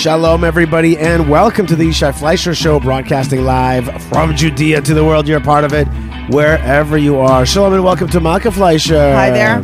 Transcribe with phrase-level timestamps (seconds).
[0.00, 5.04] Shalom, everybody, and welcome to the Yishai Fleisher Show, broadcasting live from Judea to the
[5.04, 5.28] world.
[5.28, 5.86] You're a part of it,
[6.30, 7.44] wherever you are.
[7.44, 9.12] Shalom, and welcome to Malka Fleisher.
[9.12, 9.62] Hi there.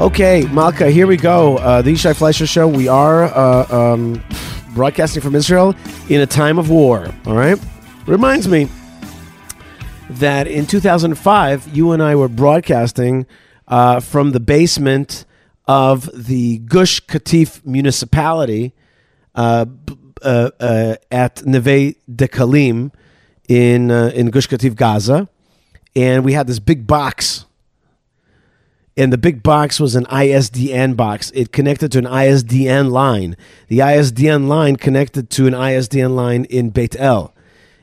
[0.00, 1.58] Okay, Malka, here we go.
[1.58, 2.66] Uh, the Yishai Fleisher Show.
[2.66, 4.20] We are uh, um,
[4.74, 5.76] broadcasting from Israel
[6.08, 7.06] in a time of war.
[7.24, 7.60] All right,
[8.06, 8.68] reminds me
[10.10, 13.26] that in 2005, you and I were broadcasting
[13.68, 15.26] uh, from the basement
[15.68, 18.74] of the Gush Katif municipality
[19.34, 19.66] uh,
[21.10, 22.92] at Neve Dekalim
[23.48, 25.28] in uh, in Gush Katif, Gaza,
[25.94, 27.46] and we had this big box.
[28.94, 31.30] And the big box was an ISDN box.
[31.34, 33.38] It connected to an ISDN line.
[33.68, 37.32] The ISDN line connected to an ISDN line in Beit El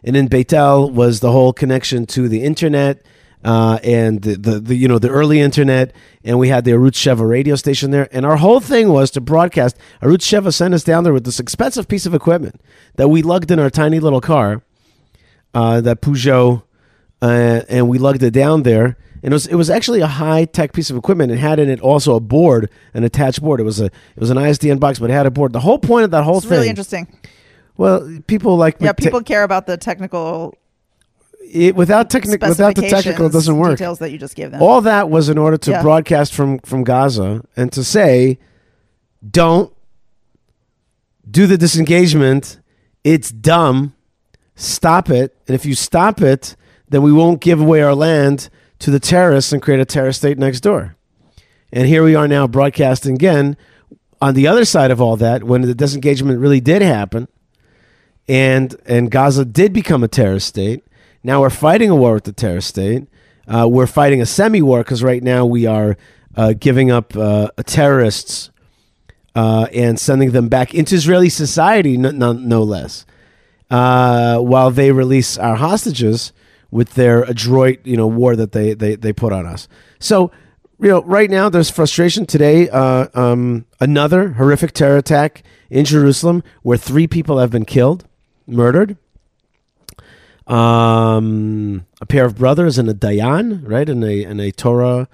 [0.04, 3.02] and in Beit El was the whole connection to the internet
[3.44, 6.96] uh, and the, the, the you know the early internet, and we had the Arutz
[6.96, 9.78] Sheva radio station there, and our whole thing was to broadcast.
[10.02, 12.60] Arutz Sheva sent us down there with this expensive piece of equipment
[12.96, 14.62] that we lugged in our tiny little car,
[15.54, 16.64] uh, that Peugeot,
[17.22, 18.98] uh, and we lugged it down there.
[19.22, 21.32] And it was it was actually a high tech piece of equipment.
[21.32, 23.60] It had in it also a board, an attached board.
[23.60, 25.52] It was a it was an ISDN box, but it had a board.
[25.52, 26.56] The whole point of that whole It's thing.
[26.58, 27.08] really interesting.
[27.76, 30.56] Well, people like Yeah, people care about the technical
[31.52, 33.78] it, without technic without the technical, it doesn't work.
[33.78, 34.62] Details that you just gave them.
[34.62, 35.82] All that was in order to Yeah.
[35.82, 38.40] broadcast from from Gaza and to say,
[39.30, 39.74] don't
[41.30, 42.60] do the disengagement.
[43.04, 43.94] It's dumb.
[44.56, 45.36] Stop it.
[45.48, 46.56] And if you stop it,
[46.90, 50.38] then we won't give away our land to the terrorists and create a terrorist state
[50.38, 50.96] next door.
[51.72, 53.56] And here we are now broadcasting again
[54.22, 57.28] on the other side of all that when the disengagement really did happen
[58.28, 60.84] and and Gaza did become a terrorist state.
[61.24, 63.08] Now we're fighting a war with the terrorist state.
[63.48, 65.98] Uh, we're fighting a semi-war because right now we are
[66.36, 68.52] uh, giving up uh, terrorists
[69.36, 73.06] uh, and sending them back into Israeli society, no, no, no less,
[73.70, 76.32] uh, while they release our hostages
[76.72, 79.68] with their adroit, you know, war that they they, they put on us.
[80.00, 80.32] So,
[80.80, 82.70] you know, right now there's frustration today.
[82.70, 88.08] Uh, um, another horrific terror attack in Jerusalem where three people have been killed,
[88.48, 88.98] murdered.
[90.50, 95.08] Um, a pair of brothers and a dayan, right, and a and a Torah,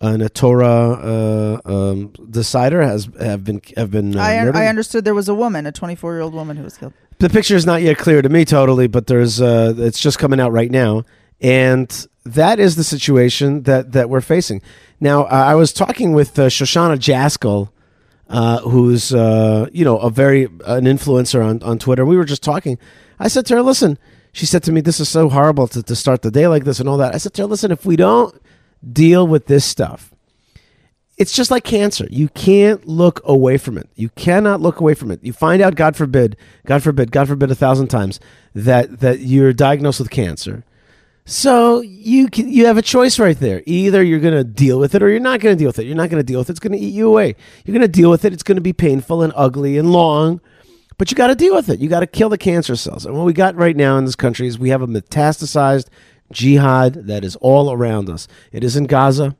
[0.00, 4.56] and a Torah uh, um, decider has have been have been uh, I, murdered.
[4.56, 6.94] I understood there was a woman, a 24 year old woman who was killed.
[7.18, 10.40] the picture is not yet clear to me totally, but there's uh, it's just coming
[10.40, 11.04] out right now,
[11.40, 14.62] and that is the situation that that we're facing
[15.00, 15.24] now.
[15.24, 17.68] Uh, I was talking with uh, Shoshana Jaskoll,
[18.30, 22.06] uh, who's uh, you know a very an influencer on on Twitter.
[22.06, 22.78] We were just talking.
[23.18, 23.98] I said to her, "Listen,"
[24.38, 26.80] she said to me, "This is so horrible to, to start the day like this
[26.80, 28.34] and all that." I said to her, "Listen, if we don't
[28.92, 30.14] deal with this stuff."
[31.18, 32.06] it's just like cancer.
[32.10, 33.88] You can't look away from it.
[33.96, 35.22] You cannot look away from it.
[35.22, 38.20] You find out, God forbid, God forbid, God forbid, a thousand times
[38.54, 40.64] that that you're diagnosed with cancer.
[41.24, 43.62] So you can, you have a choice right there.
[43.66, 45.84] Either you're going to deal with it, or you're not going to deal with it.
[45.84, 46.52] You're not going to deal with it.
[46.52, 47.34] It's going to eat you away.
[47.64, 48.32] You're going to deal with it.
[48.32, 50.40] It's going to be painful and ugly and long,
[50.98, 51.78] but you got to deal with it.
[51.78, 53.06] You got to kill the cancer cells.
[53.06, 55.86] And what we got right now in this country is we have a metastasized
[56.32, 58.28] jihad that is all around us.
[58.52, 59.36] It is in Gaza.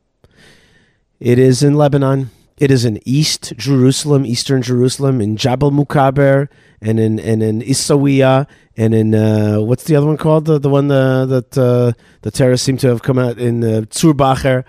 [1.20, 2.30] It is in Lebanon.
[2.58, 6.48] It is in East Jerusalem, Eastern Jerusalem, in Jabal Mukaber,
[6.80, 10.46] and in and in Isawiya, and in uh, what's the other one called?
[10.46, 11.92] The the one uh, that uh,
[12.22, 14.64] the terrorists seem to have come out in uh, Tzur Baher,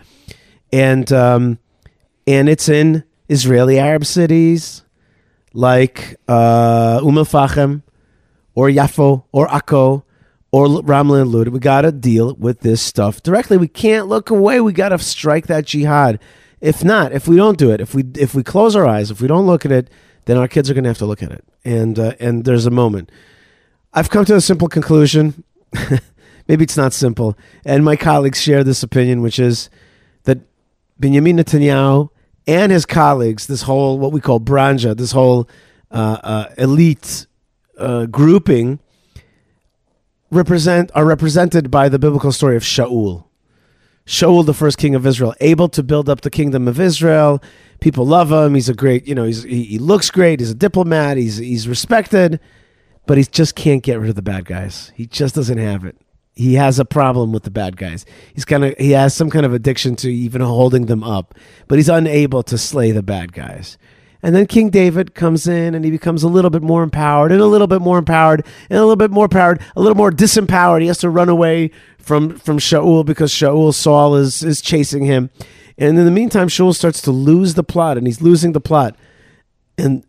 [0.72, 1.58] and um,
[2.28, 4.84] and it's in Israeli Arab cities
[5.54, 7.84] like uh, Umm Fachem,
[8.56, 10.04] or Yafo, or Akko,
[10.52, 11.50] or Ramla and Lud.
[11.50, 13.58] We got to deal with this stuff directly.
[13.58, 14.62] We can't look away.
[14.62, 16.20] We got to strike that jihad.
[16.62, 19.22] If not, if we don't do it, if we if we close our eyes, if
[19.22, 19.90] we don't look at it,
[20.26, 21.44] then our kids are going to have to look at it.
[21.64, 23.12] And uh, and there's a moment.
[23.94, 25.44] I've come to a simple conclusion.
[26.48, 27.38] Maybe it's not simple.
[27.64, 29.70] And my colleagues share this opinion, which is
[30.24, 30.40] that
[31.00, 32.10] Benjamin Netanyahu
[32.50, 35.48] and his colleagues, this whole what we call branja, this whole
[35.92, 37.28] uh, uh, elite
[37.78, 38.80] uh, grouping,
[40.32, 43.26] represent are represented by the biblical story of Shaul.
[44.08, 47.40] Shaul, the first king of Israel, able to build up the kingdom of Israel.
[47.80, 48.56] People love him.
[48.56, 50.40] He's a great, you know, he's, he, he looks great.
[50.40, 51.18] He's a diplomat.
[51.18, 52.40] He's he's respected,
[53.06, 54.92] but he just can't get rid of the bad guys.
[54.96, 55.96] He just doesn't have it.
[56.40, 58.06] He has a problem with the bad guys.
[58.34, 61.36] He's kind of he has some kind of addiction to even holding them up,
[61.68, 63.78] but he's unable to slay the bad guys.
[64.24, 67.42] And then King David comes in and he becomes a little bit more empowered and
[67.42, 70.80] a little bit more empowered and a little bit more empowered, a little more disempowered.
[70.80, 75.32] He has to run away from, from Shaul because Shaul, Saul is, is chasing him.
[75.78, 78.96] And in the meantime, Shaul starts to lose the plot and he's losing the plot.
[79.78, 80.06] And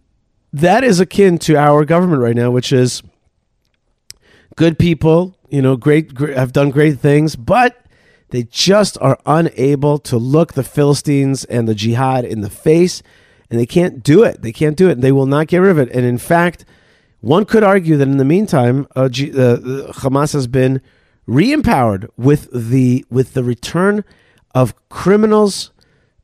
[0.53, 3.03] that is akin to our government right now, which is
[4.61, 7.83] good people, you know, great, great have done great things, but
[8.29, 13.03] they just are unable to look the Philistines and the jihad in the face,
[13.49, 14.43] and they can't do it.
[14.43, 15.01] They can't do it.
[15.01, 15.91] They will not get rid of it.
[15.93, 16.67] And in fact,
[17.23, 20.83] one could argue that in the meantime, uh, G- uh, Hamas has been
[21.25, 24.05] re-empowered with the with the return
[24.55, 25.71] of criminals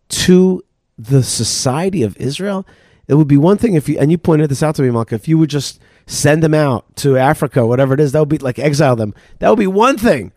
[0.08, 0.62] to
[0.98, 2.66] the society of Israel.
[3.08, 5.14] It would be one thing if you and you pointed this out to me, Malka,
[5.14, 8.38] if you would just send them out to Africa, whatever it is, that would be
[8.38, 9.14] like exile them.
[9.40, 10.32] That would be one thing.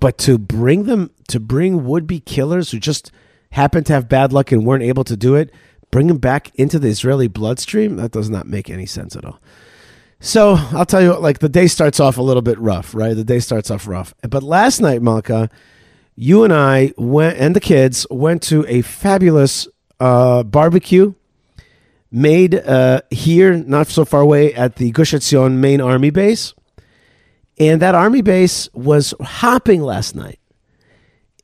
[0.00, 3.10] But to bring them to bring would be killers who just
[3.52, 5.52] happened to have bad luck and weren't able to do it,
[5.90, 9.40] bring them back into the Israeli bloodstream, that does not make any sense at all.
[10.20, 13.14] So I'll tell you, like the day starts off a little bit rough, right?
[13.14, 14.14] The day starts off rough.
[14.28, 15.50] But last night, Malka,
[16.16, 19.68] you and I went, and the kids went to a fabulous
[20.00, 21.14] uh, barbecue
[22.14, 26.54] made uh, here, not so far away, at the Gush Etzion main army base.
[27.58, 30.38] And that army base was hopping last night.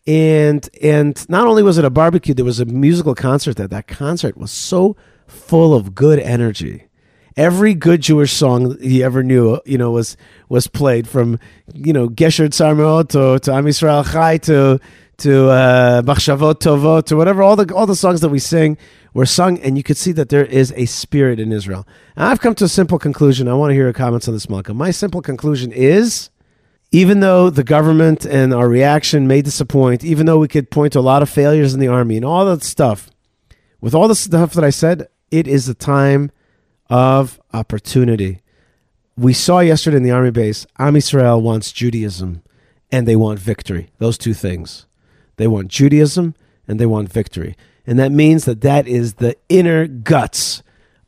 [0.06, 3.68] And and not only was it a barbecue, there was a musical concert there.
[3.68, 4.96] That concert was so
[5.26, 6.88] full of good energy
[7.36, 10.16] every good Jewish song he ever knew, you know, was
[10.48, 11.38] was played from,
[11.72, 14.80] you know, Gesher Tzar Me'od to, to Am Yisrael Chai to
[15.20, 18.76] to uh, Machshavot Tovot to whatever all the all the songs that we sing
[19.14, 21.86] were sung, and you could see that there is a spirit in Israel.
[22.16, 23.48] And I've come to a simple conclusion.
[23.48, 24.74] I want to hear your comments on this, Malka.
[24.74, 26.30] My simple conclusion is.
[26.92, 30.98] Even though the government and our reaction may disappoint, even though we could point to
[30.98, 33.08] a lot of failures in the army and all that stuff,
[33.80, 36.32] with all the stuff that I said, it is the time
[36.88, 38.42] of opportunity.
[39.16, 42.42] We saw yesterday in the army base, Am Yisrael wants Judaism
[42.90, 43.90] and they want victory.
[43.98, 44.86] Those two things.
[45.40, 46.34] They want Judaism
[46.68, 47.56] and they want victory.
[47.86, 50.62] And that means that that is the inner guts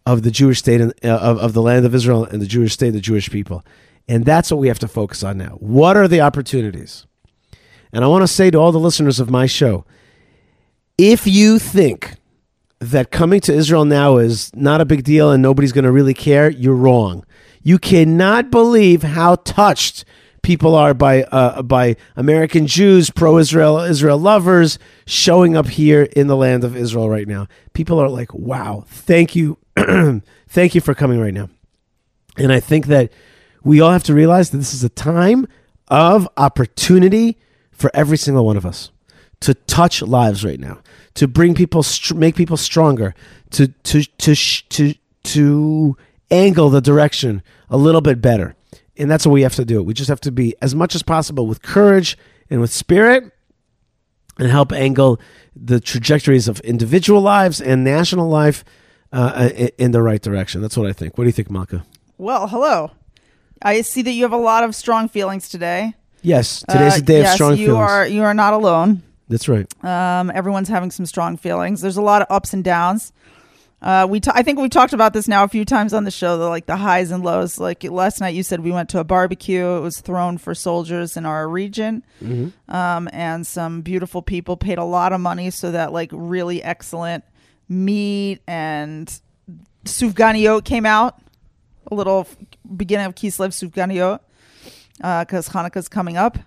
[0.06, 2.72] of the Jewish state and, uh, of, of the land of Israel and the Jewish
[2.72, 3.62] state, the Jewish people.
[4.08, 5.58] And that's what we have to focus on now.
[5.60, 7.06] What are the opportunities?
[7.92, 9.84] And I want to say to all the listeners of my show
[10.96, 12.14] if you think
[12.78, 16.14] that coming to Israel now is not a big deal and nobody's going to really
[16.14, 17.26] care, you're wrong.
[17.62, 20.06] You cannot believe how touched
[20.42, 26.36] people are by uh, by American Jews, pro-Israel, Israel lovers showing up here in the
[26.36, 27.46] land of Israel right now.
[27.72, 29.58] People are like, "Wow, thank you,
[30.48, 31.48] thank you for coming right now."
[32.36, 33.12] And I think that
[33.62, 35.46] we all have to realize that this is a time
[35.88, 37.38] of opportunity
[37.70, 38.90] for every single one of us
[39.40, 40.78] to touch lives right now,
[41.14, 41.84] to bring people,
[42.14, 43.14] make people stronger,
[43.50, 44.94] to to to to
[45.24, 45.96] to
[46.30, 48.54] angle the direction a little bit better,
[48.96, 49.82] and that's what we have to do.
[49.82, 52.16] We just have to be as much as possible with courage
[52.50, 53.32] and with spirit,
[54.38, 55.20] and help angle
[55.54, 58.64] the trajectories of individual lives and national life
[59.12, 60.60] uh, in the right direction.
[60.60, 61.18] That's what I think.
[61.18, 61.84] What do you think, Malka?
[62.18, 62.92] Well, hello.
[63.60, 65.94] I see that you have a lot of strong feelings today.
[66.22, 67.90] Yes, today's uh, a day yes, of strong you feelings.
[67.90, 69.02] are you are not alone.
[69.28, 69.66] That's right.
[69.84, 71.80] Um, everyone's having some strong feelings.
[71.80, 73.12] There's a lot of ups and downs.
[73.82, 76.12] Uh, we t- I think we talked about this now a few times on the
[76.12, 77.58] show, the, like the highs and lows.
[77.58, 79.66] Like last night, you said we went to a barbecue.
[79.76, 82.74] It was thrown for soldiers in our region, mm-hmm.
[82.74, 87.24] um, and some beautiful people paid a lot of money so that like really excellent
[87.68, 89.20] meat and
[89.84, 91.20] sufganiyot came out.
[91.90, 92.28] A little
[92.76, 94.20] beginning of Kislev sufganiyot
[94.96, 96.38] because uh, Hanukkah's coming up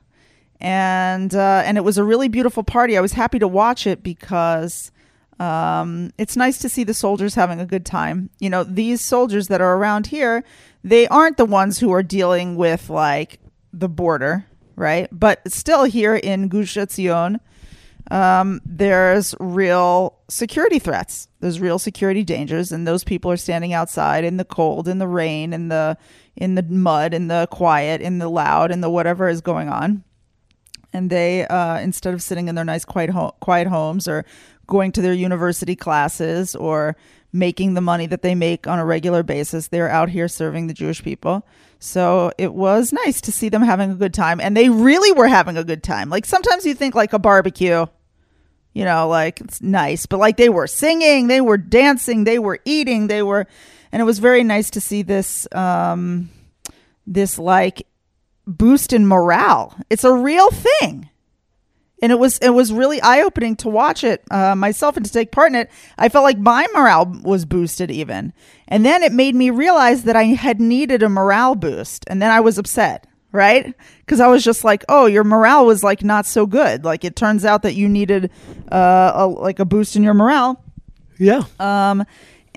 [0.62, 2.98] and uh, and it was a really beautiful party.
[2.98, 4.92] I was happy to watch it because
[5.40, 8.30] um, it's nice to see the soldiers having a good time.
[8.40, 10.44] You know, these soldiers that are around here,
[10.84, 13.40] they aren't the ones who are dealing with like
[13.74, 15.08] the border, right?
[15.12, 17.40] But still, here in Gush Etzion,
[18.12, 21.28] um, there's real security threats.
[21.42, 25.08] There's real security dangers, and those people are standing outside in the cold, in the
[25.08, 25.98] rain, in the
[26.36, 30.04] in the mud, in the quiet, in the loud, in the whatever is going on
[30.96, 34.26] and they uh, instead of sitting in their nice quiet ho- quiet homes or
[34.68, 36.96] going to their university classes or
[37.32, 40.74] making the money that they make on a regular basis they're out here serving the
[40.74, 41.46] jewish people
[41.80, 45.28] so it was nice to see them having a good time and they really were
[45.28, 47.86] having a good time like sometimes you think like a barbecue
[48.74, 52.60] you know like it's nice but like they were singing they were dancing they were
[52.64, 53.46] eating they were
[53.92, 56.30] and it was very nice to see this um
[57.06, 57.86] this like
[58.48, 59.76] boost in morale.
[59.90, 61.10] It's a real thing.
[62.02, 65.12] And it was it was really eye opening to watch it uh, myself and to
[65.12, 65.72] take part in it.
[65.98, 68.34] I felt like my morale was boosted even,
[68.68, 72.32] and then it made me realize that I had needed a morale boost, and then
[72.32, 73.74] I was upset, right?
[74.00, 76.84] Because I was just like, oh, your morale was like not so good.
[76.84, 78.30] Like it turns out that you needed
[78.72, 80.62] uh, a, like a boost in your morale.
[81.18, 81.44] Yeah.
[81.60, 82.06] Um,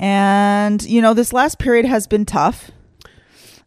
[0.01, 2.71] And, you know, this last period has been tough,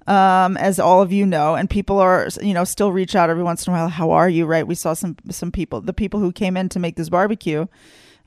[0.07, 3.43] um, as all of you know, and people are, you know, still reach out every
[3.43, 3.87] once in a while.
[3.87, 4.45] How are you?
[4.45, 4.65] Right?
[4.65, 7.67] We saw some some people, the people who came in to make this barbecue,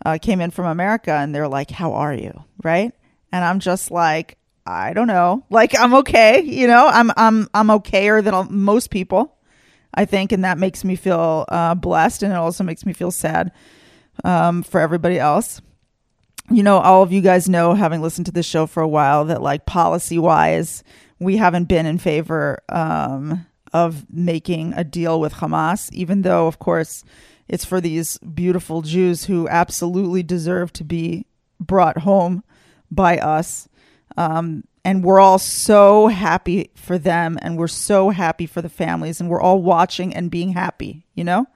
[0.04, 2.92] uh, came in from America, and they're like, "How are you?" Right?
[3.32, 5.44] And I'm just like, I don't know.
[5.50, 6.86] Like I'm okay, you know.
[6.86, 9.36] I'm I'm I'm okayer than most people,
[9.92, 13.10] I think, and that makes me feel uh, blessed, and it also makes me feel
[13.10, 13.52] sad
[14.22, 15.60] um, for everybody else
[16.50, 19.24] you know, all of you guys know, having listened to this show for a while,
[19.26, 20.84] that like policy wise,
[21.18, 26.58] we haven't been in favor um, of making a deal with Hamas, even though, of
[26.58, 27.04] course,
[27.48, 31.26] it's for these beautiful Jews who absolutely deserve to be
[31.60, 32.42] brought home
[32.90, 33.68] by us.
[34.16, 39.20] Um, and we're all so happy for them, and we're so happy for the families,
[39.20, 41.46] and we're all watching and being happy, you know?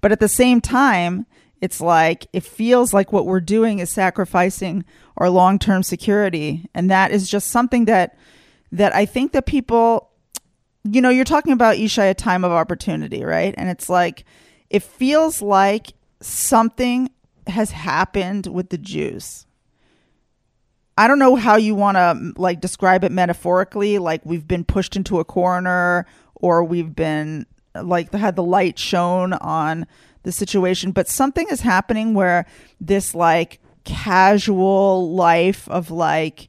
[0.00, 1.26] But at the same time,
[1.60, 4.84] it's like it feels like what we're doing is sacrificing
[5.16, 8.16] our long-term security and that is just something that
[8.72, 10.10] that I think that people
[10.84, 13.54] you know you're talking about Yishai a time of opportunity right?
[13.56, 14.24] And it's like
[14.70, 17.10] it feels like something
[17.46, 19.46] has happened with the Jews.
[20.98, 24.96] I don't know how you want to like describe it metaphorically like we've been pushed
[24.96, 29.86] into a corner or we've been like had the light shown on
[30.22, 32.46] the situation, but something is happening where
[32.80, 36.48] this like casual life of like,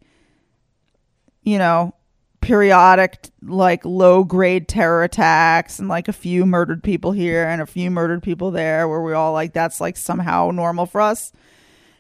[1.44, 1.94] you know,
[2.48, 7.66] periodic like low grade terror attacks and like a few murdered people here and a
[7.66, 11.32] few murdered people there where we all like that's like somehow normal for us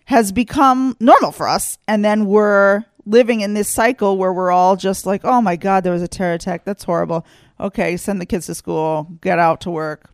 [0.06, 4.76] has become normal for us and then we're living in this cycle where we're all
[4.76, 7.26] just like oh my god there was a terror attack that's horrible
[7.60, 10.12] okay send the kids to school get out to work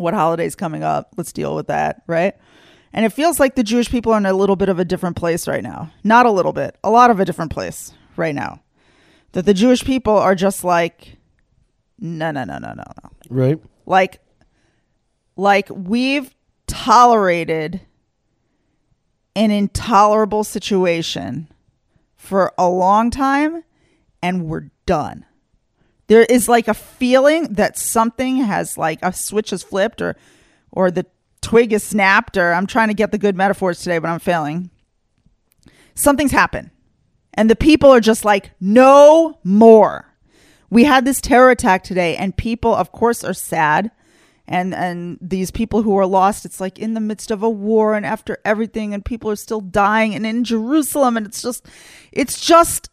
[0.00, 1.12] what holiday's coming up?
[1.16, 2.34] Let's deal with that, right?
[2.92, 5.16] And it feels like the Jewish people are in a little bit of a different
[5.16, 5.92] place right now.
[6.02, 8.62] Not a little bit, a lot of a different place right now.
[9.32, 11.16] That the Jewish people are just like,
[11.98, 13.10] no, no, no, no, no, no.
[13.28, 13.60] Right.
[13.86, 14.20] Like,
[15.36, 16.34] like we've
[16.66, 17.80] tolerated
[19.36, 21.48] an intolerable situation
[22.16, 23.64] for a long time
[24.22, 25.24] and we're done
[26.10, 30.16] there is like a feeling that something has like a switch has flipped or
[30.72, 31.06] or the
[31.40, 34.70] twig is snapped or I'm trying to get the good metaphors today but I'm failing.
[35.94, 36.70] Something's happened.
[37.34, 40.06] And the people are just like no more.
[40.68, 43.90] We had this terror attack today and people of course are sad
[44.46, 47.94] and and these people who are lost it's like in the midst of a war
[47.94, 51.66] and after everything and people are still dying and in Jerusalem and it's just
[52.12, 52.90] it's just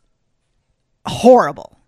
[1.05, 1.79] horrible.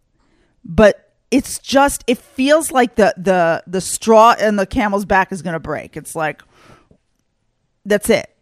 [0.63, 5.41] But it's just it feels like the the the straw in the camel's back is
[5.41, 5.95] going to break.
[5.95, 6.41] It's like
[7.85, 8.35] that's it.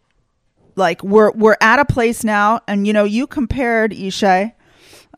[0.78, 4.54] Like we're we're at a place now, and you know you compared Yishai,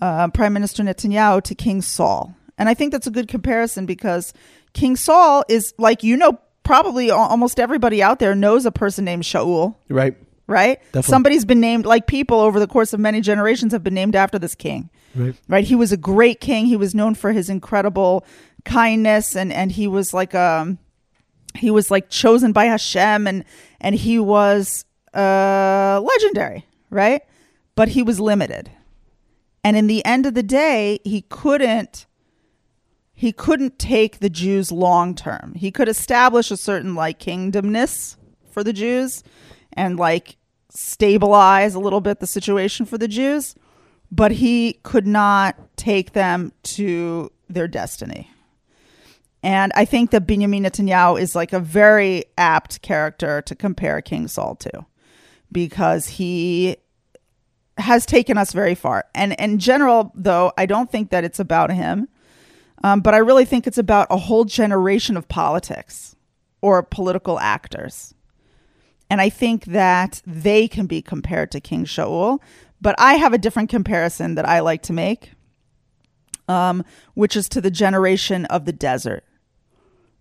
[0.00, 4.32] uh, Prime Minister Netanyahu, to King Saul, and I think that's a good comparison because
[4.72, 9.22] King Saul is like you know probably almost everybody out there knows a person named
[9.22, 10.16] Shaul, right?
[10.46, 10.80] Right.
[10.86, 11.02] Definitely.
[11.10, 14.36] Somebody's been named like people over the course of many generations have been named after
[14.36, 14.90] this king.
[15.14, 15.36] Right.
[15.46, 15.64] Right.
[15.64, 16.66] He was a great king.
[16.66, 18.24] He was known for his incredible
[18.64, 20.78] kindness and and he was like um
[21.54, 23.44] he was like chosen by Hashem and
[23.80, 27.22] and he was uh legendary, right?
[27.74, 28.70] But he was limited.
[29.62, 32.06] And in the end of the day, he couldn't
[33.14, 35.54] he couldn't take the Jews long term.
[35.54, 38.16] He could establish a certain like kingdomness
[38.50, 39.22] for the Jews
[39.74, 40.36] and like
[40.70, 43.54] stabilize a little bit the situation for the Jews
[44.10, 48.30] but he could not take them to their destiny.
[49.42, 54.28] And I think that Benjamin Netanyahu is like a very apt character to compare King
[54.28, 54.84] Saul to
[55.52, 56.76] because he
[57.78, 59.04] has taken us very far.
[59.14, 62.08] And in general, though, I don't think that it's about him,
[62.84, 66.16] um, but I really think it's about a whole generation of politics
[66.60, 68.14] or political actors.
[69.08, 72.40] And I think that they can be compared to King Shaul
[72.80, 75.32] but I have a different comparison that I like to make,
[76.48, 79.24] um, which is to the generation of the desert.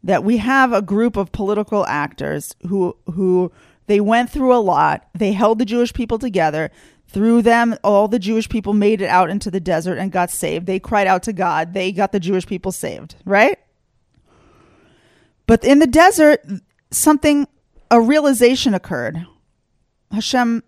[0.04, 3.52] That we have a group of political actors who who
[3.90, 5.10] they went through a lot.
[5.16, 6.70] They held the Jewish people together.
[7.08, 10.68] Through them, all the Jewish people made it out into the desert and got saved.
[10.68, 11.74] They cried out to God.
[11.74, 13.58] They got the Jewish people saved, right?
[15.48, 16.46] But in the desert,
[16.92, 17.48] something,
[17.90, 19.26] a realization occurred.
[20.12, 20.62] Hashem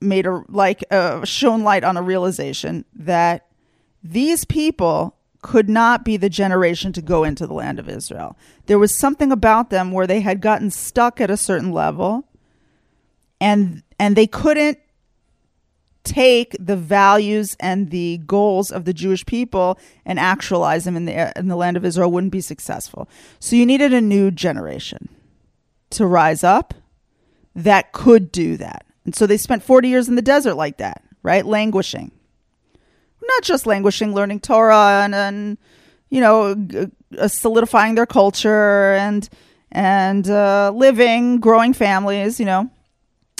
[0.00, 3.48] made a like uh, shown light on a realization that
[4.04, 8.36] these people could not be the generation to go into the land of Israel.
[8.66, 12.27] There was something about them where they had gotten stuck at a certain level
[13.40, 14.78] and and they couldn't
[16.04, 21.32] take the values and the goals of the Jewish people and actualize them in the
[21.38, 23.08] in the land of Israel wouldn't be successful.
[23.38, 25.08] So you needed a new generation
[25.90, 26.74] to rise up
[27.54, 28.86] that could do that.
[29.04, 31.44] And so they spent 40 years in the desert like that, right?
[31.44, 32.12] Languishing.
[33.22, 35.58] Not just languishing, learning Torah and, and
[36.08, 36.56] you know,
[37.18, 39.28] uh, solidifying their culture and
[39.70, 42.70] and uh, living, growing families, you know,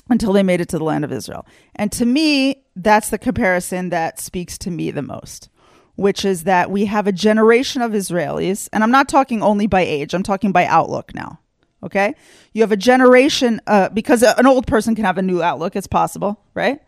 [0.09, 1.47] until they made it to the land of Israel.
[1.77, 5.49] And to me, that's the comparison that speaks to me the most,
[5.97, 9.83] which is that we have a generation of Israelis, and I'm not talking only by
[9.83, 11.41] age, I'm talking by outlook now.
[11.83, 12.15] Okay?
[12.53, 15.87] You have a generation, uh, because an old person can have a new outlook, it's
[15.87, 16.81] possible, right?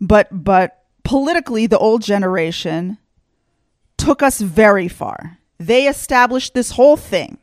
[0.00, 2.98] But, but politically, the old generation
[3.96, 5.38] took us very far.
[5.58, 7.38] They established this whole thing.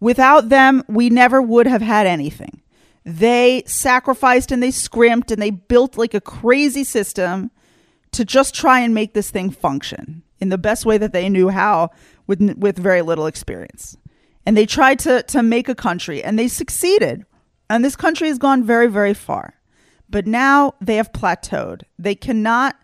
[0.00, 2.61] Without them, we never would have had anything.
[3.04, 7.50] They sacrificed and they scrimped and they built like a crazy system
[8.12, 11.48] to just try and make this thing function in the best way that they knew
[11.48, 11.90] how
[12.26, 13.96] with with very little experience.
[14.46, 17.24] And they tried to to make a country and they succeeded.
[17.68, 19.54] And this country has gone very very far.
[20.08, 21.82] But now they have plateaued.
[21.98, 22.76] They cannot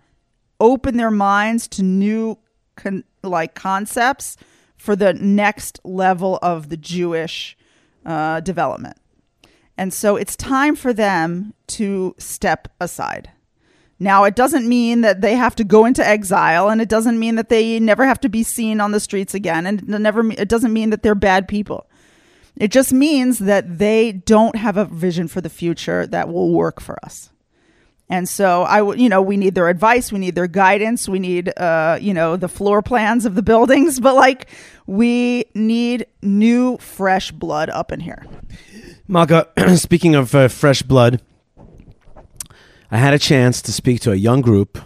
[0.61, 2.39] open their minds to new
[2.75, 4.37] con- like concepts
[4.77, 7.57] for the next level of the Jewish
[8.07, 8.97] uh, development.
[9.79, 13.31] And so it's time for them to step aside.
[14.01, 17.37] Now, it doesn't mean that they have to go into exile, and it doesn't mean
[17.37, 20.49] that they never have to be seen on the streets again, and it never it
[20.49, 21.89] doesn't mean that they're bad people.
[22.57, 26.81] It just means that they don't have a vision for the future that will work
[26.81, 27.31] for us.
[28.11, 31.53] And so I, you know, we need their advice, we need their guidance, we need,
[31.57, 34.49] uh, you know, the floor plans of the buildings, but like
[34.87, 38.25] we need new, fresh blood up in here.
[39.09, 41.23] Malka, speaking of uh, fresh blood,
[42.91, 44.79] I had a chance to speak to a young group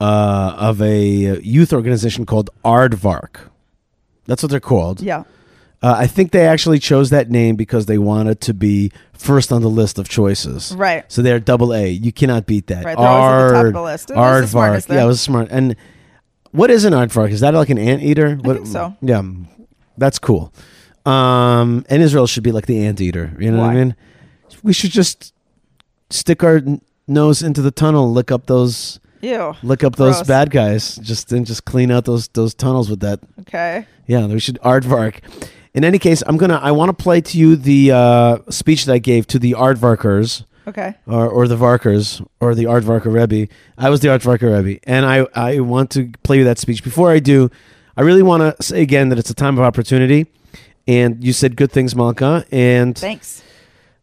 [0.00, 3.48] uh, of a youth organization called Aardvark.
[4.26, 5.00] That's what they're called.
[5.00, 5.24] Yeah.
[5.82, 9.62] Uh, I think they actually chose that name because they wanted to be first on
[9.62, 10.74] the list of choices.
[10.76, 11.10] Right.
[11.10, 11.88] So they're double A.
[11.88, 12.84] You cannot beat that.
[12.84, 14.10] Right, they're always at the top of the list.
[14.10, 14.94] It was the smartest Aardvark.
[14.94, 15.48] Yeah, it was smart.
[15.50, 15.76] And
[16.50, 17.30] what is an aardvark?
[17.30, 18.36] Is that like an anteater?
[18.36, 18.96] What, think so.
[19.00, 19.22] Yeah,
[19.96, 20.52] that's cool.
[21.06, 23.34] Um, and Israel should be like the anteater.
[23.38, 23.96] You know what I mean?
[24.62, 25.32] We should just
[26.10, 29.54] stick our n- nose into the tunnel, lick up those, Ew.
[29.62, 30.26] lick up those Gross.
[30.28, 33.20] bad guys, just and just clean out those those tunnels with that.
[33.40, 33.86] Okay.
[34.06, 35.20] Yeah, we should aardvark.
[35.72, 36.60] In any case, I'm gonna.
[36.62, 40.44] I want to play to you the uh, speech that I gave to the aardvarkers
[40.68, 40.94] Okay.
[41.06, 43.50] or, or the Varkers or the Aardvarker Rebbe.
[43.78, 46.84] I was the Aardvarker Rebbe, and I, I want to play you that speech.
[46.84, 47.50] Before I do,
[47.96, 50.26] I really want to say again that it's a time of opportunity,
[50.86, 53.42] and you said good things, Malka, and Thanks.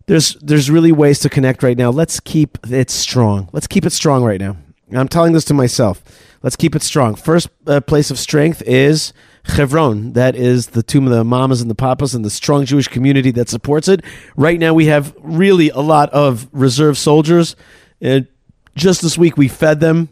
[0.06, 1.90] there's there's really ways to connect right now.
[1.90, 3.50] Let's keep it strong.
[3.52, 4.58] Let's keep it strong right now.
[4.94, 6.02] I'm telling this to myself.
[6.44, 7.16] Let's keep it strong.
[7.16, 9.12] First uh, place of strength is
[9.44, 10.14] Chevron.
[10.14, 13.32] That is the tomb of the mamas and the papas and the strong Jewish community
[13.32, 14.04] that supports it.
[14.36, 17.56] Right now, we have really a lot of reserve soldiers.
[18.00, 18.28] And
[18.76, 20.10] just this week, we fed them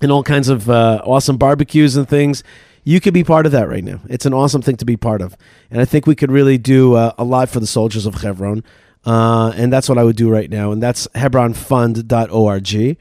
[0.00, 2.42] and all kinds of uh, awesome barbecues and things.
[2.84, 4.00] You could be part of that right now.
[4.08, 5.36] It's an awesome thing to be part of,
[5.70, 8.62] and I think we could really do uh, a lot for the soldiers of Hebron.
[9.06, 12.98] Uh, and that's what I would do right now, and that's HebronFund.org.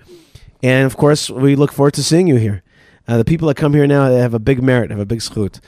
[0.62, 2.63] And of course, we look forward to seeing you here.
[3.08, 5.19] Uh, the people that come here now they have a big merit, have a big
[5.19, 5.60] zchut.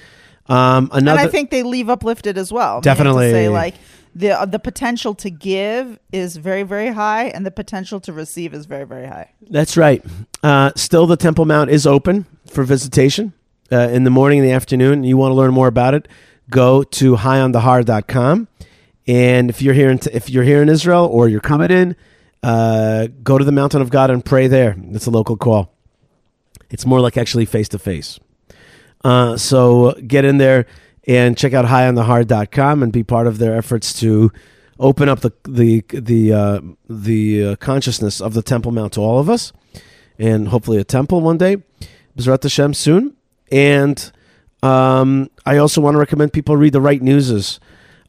[0.47, 2.79] Um, another, and I think they leave uplifted as well.
[2.79, 3.31] Definitely.
[3.31, 3.75] say like
[4.13, 8.53] the uh, the potential to give is very very high, and the potential to receive
[8.53, 9.31] is very very high.
[9.49, 10.03] That's right.
[10.43, 13.33] Uh, still, the Temple Mount is open for visitation
[13.71, 15.03] uh, in the morning and the afternoon.
[15.03, 16.07] You want to learn more about it?
[16.49, 18.47] Go to highonthehar.com.
[19.07, 21.95] And if you're here in if you're here in Israel or you're coming in,
[22.43, 24.75] uh, go to the Mountain of God and pray there.
[24.91, 25.73] It's a local call.
[26.69, 28.19] It's more like actually face to face.
[29.37, 30.65] So get in there
[31.07, 34.31] and check out highonthehar.com and be part of their efforts to
[34.79, 39.19] open up the the the uh, the uh, consciousness of the Temple Mount to all
[39.19, 39.53] of us,
[40.17, 41.57] and hopefully a temple one day,
[42.17, 43.14] Bezrat Hashem soon.
[43.51, 44.11] And
[44.63, 47.59] um, I also want to recommend people read the right newses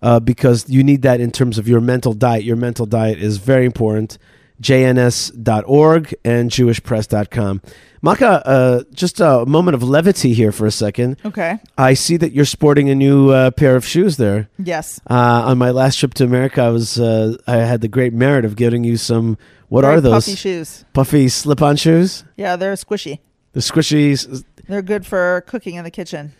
[0.03, 2.45] uh, because you need that in terms of your mental diet.
[2.45, 4.19] Your mental diet is very important.
[4.63, 7.61] JNS.org and JewishPress.com.
[8.03, 11.17] Malka, uh, just a moment of levity here for a second.
[11.25, 11.59] Okay.
[11.77, 14.49] I see that you're sporting a new uh, pair of shoes there.
[14.59, 15.01] Yes.
[15.11, 15.15] Uh,
[15.47, 18.57] on my last trip to America, I was uh, I had the great merit of
[18.57, 19.39] getting you some.
[19.69, 20.85] What Very are those puffy shoes?
[20.93, 22.25] puffy slip-on shoes?
[22.37, 23.19] Yeah, they're squishy.
[23.53, 24.45] The squishies.
[24.69, 26.33] They're good for cooking in the kitchen.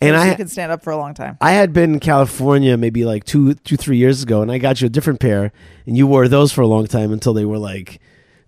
[0.00, 1.36] And I you can stand up for a long time.
[1.40, 4.80] I had been in California maybe like two two three years ago, and I got
[4.80, 5.52] you a different pair,
[5.86, 8.00] and you wore those for a long time until they were like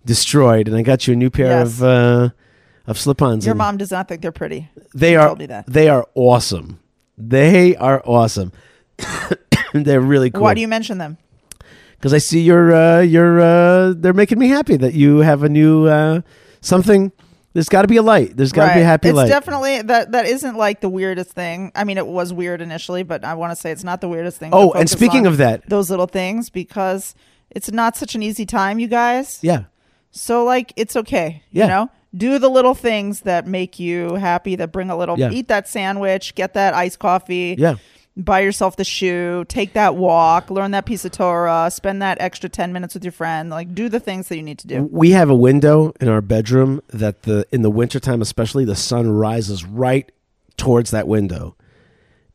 [0.05, 1.67] destroyed, and I got you a new pair Yes.
[1.79, 2.29] of uh,
[2.87, 3.45] of slip-ons.
[3.45, 4.69] Your mom does not think they're pretty.
[4.93, 5.65] they She are told me that.
[5.67, 6.79] they are awesome.
[7.17, 8.51] They are awesome.
[9.73, 10.41] They're really cool.
[10.43, 11.17] Why do you mention them?
[11.97, 15.49] because I see you're uh, you're uh, they're making me happy that you have a
[15.49, 16.21] new uh,
[16.61, 17.11] something.
[17.55, 18.35] There's got to be a light.
[18.37, 18.87] There's got to be a Right.
[18.87, 19.27] happy it's light.
[19.29, 21.71] definitely that that isn't like the weirdest thing.
[21.73, 24.37] I mean, it was weird initially, but I want to say it's not the weirdest
[24.37, 24.51] thing.
[24.53, 27.15] oh, and speaking of that, those little things because
[27.49, 29.39] it's not such an easy time, you guys.
[29.41, 29.63] yeah,
[30.11, 31.43] So like it's okay.
[31.51, 31.63] Yeah.
[31.63, 31.89] You know?
[32.15, 35.31] Do the little things that make you happy, that bring a little Yeah.
[35.31, 37.75] eat that sandwich, get that iced coffee, yeah,
[38.17, 42.49] buy yourself the shoe, take that walk, learn that piece of Torah, spend that extra
[42.49, 43.49] ten minutes with your friend.
[43.49, 44.83] Like do the things that you need to do.
[44.91, 49.09] we have a window in our bedroom that the in the wintertime especially the sun
[49.11, 50.11] rises right
[50.57, 51.55] towards that window.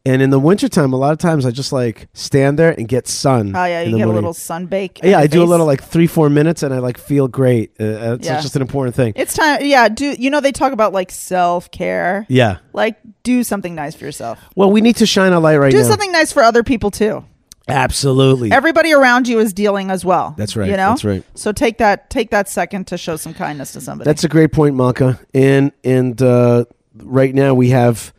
[0.07, 3.07] And in the wintertime, a lot of times I just like stand there and get
[3.07, 3.55] sun.
[3.55, 5.01] Oh yeah, you get a little sun bake.
[5.03, 7.73] Yeah, I do a little like three, four minutes, and I like feel great.
[7.79, 8.41] Uh, uh, it's Yeah.
[8.41, 9.13] just an important thing.
[9.15, 9.59] It's time.
[9.63, 12.25] Yeah, do you know they talk about like self care?
[12.31, 12.59] yeah.
[12.73, 14.39] Like do something nice for yourself.
[14.57, 15.89] Well, we need to shine a light right Do now.
[15.89, 17.23] something nice for other people too.
[17.69, 18.51] Absolutely.
[18.53, 20.35] Everybody around you is dealing as well.
[20.37, 20.71] That's right.
[20.71, 20.89] You know.
[20.91, 21.25] That's right.
[21.35, 24.09] So take that take that second to show some kindness to somebody.
[24.09, 25.21] That's a great point, Malka.
[25.35, 26.65] And and uh,
[26.97, 28.13] right now we have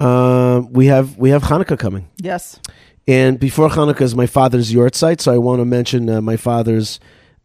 [0.00, 2.08] um, we have we have Hanukkah coming.
[2.18, 2.58] yes.
[3.08, 7.00] And before Hanukkah is my father's yahrzeit, so I want to mention uh, my father's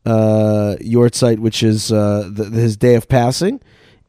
[0.05, 3.59] uh, yahrzeit, which is uh, the, his day of passing,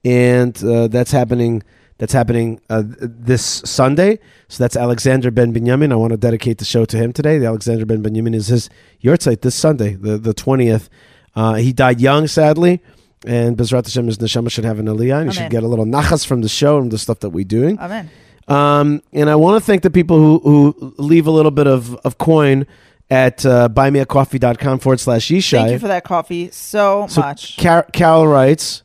[0.04, 1.62] and uh, that's happening.
[1.96, 4.20] That's happening uh, this Sunday.
[4.48, 5.90] So that's Alexander Ben Binyamin.
[5.90, 7.38] I want to dedicate the show to him today.
[7.38, 8.70] The Alexander Ben Binyamin is his
[9.18, 10.88] site this Sunday, the the twentieth.
[11.34, 12.82] Uh, he died young, sadly,
[13.26, 15.86] and Bezrat Hashem, his neshama should have an aliyah, and he should get a little
[15.86, 17.78] nachas from the show and the stuff that we're doing.
[17.78, 18.10] Amen.
[18.48, 21.94] Um, and I want to thank the people who, who leave a little bit of,
[21.96, 22.66] of coin
[23.10, 27.56] at uh, buymeacoffee.com forward slash Thank you for that coffee so, So much.
[27.58, 28.82] Car- Carol writes,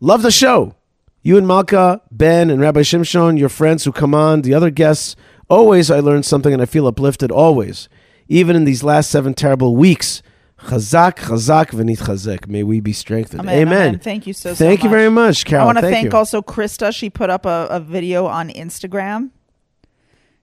[0.00, 0.74] Love the show.
[1.22, 5.16] You and Malka, Ben, and Rabbi Shimshon, your friends who come on, the other guests,
[5.48, 7.88] always I learn something and I feel uplifted, always.
[8.28, 10.22] Even in these last seven terrible weeks.
[10.64, 12.46] Chazak, chazak, v'nit chazek.
[12.48, 13.42] May we be strengthened.
[13.42, 13.88] Amen, Amen.
[13.88, 13.98] amen.
[13.98, 14.96] Thank you so, so Thank you much.
[14.96, 15.64] very much, Carol.
[15.64, 16.94] I want to Thank thank also Krista.
[16.94, 19.30] She put up a, a video on Instagram.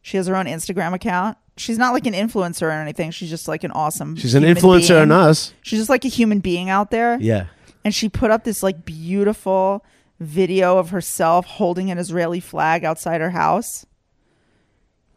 [0.04, 1.38] She has her own Instagram account.
[1.58, 3.12] She's not like an influencer or anything.
[3.12, 4.16] She's just like an awesome.
[4.16, 5.02] She's an influencer being.
[5.02, 5.54] on us.
[5.62, 7.18] She's just like a human being out there.
[7.20, 7.48] Yeah.
[7.84, 9.84] And she put up this like beautiful
[10.20, 13.86] video of herself holding an Israeli flag outside her house.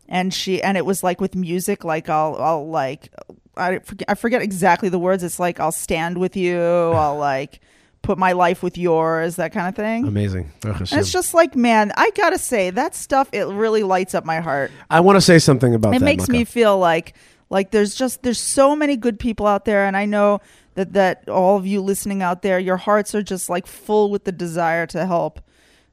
[0.08, 3.12] And she and it was like with music, like I'll I'll like
[3.56, 5.22] I forget I forget exactly the words.
[5.22, 6.60] It's like I'll stand with you.
[6.60, 7.60] I'll like
[8.02, 10.06] put my life with yours, that kind of thing.
[10.06, 10.52] Amazing.
[10.62, 13.28] And it's just like, man, I gotta say that stuff.
[13.32, 14.70] It really lights up my heart.
[14.90, 16.04] I want to say something about It that.
[16.04, 16.32] makes Malka.
[16.32, 17.16] me feel like,
[17.50, 20.40] like there's just there's so many good people out there, and I know
[20.74, 24.24] that that all of you listening out there, your hearts are just like full with
[24.24, 25.40] the desire to help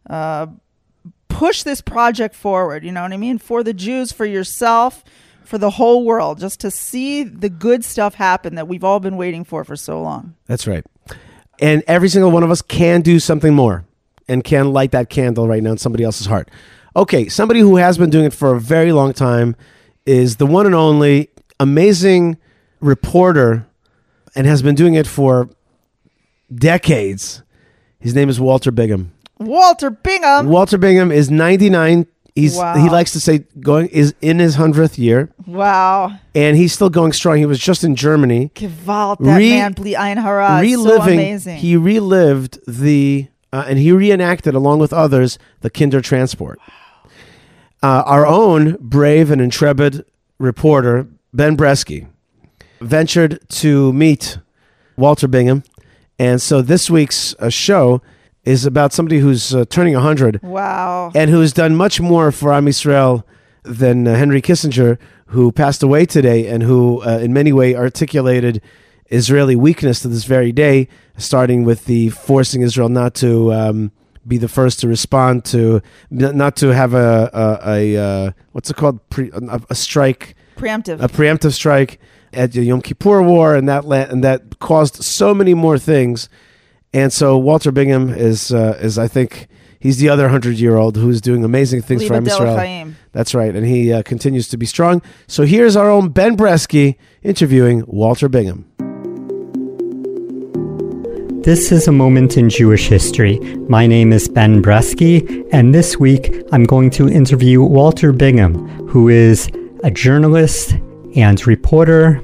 [0.09, 0.47] uh,
[1.29, 2.83] push this project forward.
[2.83, 3.37] You know what I mean?
[3.37, 5.03] For the Jews, for yourself,
[5.43, 9.17] for the whole world, just to see the good stuff happen that we've all been
[9.17, 10.35] waiting for for so long.
[10.45, 10.85] That's right.
[11.59, 13.85] And every single one of us can do something more
[14.27, 16.49] and can light that candle right now in somebody else's heart.
[16.95, 19.55] Okay, somebody who has been doing it for a very long time
[20.05, 22.37] is the one and only amazing
[22.79, 23.67] reporter
[24.35, 25.49] and has been doing it for
[26.53, 27.43] decades.
[27.99, 29.13] His name is Walter Bingham.
[29.37, 30.47] Walter Bingham.
[30.47, 32.07] Walter Bingham is 99.
[32.35, 32.75] He's Wow.
[32.75, 36.13] he likes to say going is in his 100th year Wow.
[36.33, 37.37] and he's still going strong.
[37.37, 38.51] He was just in Germany.
[38.55, 41.57] Gewalt, that Re- man, Bli is So amazing.
[41.57, 46.57] he relived the uh, and he reenacted along with others the kinder transport
[47.83, 50.05] uh, our own brave and intrepid
[50.39, 52.07] reporter ben bresky
[52.79, 54.37] ventured to meet
[54.95, 55.63] walter bingham
[56.17, 58.01] and so this week's uh, show
[58.43, 61.11] is about somebody who's uh, turning 100 wow.
[61.13, 63.23] and who's done much more for Am Yisrael
[63.63, 68.61] than uh, Henry Kissinger, who passed away today and who, uh, in many ways, articulated
[69.11, 73.91] Israeli weakness to this very day, starting with the forcing Israel not to um,
[74.27, 78.75] be the first to respond to, not to have a a, a uh, what's it
[78.75, 81.01] called, Pre, a, a strike, Preemptive.
[81.01, 81.99] a preemptive strike
[82.33, 86.29] at the Yom Kippur War, and that la- and that caused so many more things.
[86.93, 89.47] And so Walter Bingham is uh, is I think
[89.79, 92.93] he's the other hundred year old who's doing amazing things for Liba Am Del Yisrael.
[93.13, 95.01] That's right, and he uh, continues to be strong.
[95.27, 98.65] So here's our own Ben Bresky interviewing Walter Bingham.
[101.43, 103.39] This is a moment in Jewish history.
[103.67, 109.07] My name is Ben Bresky, and this week I'm going to interview Walter Bingham, who
[109.07, 109.49] is
[109.83, 110.75] a journalist
[111.15, 112.21] and reporter.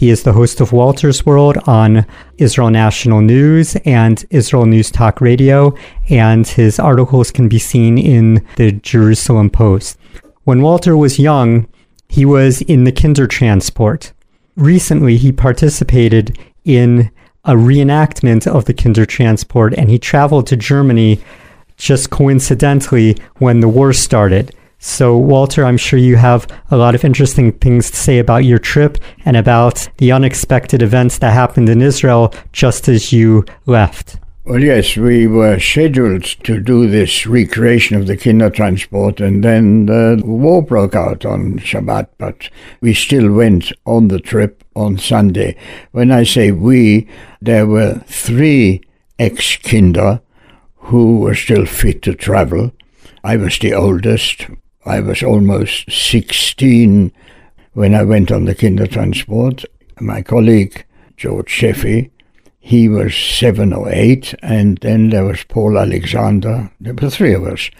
[0.00, 2.06] He is the host of Walter's World on
[2.38, 5.74] Israel National News and Israel News Talk Radio,
[6.08, 9.98] and his articles can be seen in the Jerusalem Post.
[10.44, 11.68] When Walter was young,
[12.08, 14.12] he was in the Kindertransport.
[14.56, 17.10] Recently, he participated in
[17.44, 21.20] a reenactment of the Kindertransport, and he traveled to Germany
[21.76, 24.54] just coincidentally when the war started.
[24.82, 28.58] So, Walter, I'm sure you have a lot of interesting things to say about your
[28.58, 34.16] trip and about the unexpected events that happened in Israel just as you left.
[34.46, 40.22] Well, yes, we were scheduled to do this recreation of the Kindertransport, and then the
[40.24, 42.48] war broke out on Shabbat, but
[42.80, 45.56] we still went on the trip on Sunday.
[45.92, 47.06] When I say we,
[47.42, 48.80] there were three
[49.18, 50.22] ex Kinder
[50.76, 52.72] who were still fit to travel.
[53.22, 54.46] I was the oldest.
[54.86, 57.12] I was almost 16
[57.74, 59.66] when I went on the Kindertransport.
[60.00, 60.86] My colleague,
[61.18, 62.10] George Shefi,
[62.60, 66.70] he was seven or eight, and then there was Paul Alexander.
[66.80, 67.70] There were three of us.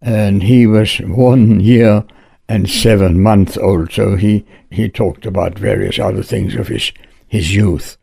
[0.00, 2.04] And he was one year
[2.48, 6.90] and seven months old, so he, he talked about various other things of his,
[7.28, 7.96] his youth.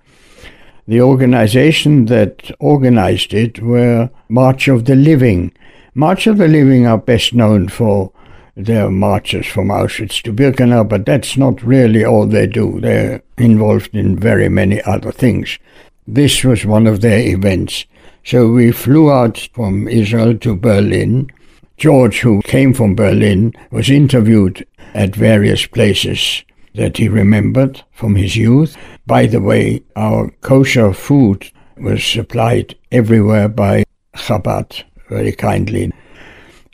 [0.87, 5.51] The organization that organized it were March of the Living.
[5.93, 8.13] March of the Living are best known for
[8.57, 12.79] their marches from Auschwitz to Birkenau, but that's not really all they do.
[12.81, 15.59] They're involved in very many other things.
[16.07, 17.85] This was one of their events.
[18.25, 21.29] So we flew out from Israel to Berlin.
[21.77, 24.65] George, who came from Berlin, was interviewed
[24.95, 26.43] at various places
[26.73, 28.75] that he remembered from his youth.
[29.05, 33.83] By the way, our kosher food was supplied everywhere by
[34.15, 35.91] Chabad very kindly.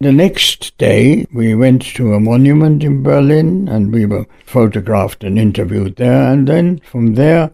[0.03, 5.39] The next day, we went to a monument in Berlin and we were photographed and
[5.39, 6.29] interviewed there.
[6.29, 7.51] And then from there,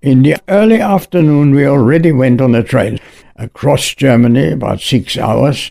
[0.00, 2.98] in the early afternoon, we already went on a train
[3.36, 5.70] across Germany, about six hours,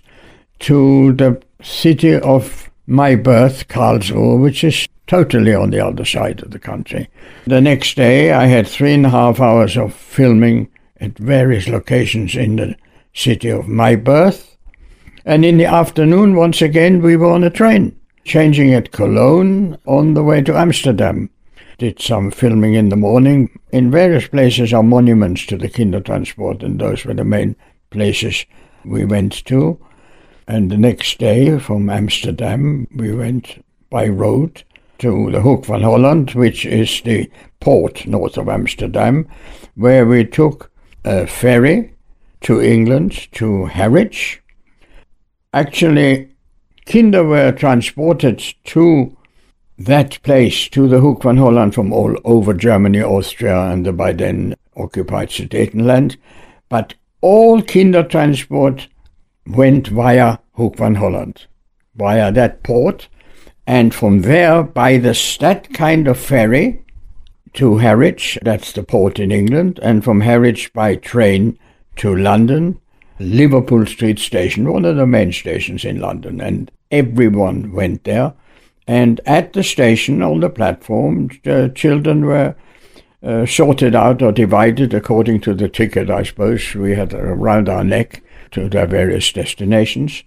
[0.60, 6.52] to the city of my birth, Karlsruhe, which is totally on the other side of
[6.52, 7.10] the country.
[7.48, 10.70] The next day, I had three and a half hours of filming
[11.02, 12.76] at various locations in the
[13.16, 14.47] city of my birth.
[15.28, 20.14] And in the afternoon, once again, we were on a train, changing at Cologne on
[20.14, 21.30] the way to Amsterdam.
[21.78, 23.60] Did some filming in the morning.
[23.74, 27.58] In various places are monuments to the Kindertransport, and those were the main
[27.90, 28.46] places
[28.86, 29.78] we went to.
[30.48, 34.64] And the next day, from Amsterdam, we went by road
[35.00, 39.28] to the Hoek van Holland, which is the port north of Amsterdam,
[39.76, 40.72] where we took
[41.04, 41.94] a ferry
[42.44, 44.42] to England, to Harwich.
[45.54, 46.30] Actually,
[46.86, 49.16] Kinder were transported to
[49.78, 54.14] that place, to the Hoek van Holland, from all over Germany, Austria, and the by
[54.14, 56.18] then occupied Sudetenland.
[56.70, 58.88] But all Kinder transport
[59.46, 61.46] went via Hoek van Holland,
[61.96, 63.08] via that port
[63.68, 66.82] and from there by the that kind of ferry
[67.54, 71.60] to Harwich, that's the port in England, and from Harwich by train
[71.98, 72.80] to London,
[73.20, 78.34] Liverpool Street Station, one of the main stations in London, and everyone went there.
[78.88, 82.56] And at the station on the platform, the children were
[83.24, 87.84] uh, sorted out or divided according to the ticket, I suppose, we had around our
[87.84, 90.24] neck to their various destinations.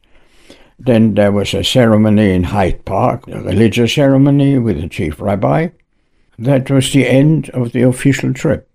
[0.79, 5.69] Then there was a ceremony in Hyde Park, a religious ceremony with the chief rabbi.
[6.39, 8.70] That was the end of the official trip.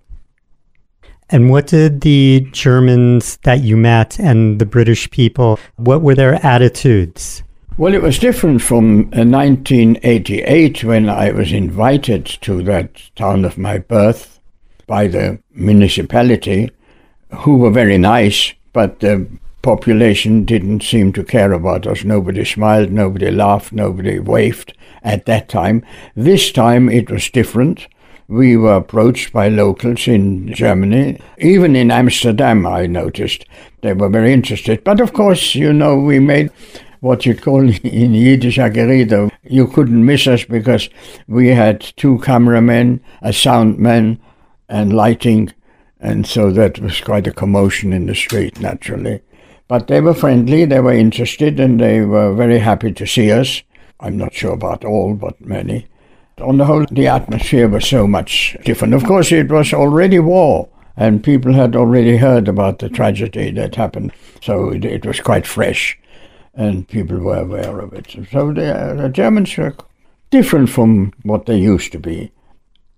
[1.30, 6.36] And what did the Germans that you met and the British people, what were their
[6.46, 7.42] attitudes?
[7.78, 13.58] Well, it was different from 1988 uh, when I was invited to that town of
[13.58, 14.40] my birth
[14.88, 16.70] by the municipality,
[17.40, 19.28] who were very nice, but the
[19.62, 22.04] population didn't seem to care about us.
[22.04, 25.84] Nobody smiled, nobody laughed, nobody waved at that time.
[26.16, 27.88] This time it was different.
[28.28, 33.46] We were approached by locals in Germany, even in Amsterdam, I noticed.
[33.82, 34.84] They were very interested.
[34.84, 36.50] But of course, you know, we made
[37.02, 39.32] what you call in Yiddish a gerede.
[39.44, 40.90] You couldn't miss us because
[41.28, 44.20] we had two cameramen, a sound man,
[44.68, 45.54] and lighting.
[46.00, 49.22] And so that was quite a commotion in the street, naturally.
[49.68, 53.62] But they were friendly, they were interested, and they were very happy to see us.
[54.00, 55.88] I'm not sure about all, but many.
[56.42, 58.94] On the whole, the atmosphere was so much different.
[58.94, 60.68] Of course, it was already war,
[60.98, 65.48] and people had already heard about the tragedy that happened, so it, it was quite
[65.48, 65.98] fresh,
[66.54, 68.16] and people were aware of it.
[68.32, 69.76] So the, uh, the Germans were
[70.30, 72.32] different from what they used to be.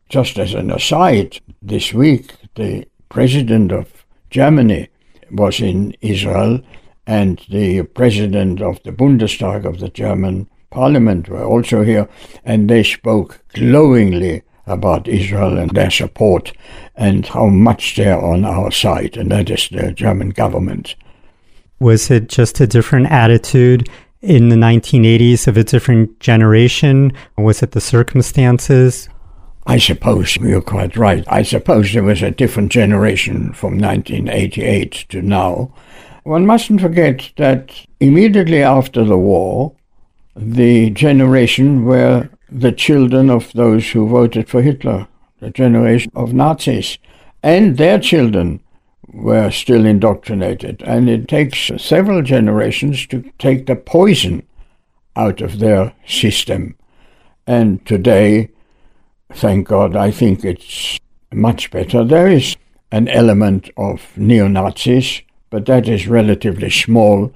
[0.10, 4.89] just as an aside, this week the president of Germany
[5.32, 6.62] was in Israel
[7.06, 12.08] and the president of the Bundestag of the German parliament were also here
[12.43, 16.53] and they spoke glowingly about Israel and their support
[16.95, 20.95] and how much they're on our side, and that is the German government.
[21.80, 23.89] Was it just a different attitude
[24.21, 27.13] in the 1980s of a different generation?
[27.38, 29.08] Was it the circumstances?
[29.65, 31.23] I suppose you're quite right.
[31.27, 35.73] I suppose there was a different generation from 1988 to now.
[36.23, 39.73] One mustn't forget that immediately after the war,
[40.38, 45.08] the generation were the children of those who voted for Hitler,
[45.39, 46.97] the generation of Nazis,
[47.43, 48.60] and their children
[49.08, 50.82] were still indoctrinated.
[50.84, 54.43] And it takes several generations to take the poison
[55.15, 56.76] out of their system.
[57.45, 58.50] And today,
[59.34, 61.00] thank God, I think it's
[61.34, 62.04] much better.
[62.04, 62.56] There is
[62.91, 67.32] an element of neo Nazis, but that is relatively small.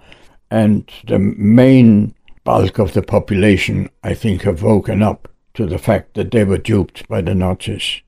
[0.49, 6.13] And the main bulk of the population, I think, have woken up to the fact
[6.13, 8.01] that they were duped by the Nazis.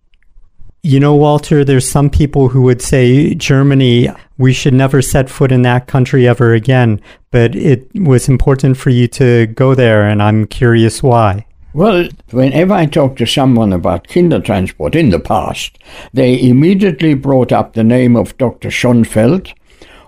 [0.86, 5.52] You know, Walter, there's some people who would say Germany, we should never set foot
[5.52, 7.00] in that country ever again,
[7.32, 11.46] but it was important for you to go there, and I'm curious why.
[11.74, 15.80] Well, whenever I talk to someone about Kindertransport in the past,
[16.14, 18.70] they immediately brought up the name of Dr.
[18.70, 19.54] Schonfeld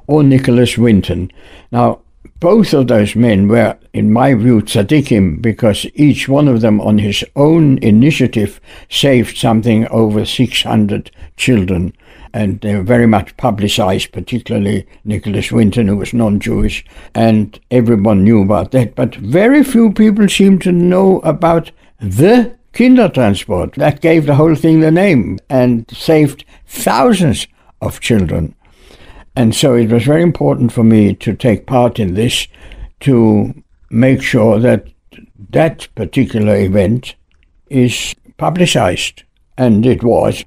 [0.07, 1.31] or Nicholas Winton.
[1.71, 2.01] Now,
[2.39, 6.97] both of those men were, in my view, tzaddikim because each one of them, on
[6.97, 11.93] his own initiative, saved something over 600 children.
[12.33, 18.25] And they were very much publicized, particularly Nicholas Winton, who was non Jewish, and everyone
[18.25, 18.95] knew about that.
[18.95, 23.75] But very few people seem to know about the Kindertransport.
[23.75, 27.47] That gave the whole thing the name and saved thousands
[27.81, 28.53] of children.
[29.35, 32.47] And so it was very important for me to take part in this
[33.01, 33.53] to
[33.89, 34.87] make sure that
[35.49, 37.15] that particular event
[37.69, 39.23] is publicized.
[39.57, 40.43] And it was.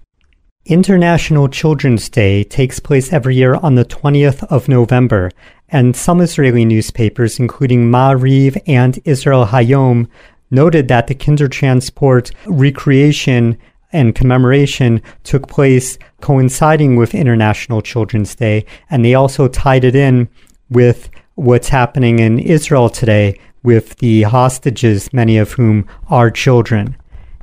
[0.65, 5.31] International Children's Day takes place every year on the 20th of November,
[5.71, 10.09] and some Israeli newspapers, including Ma'ariv and Israel Hayom,
[10.51, 13.57] noted that the Kindertransport recreation
[13.93, 20.29] and commemoration took place coinciding with International Children's Day, and they also tied it in
[20.71, 26.97] with what's happening in Israel today with the hostages, many of whom are children.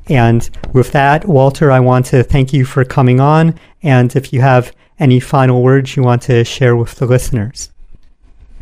[0.07, 3.57] And with that, Walter, I want to thank you for coming on.
[3.81, 7.71] And if you have any final words you want to share with the listeners.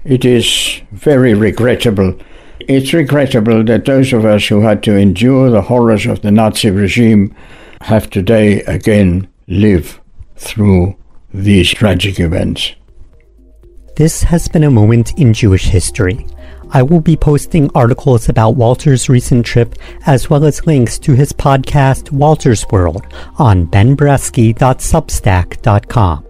[0.03, 2.17] It is very regrettable.
[2.59, 6.71] It's regrettable that those of us who had to endure the horrors of the Nazi
[6.71, 7.35] regime
[7.83, 10.01] have today again live
[10.35, 10.95] through
[11.33, 12.73] these tragic events.
[13.95, 16.25] This has been a moment in Jewish history.
[16.71, 19.75] I will be posting articles about Walter's recent trip
[20.07, 23.05] as well as links to his podcast Walter's World
[23.37, 26.25] on benbresky.substack.com.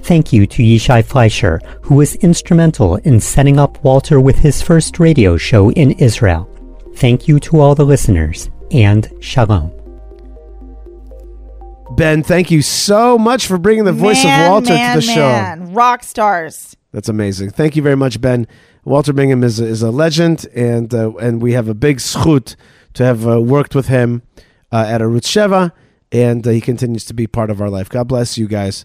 [0.00, 4.98] Thank you to Yishai Fleisher, who was instrumental in setting up Walter with his first
[4.98, 6.50] radio show in Israel.
[6.96, 9.72] Thank you to all the listeners, and shalom.
[11.96, 15.14] Ben, thank you so much for bringing the voice man, of Walter man, to the
[15.14, 15.28] show.
[15.28, 15.72] man.
[15.72, 16.76] Rock stars.
[16.92, 17.50] That's amazing.
[17.50, 18.46] Thank you very much, Ben.
[18.84, 22.54] Walter Bingham is a, is a legend, and uh, and we have a big zchut
[22.94, 24.22] to have uh, worked with him
[24.70, 25.72] uh, at Arutz Sheva,
[26.12, 27.88] and uh, he continues to be part of our life.
[27.88, 28.84] God bless you guys.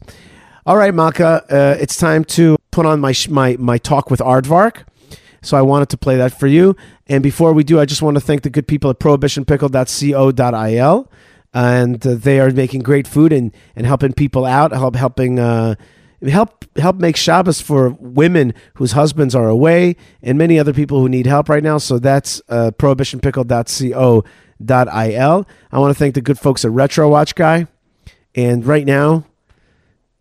[0.66, 4.22] All right, Malka, uh, it's time to put on my sh- my my talk with
[4.22, 4.84] Aardvark.
[5.42, 6.76] So I wanted to play that for you.
[7.08, 11.12] And before we do, I just want to thank the good people at prohibitionpickle.co.il
[11.54, 15.76] and uh, they are making great food and, and helping people out, help helping uh,
[16.30, 21.10] help help make Shabbos for women whose husbands are away, and many other people who
[21.10, 21.78] need help right now.
[21.78, 25.48] So that's uh, prohibitionpickle.co.il.
[25.72, 27.68] I want to thank the good folks at Retro Watch Guy,
[28.36, 29.26] and right now.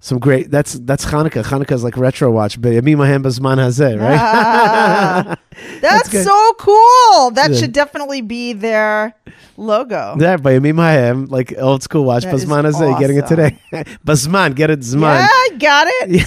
[0.03, 0.51] Some great.
[0.51, 1.45] That's that's Hanukkah.
[1.45, 4.19] Hanukkah is like retro watch, but Yamim Mahem Bazman Hazeh, right?
[4.19, 5.37] Ah,
[5.83, 6.25] that's good.
[6.25, 7.31] so cool.
[7.33, 7.57] That Yeah.
[7.59, 9.15] should definitely be their
[9.59, 10.17] logo.
[10.19, 12.25] Yeah, by Yamim Mahem, like old school watch.
[12.25, 13.59] That Bazman Hazeh, getting it today.
[14.07, 15.19] Bazman, get it Zman.
[15.21, 16.27] Yeah, I got it.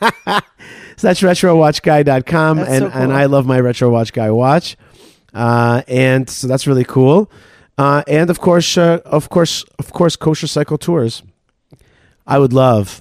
[0.96, 3.00] So that's retrowatchguy.com That's and, so cool.
[3.02, 4.76] and I love my retro watch guy watch.
[5.32, 7.30] Uh, and so that's really cool.
[7.76, 11.22] Uh, and of course, uh, of course, of course, kosher cycle tours.
[12.26, 13.00] I would love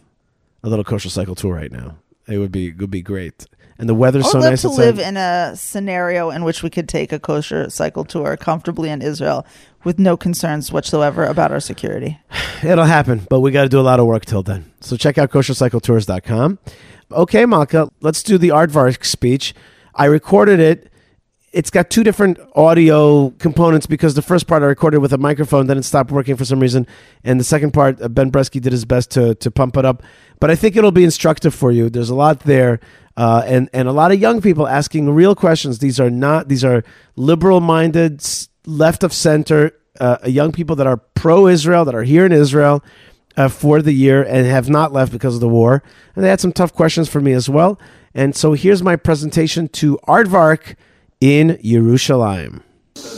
[0.64, 1.97] a little kosher cycle tour right now.
[2.28, 3.45] It would be would be great.
[3.80, 4.84] and the weather's I would so love nice to outside.
[4.84, 9.01] live in a scenario in which we could take a kosher cycle tour comfortably in
[9.01, 9.45] Israel
[9.84, 12.20] with no concerns whatsoever about our security.
[12.64, 14.72] It'll happen, but we got to do a lot of work till then.
[14.82, 16.60] So check out koshercycletours.com.
[17.12, 19.53] Okay, Malka, let's do the Aardvark speech.
[19.95, 20.91] I recorded it.
[21.53, 25.68] It's got two different audio components because the first part I recorded with a microphone,
[25.68, 26.86] then it stopped working for some reason,
[27.24, 30.03] and the second part, uh, Ben Bresky did his best to to pump it up.
[30.39, 31.89] But I think it'll be instructive for you.
[31.89, 32.79] There's a lot there,
[33.15, 35.79] uh, and and a lot of young people asking real questions.
[35.79, 36.83] These are not these are
[37.15, 38.23] liberal minded,
[38.65, 42.83] left of center uh, young people that are pro Israel that are here in Israel
[43.35, 45.83] uh, for the year and have not left because of the war.
[46.15, 47.79] And they had some tough questions for me as well.
[48.13, 50.75] And so here's my presentation to Aardvark
[51.21, 52.61] in Yerushalayim.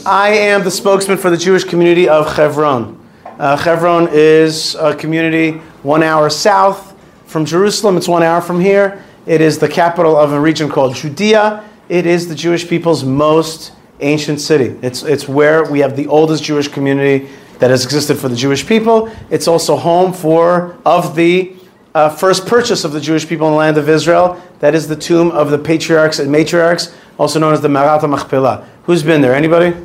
[0.04, 2.98] I am the spokesman for the Jewish community of Hebron.
[3.24, 5.52] Uh, Hebron is a community
[5.82, 6.89] one hour south
[7.30, 7.96] from Jerusalem.
[7.96, 9.04] It's one hour from here.
[9.24, 11.64] It is the capital of a region called Judea.
[11.88, 14.76] It is the Jewish people's most ancient city.
[14.82, 17.28] It's, it's where we have the oldest Jewish community
[17.60, 19.12] that has existed for the Jewish people.
[19.30, 21.54] It's also home for of the
[21.94, 24.42] uh, first purchase of the Jewish people in the land of Israel.
[24.58, 28.68] That is the tomb of the patriarchs and matriarchs, also known as the Marat Machpelah.
[28.84, 29.34] Who's been there?
[29.34, 29.76] Anybody?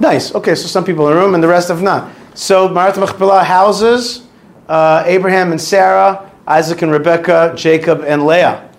[0.00, 0.34] Nice.
[0.34, 2.10] Okay, so some people in the room and the rest have not.
[2.34, 4.24] So Marat Machpelah houses
[4.68, 8.70] uh, Abraham and Sarah, Isaac and Rebekah, Jacob and Leah,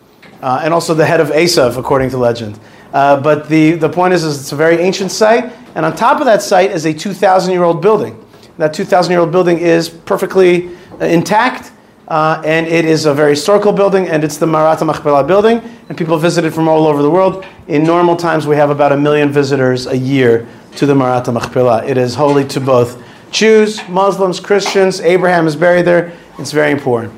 [0.42, 2.60] uh, and also the head of Esav, according to legend.
[2.94, 6.20] Uh, but the, the point is, is, it's a very ancient site, and on top
[6.20, 8.22] of that site is a 2,000 year old building.
[8.58, 10.70] That 2,000 year old building is perfectly
[11.02, 11.72] uh, intact,
[12.08, 15.60] uh, and it is a very historical building, and it's the Marat Machpelah building,
[15.90, 17.46] and people visit it from all over the world.
[17.68, 21.84] In normal times, we have about a million visitors a year to the Marat Machpelah.
[21.86, 23.02] It is holy to both
[23.32, 25.02] Jews, Muslims, Christians.
[25.02, 26.14] Abraham is buried there.
[26.40, 27.14] It's very important.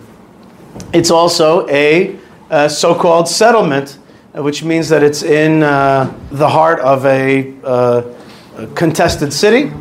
[0.93, 2.17] It's also a,
[2.49, 3.97] a so called settlement
[4.43, 8.03] which means that it's in uh, the heart of a, uh,
[8.57, 9.71] a contested city.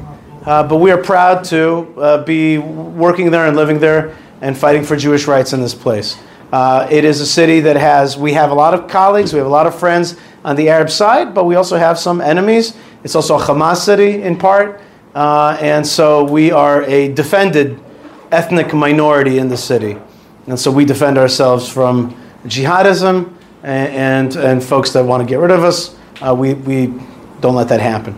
[0.45, 4.85] Uh, but we are proud to uh, be working there and living there and fighting
[4.85, 6.18] for Jewish rights in this place.
[6.53, 9.47] Uh, it is a city that has, we have a lot of colleagues, we have
[9.47, 12.77] a lot of friends on the Arab side, but we also have some enemies.
[13.03, 14.81] It's also a Hamas city in part.
[15.17, 17.81] Uh, and so we are a defended
[18.31, 19.97] ethnic minority in the city.
[20.47, 22.14] And so we defend ourselves from
[22.45, 25.97] jihadism and, and folks that want to get rid of us.
[26.21, 26.93] Uh, we, we
[27.41, 28.14] don't let that happen.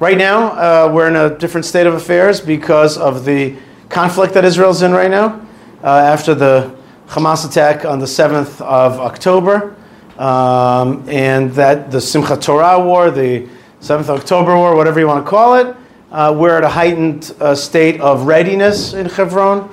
[0.00, 3.54] Right now, uh, we're in a different state of affairs because of the
[3.90, 5.46] conflict that Israel's in right now.
[5.82, 6.74] Uh, after the
[7.06, 9.76] Hamas attack on the 7th of October,
[10.16, 13.46] um, and that the Simchat Torah war, the
[13.82, 15.76] 7th October war, whatever you want to call it,
[16.14, 19.68] uh, we're at a heightened uh, state of readiness in Hebron,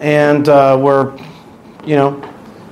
[0.00, 1.16] and uh, we're,
[1.84, 2.20] you know,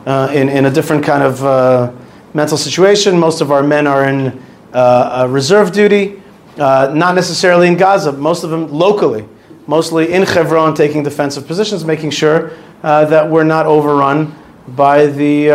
[0.06, 1.92] uh, in, in a different kind of uh,
[2.34, 3.16] mental situation.
[3.16, 4.42] Most of our men are in
[4.72, 6.20] uh, reserve duty,
[6.56, 9.24] not necessarily in Gaza, most of them locally,
[9.68, 12.50] mostly in Hebron, taking defensive positions, making sure
[12.82, 14.34] that we're not overrun
[14.74, 15.46] by the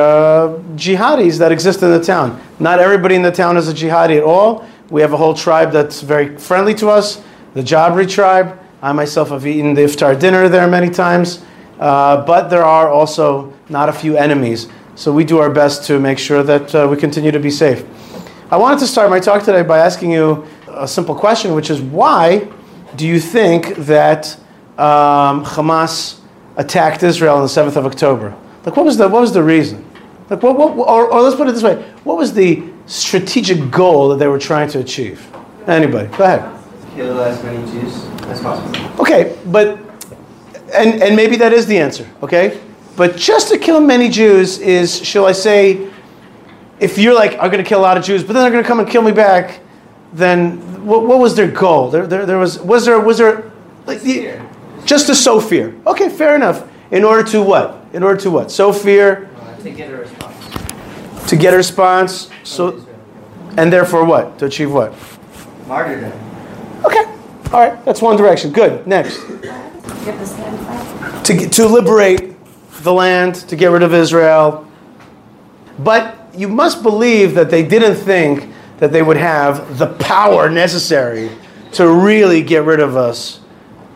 [0.78, 2.41] jihadis that exist in the town.
[2.59, 4.65] Not everybody in the town is a jihadi at all.
[4.89, 7.22] We have a whole tribe that's very friendly to us,
[7.57, 8.59] the Jabri tribe.
[8.83, 11.43] I myself have eaten the iftar dinner there many times.
[11.79, 14.67] Uh, but there are also not a few enemies.
[14.93, 17.83] So we do our best to make sure that uh, we continue to be safe.
[18.51, 21.81] I wanted to start my talk today by asking you a simple question, which is
[21.81, 22.47] why
[22.95, 24.37] do you think that
[24.77, 26.19] um, Hamas
[26.57, 28.35] attacked Israel on the 7th of October?
[28.65, 29.83] Like, what was the, what was the reason?
[30.29, 34.09] Like, what, what, or, or let's put it this way what was the strategic goal
[34.09, 35.27] that they were trying to achieve?
[35.67, 36.07] Anybody?
[36.15, 36.56] Go ahead.
[36.97, 39.01] Kill as many Jews as possible.
[39.01, 39.77] Okay, but
[40.73, 42.59] and and maybe that is the answer, okay?
[42.95, 45.91] But just to kill many Jews is, shall I say,
[46.79, 48.63] if you're like, I'm going to kill a lot of Jews, but then they're going
[48.63, 49.59] to come and kill me back,
[50.11, 51.91] then what, what was their goal?
[51.91, 53.51] There, there, there was was there was there
[53.85, 54.41] like the,
[54.83, 55.79] just to sow fear?
[55.85, 56.67] Okay, fair enough.
[56.89, 57.85] In order to what?
[57.93, 58.49] In order to what?
[58.51, 59.29] Sow fear.
[59.35, 61.29] Uh, to get a response.
[61.29, 62.31] To get a response.
[62.43, 62.83] So,
[63.55, 64.39] and therefore what?
[64.39, 64.95] To achieve what?
[65.67, 66.26] Martyrdom.
[67.53, 67.85] All right.
[67.85, 68.51] That's one direction.
[68.51, 68.85] Good.
[68.85, 69.19] Next.
[71.25, 72.35] To, to liberate
[72.83, 74.67] the land, to get rid of Israel.
[75.79, 81.31] But you must believe that they didn't think that they would have the power necessary
[81.73, 83.39] to really get rid of us.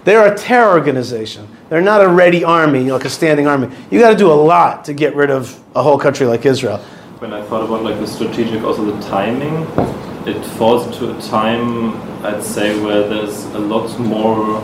[0.04, 1.48] They're a terror organization.
[1.70, 3.70] They're not a ready army, like a standing army.
[3.92, 6.80] You got to do a lot to get rid of a whole country like Israel.
[7.20, 9.66] When I thought about like the strategic, also the timing,
[10.28, 14.62] it falls into a time I'd say where there's a lot more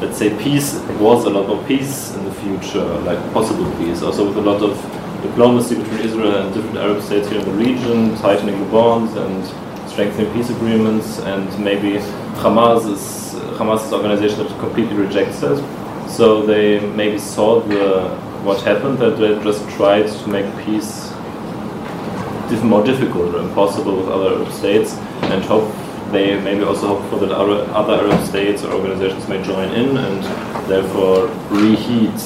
[0.00, 4.26] let's say peace was a lot more peace in the future like possible peace also
[4.26, 4.76] with a lot of
[5.22, 9.88] diplomacy between Israel and different Arab states here in the region, tightening the bonds and
[9.88, 11.98] strengthening peace agreements, and maybe
[12.42, 15.58] Hamas is Hamas organization that completely rejects that.
[16.08, 18.08] So they maybe saw the
[18.42, 21.11] what happened that they just tried to make peace
[22.52, 24.94] diff- more difficult or impossible with other Arab states,
[25.32, 25.72] and hope
[26.12, 30.22] they maybe also hope for that other, Arab states or organizations may join in and
[30.68, 32.20] therefore reheat.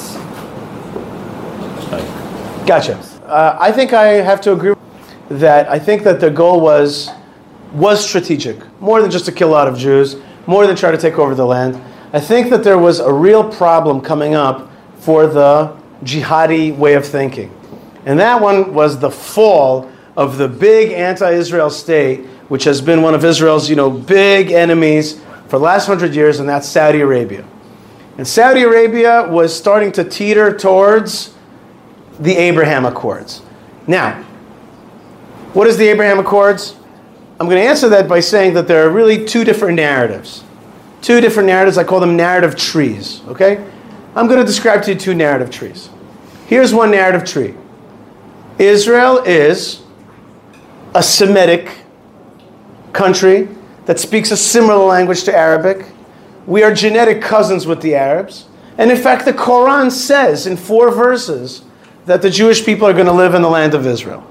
[2.67, 2.97] Gotcha.
[3.27, 4.75] Uh, I think I have to agree
[5.29, 7.11] that I think that the goal was
[7.73, 10.17] was strategic, more than just to kill a lot of Jews,
[10.47, 11.81] more than try to take over the land.
[12.13, 17.05] I think that there was a real problem coming up for the jihadi way of
[17.05, 17.51] thinking.
[18.07, 23.15] And that one was the fall of the big anti-Israel state, which has been one
[23.15, 27.47] of Israel's, you know, big enemies for the last hundred years, and that's Saudi Arabia.
[28.19, 31.35] And Saudi Arabia was starting to teeter towards
[32.19, 33.43] the Abraham Accords.
[33.87, 34.23] Now,
[35.53, 36.75] what is the Abraham Accords?
[37.39, 40.43] I'm going to answer that by saying that there are really two different narratives.
[41.03, 41.77] Two different narratives.
[41.77, 43.21] I call them narrative trees.
[43.29, 43.65] Okay?
[44.15, 45.91] I'm going to describe to you two narrative trees.
[46.47, 47.55] Here's one narrative tree
[48.59, 49.83] Israel is
[50.97, 51.71] a Semitic
[52.95, 53.49] country
[53.85, 55.85] that speaks a similar language to Arabic.
[56.47, 58.47] We are genetic cousins with the Arabs.
[58.79, 61.65] And in fact, the Quran says in four verses
[62.07, 64.27] that the Jewish people are going to live in the land of Israel.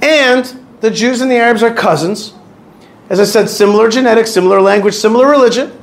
[0.00, 0.46] And
[0.80, 2.32] the Jews and the Arabs are cousins.
[3.10, 5.78] As I said, similar genetics, similar language, similar religion.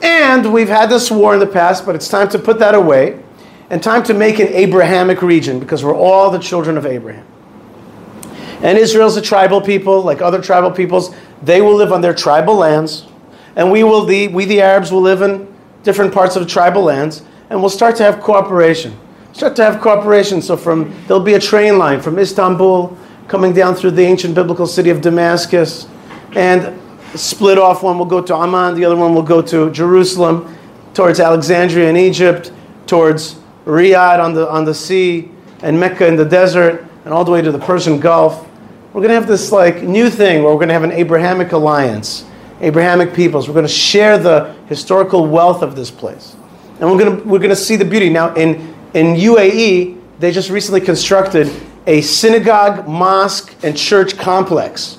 [0.00, 3.22] And we've had this war in the past, but it's time to put that away
[3.68, 7.26] and time to make an Abrahamic region because we're all the children of Abraham.
[8.62, 11.14] And Israel's a tribal people, like other tribal peoples.
[11.42, 13.06] They will live on their tribal lands,
[13.56, 15.52] and we will the we the Arabs will live in
[15.82, 18.96] different parts of tribal lands, and we'll start to have cooperation.
[19.32, 20.40] Start to have cooperation.
[20.40, 22.96] So from there'll be a train line from Istanbul
[23.26, 25.88] coming down through the ancient biblical city of Damascus,
[26.36, 26.78] and
[27.16, 27.82] split off.
[27.82, 30.56] One will go to Amman, the other one will go to Jerusalem,
[30.94, 32.52] towards Alexandria in Egypt,
[32.86, 35.30] towards Riyadh on the on the sea,
[35.62, 38.48] and Mecca in the desert, and all the way to the Persian Gulf.
[38.92, 41.52] We're going to have this like new thing where we're going to have an Abrahamic
[41.52, 42.26] alliance,
[42.60, 43.48] Abrahamic peoples.
[43.48, 46.36] We're going to share the historical wealth of this place,
[46.78, 48.10] and we're going to we're going to see the beauty.
[48.10, 51.50] Now in in UAE, they just recently constructed
[51.86, 54.96] a synagogue, mosque, and church complex,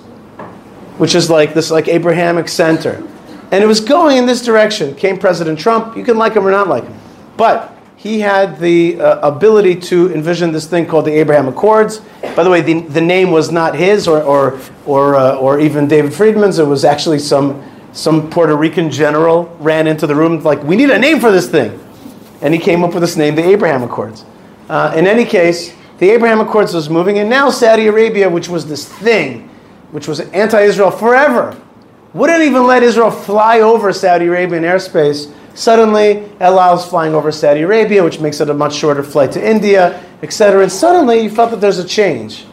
[0.98, 3.08] which is like this like Abrahamic center,
[3.52, 4.96] and it was going in this direction.
[4.96, 5.96] Came President Trump.
[5.96, 7.00] You can like him or not like him,
[7.38, 7.73] but
[8.04, 12.02] he had the uh, ability to envision this thing called the Abraham Accords.
[12.36, 15.88] By the way, the, the name was not his or, or, or, uh, or even
[15.88, 16.60] David Friedman's.
[16.60, 20.90] It was actually some, some Puerto Rican general ran into the room like, we need
[20.90, 21.80] a name for this thing.
[22.42, 24.26] And he came up with this name, the Abraham Accords.
[24.68, 28.68] Uh, in any case, the Abraham Accords was moving, and now Saudi Arabia, which was
[28.68, 29.48] this thing,
[29.92, 31.58] which was anti-Israel forever,
[32.14, 37.62] wouldn't even let Israel fly over Saudi Arabian airspace Suddenly, El Al's flying over Saudi
[37.62, 40.64] Arabia, which makes it a much shorter flight to India, etc.
[40.64, 42.46] And suddenly, you felt that there's a change.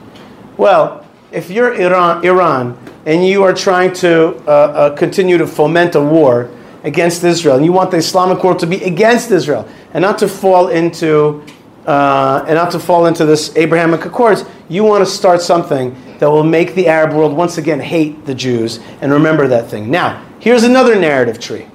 [0.56, 5.94] Well, if you're Iran, Iran and you are trying to uh, uh, continue to foment
[5.94, 6.50] a war
[6.82, 10.28] against Israel, and you want the Islamic world to be against Israel, and not to
[10.28, 11.42] fall into
[11.86, 16.30] uh, and not to fall into this Abrahamic Accords, you want to start something that
[16.30, 19.90] will make the Arab world once again hate the Jews and remember that thing.
[19.90, 21.66] Now, here's another narrative tree.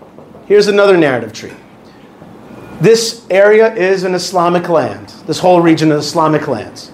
[0.45, 1.53] Here's another narrative tree.
[2.79, 5.09] This area is an Islamic land.
[5.25, 6.91] This whole region is Islamic lands.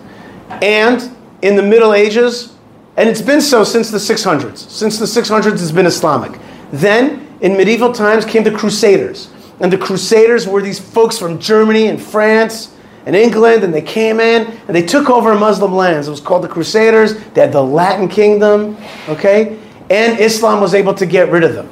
[0.61, 2.53] And in the Middle Ages,
[2.95, 4.57] and it's been so since the 600s.
[4.57, 6.39] Since the 600s, it's been Islamic.
[6.71, 9.29] Then, in medieval times, came the Crusaders.
[9.59, 12.73] And the Crusaders were these folks from Germany and France
[13.05, 16.07] and England, and they came in and they took over Muslim lands.
[16.07, 17.15] It was called the Crusaders.
[17.33, 18.77] They had the Latin kingdom,
[19.09, 19.59] okay?
[19.89, 21.69] And Islam was able to get rid of them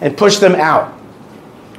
[0.00, 0.97] and push them out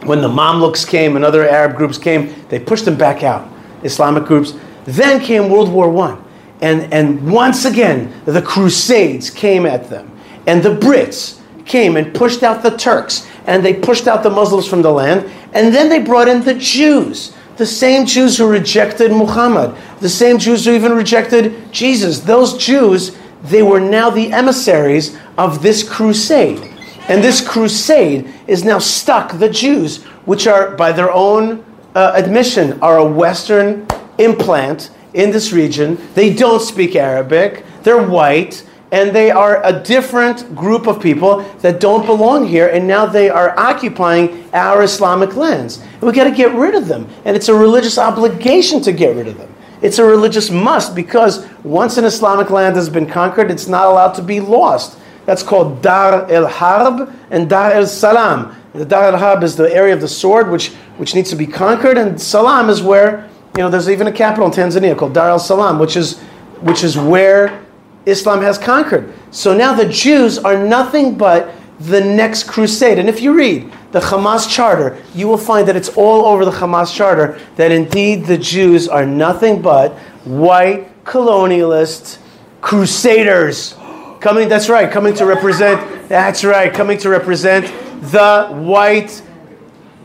[0.03, 3.49] when the Mamluks came and other Arab groups came, they pushed them back out,
[3.83, 4.53] Islamic groups.
[4.85, 6.17] Then came World War I.
[6.61, 10.11] And, and once again, the Crusades came at them.
[10.47, 13.27] And the Brits came and pushed out the Turks.
[13.45, 15.29] And they pushed out the Muslims from the land.
[15.53, 17.33] And then they brought in the Jews.
[17.57, 19.75] The same Jews who rejected Muhammad.
[19.99, 22.21] The same Jews who even rejected Jesus.
[22.21, 26.68] Those Jews, they were now the emissaries of this crusade.
[27.09, 32.79] And this crusade is now stuck the Jews, which are, by their own uh, admission,
[32.81, 33.87] are a Western
[34.19, 35.97] implant in this region.
[36.13, 41.79] They don't speak Arabic, they're white, and they are a different group of people that
[41.79, 45.79] don't belong here, and now they are occupying our Islamic lands.
[45.93, 49.15] And we got to get rid of them, and it's a religious obligation to get
[49.15, 49.53] rid of them.
[49.81, 54.13] It's a religious must because once an Islamic land has been conquered, it's not allowed
[54.13, 54.99] to be lost.
[55.29, 58.55] That's called Dar el Harb and Dar el Salam.
[58.73, 61.45] The Dar el Harb is the area of the sword which, which needs to be
[61.45, 65.29] conquered, and Salam is where, you know, there's even a capital in Tanzania called Dar
[65.29, 66.19] el Salam, which is,
[66.61, 67.63] which is where
[68.07, 69.13] Islam has conquered.
[69.29, 72.97] So now the Jews are nothing but the next crusade.
[72.97, 76.49] And if you read the Hamas charter, you will find that it's all over the
[76.49, 82.17] Hamas charter that indeed the Jews are nothing but white colonialist
[82.61, 83.75] crusaders.
[84.19, 87.65] Coming, that's right, coming to represent, that's right, coming to represent
[88.11, 89.21] the white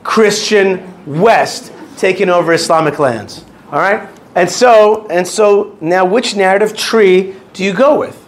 [0.04, 3.44] Christian West taking over Islamic lands.
[3.72, 4.08] All right?
[4.36, 8.20] And so, and so now which narrative tree do you go with?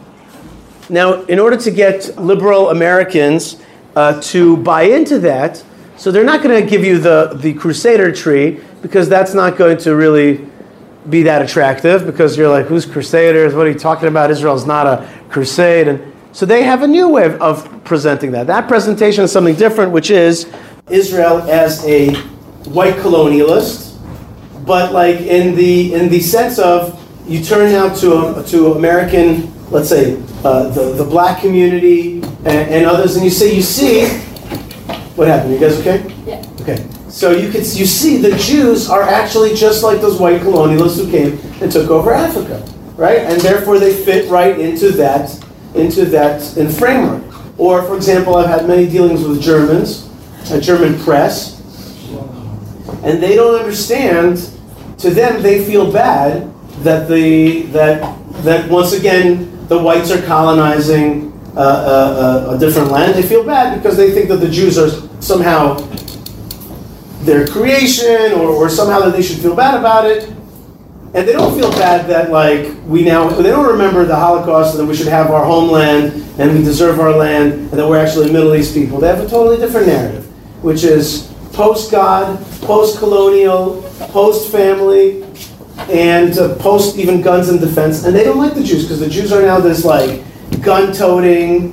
[0.88, 3.60] Now, in order to get liberal Americans
[3.94, 5.64] uh, to buy into that,
[5.96, 9.78] so they're not going to give you the, the Crusader tree because that's not going
[9.78, 10.46] to really
[11.08, 13.54] be that attractive because you're like, who's Crusaders?
[13.54, 14.30] What are you talking about?
[14.30, 15.88] Israel's not a crusade.
[15.88, 18.46] And so they have a new way of, of presenting that.
[18.46, 20.50] That presentation is something different, which is
[20.90, 22.14] Israel as a
[22.70, 23.98] white colonialist,
[24.66, 29.88] but like in the in the sense of you turn now to to American, let's
[29.88, 34.06] say uh, the the black community and, and others, and you say you see
[35.16, 35.54] what happened.
[35.54, 36.12] You guys okay?
[36.26, 36.44] Yeah.
[36.60, 36.95] Okay.
[37.16, 41.10] So you can you see the Jews are actually just like those white colonialists who
[41.10, 42.62] came and took over Africa,
[42.98, 43.20] right?
[43.20, 45.42] And therefore they fit right into that
[45.74, 47.24] into that in framework.
[47.58, 50.10] Or for example, I've had many dealings with Germans,
[50.50, 51.58] a German press,
[53.02, 54.50] and they don't understand.
[54.98, 56.52] To them, they feel bad
[56.82, 58.14] that the that
[58.44, 63.14] that once again the whites are colonizing uh, uh, uh, a different land.
[63.14, 64.90] They feel bad because they think that the Jews are
[65.22, 65.78] somehow
[67.26, 70.28] their creation or, or somehow that they should feel bad about it.
[71.14, 74.82] And they don't feel bad that like we now they don't remember the Holocaust and
[74.82, 78.30] that we should have our homeland and we deserve our land and that we're actually
[78.30, 79.00] Middle East people.
[79.00, 80.26] They have a totally different narrative,
[80.62, 85.22] which is post God, post colonial, post family,
[85.90, 88.04] and uh, post even guns and defense.
[88.04, 90.22] And they don't like the Jews because the Jews are now this like
[90.62, 91.72] gun toting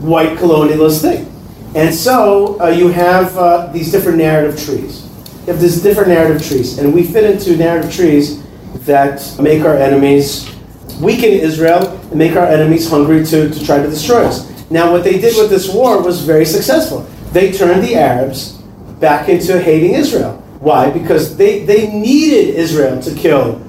[0.00, 1.26] white colonialist thing.
[1.74, 5.04] And so uh, you have uh, these different narrative trees.
[5.46, 8.42] You have these different narrative trees, and we fit into narrative trees
[8.86, 10.54] that make our enemies
[11.00, 14.50] weaken Israel and make our enemies hungry to, to try to destroy us.
[14.70, 17.02] Now, what they did with this war was very successful.
[17.32, 18.52] They turned the Arabs
[19.00, 20.36] back into hating Israel.
[20.60, 20.90] Why?
[20.90, 23.60] Because they, they needed Israel to kill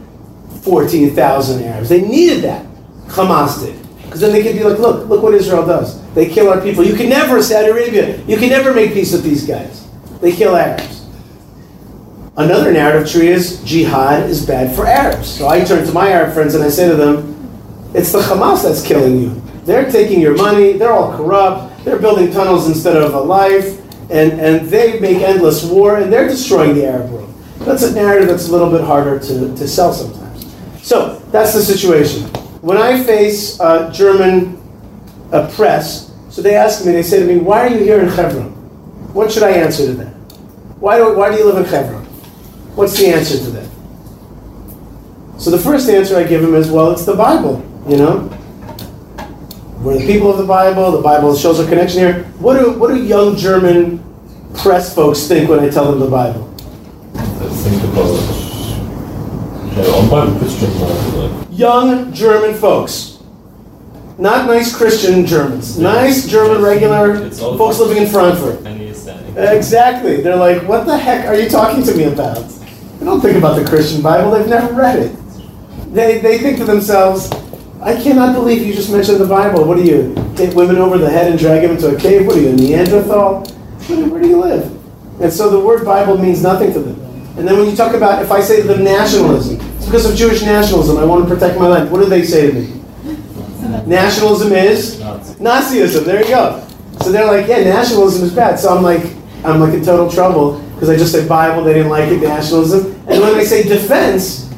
[0.64, 1.90] 14,000 Arabs.
[1.90, 2.66] They needed that.
[3.08, 3.78] Hamas did.
[4.04, 6.01] Because then they could be like, look, look what Israel does.
[6.14, 6.84] They kill our people.
[6.84, 9.88] You can never, Saudi Arabia, you can never make peace with these guys.
[10.20, 11.06] They kill Arabs.
[12.38, 15.30] Another narrative tree is jihad is bad for Arabs.
[15.30, 17.28] So I turn to my Arab friends and I say to them,
[17.94, 19.42] it's the Hamas that's killing you.
[19.66, 24.40] They're taking your money, they're all corrupt, they're building tunnels instead of a life, and,
[24.40, 27.34] and they make endless war, and they're destroying the Arab world.
[27.60, 30.56] That's a narrative that's a little bit harder to, to sell sometimes.
[30.82, 32.24] So that's the situation.
[32.62, 34.61] When I face uh, German
[35.32, 38.08] uh, press, so they ask me, they say to me, why are you here in
[38.08, 38.52] Hebron?
[39.14, 40.14] What should I answer to that?
[40.80, 42.06] Why do, why do you live in Hebron?
[42.76, 43.70] What's the answer to that?
[45.40, 48.30] So the first answer I give them is, well, it's the Bible, you know?
[49.80, 52.24] We're the people of the Bible, the Bible shows a connection here.
[52.40, 54.04] What do, what do young German
[54.56, 56.48] press folks think when I tell them the Bible?
[57.14, 58.16] They think about
[59.76, 61.48] their own Bible, Christian Bible.
[61.52, 63.11] Young German folks.
[64.22, 65.80] Not nice Christian Germans.
[65.80, 68.64] Nice German regular folks living in Frankfurt.
[68.68, 69.36] And he's standing.
[69.36, 70.22] Exactly.
[70.22, 72.36] They're like, what the heck are you talking to me about?
[73.00, 74.30] They don't think about the Christian Bible.
[74.30, 75.16] They've never read it.
[75.92, 77.32] They, they think to themselves,
[77.82, 79.66] I cannot believe you just mentioned the Bible.
[79.66, 82.28] What do you take women over the head and drag them into a cave?
[82.28, 83.44] What are you, a Neanderthal?
[83.48, 85.20] Where, do you live?
[85.20, 87.00] And so the word Bible means nothing to them.
[87.40, 90.16] And then when you talk about, if I say to them nationalism, it's because of
[90.16, 90.98] Jewish nationalism.
[91.00, 91.90] I want to protect my land.
[91.90, 92.81] What do they say to me?
[93.88, 96.06] Nationalism is Nazism.
[96.06, 96.68] There you go.
[97.02, 98.60] So they're like, yeah, nationalism is bad.
[98.60, 99.04] So I'm like,
[99.44, 101.64] I'm like in total trouble because I just said Bible.
[101.64, 102.22] They didn't like it.
[102.22, 102.94] Nationalism.
[103.08, 104.50] And when they say defense,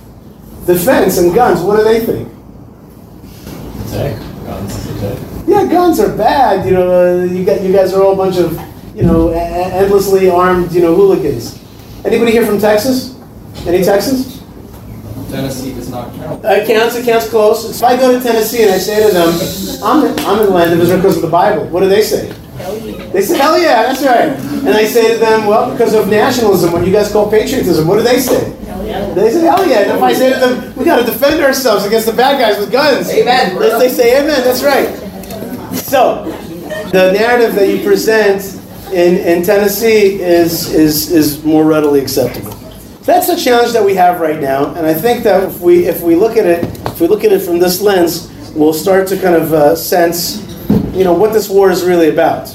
[0.66, 2.30] defense and guns, what do they think?
[3.88, 4.20] Attack.
[4.46, 5.48] Guns, attack.
[5.48, 6.66] Yeah, guns are bad.
[6.66, 8.60] You know, you got you guys are all a bunch of
[8.96, 11.64] you know endlessly armed you know hooligans.
[12.06, 13.16] Anybody here from Texas?
[13.66, 14.33] Any Texans?
[15.34, 16.46] Tennessee does not count.
[16.46, 17.76] Uh, counts, it counts close.
[17.76, 19.30] If I go to Tennessee and I say to them,
[19.84, 22.04] I'm in, I'm in the land of Israel because of the Bible, what do they
[22.04, 22.32] say?
[23.12, 24.30] They say, hell yeah, that's right.
[24.30, 27.98] And I say to them, well, because of nationalism, what you guys call patriotism, what
[27.98, 28.52] do they say?
[29.16, 29.80] They say, hell yeah.
[29.80, 32.60] And if I say to them, We got to defend ourselves against the bad guys
[32.60, 33.10] with guns.
[33.10, 33.80] Amen, bro.
[33.80, 34.44] They say, amen.
[34.44, 34.96] That's right.
[35.76, 36.26] So,
[36.92, 38.62] the narrative that you present
[38.94, 42.54] in, in Tennessee is, is, is more readily acceptable.
[43.06, 46.02] That's the challenge that we have right now, and I think that if we, if
[46.02, 49.18] we look at it, if we look at it from this lens, we'll start to
[49.20, 50.42] kind of uh, sense,
[50.94, 52.50] you know, what this war is really about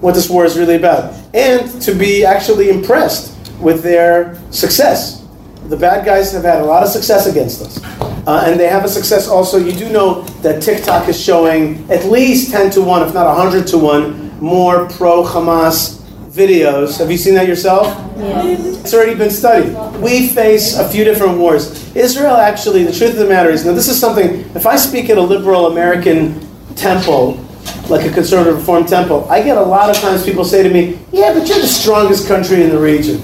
[0.00, 5.26] what this war is really about, and to be actually impressed with their success.
[5.66, 7.84] The bad guys have had a lot of success against us.
[8.26, 9.58] Uh, and they have a success also.
[9.58, 13.66] You do know that TikTok is showing at least 10 to 1, if not 100
[13.68, 15.99] to 1, more pro Hamas
[16.30, 16.98] videos.
[16.98, 17.86] Have you seen that yourself?
[18.16, 18.80] Yes.
[18.80, 19.74] It's already been studied.
[20.00, 21.94] We face a few different wars.
[21.96, 25.10] Israel, actually, the truth of the matter is now, this is something, if I speak
[25.10, 26.40] at a liberal American
[26.76, 27.44] temple,
[27.88, 30.98] like a conservative reform temple, I get a lot of times people say to me,
[31.12, 33.20] Yeah, but you're the strongest country in the region.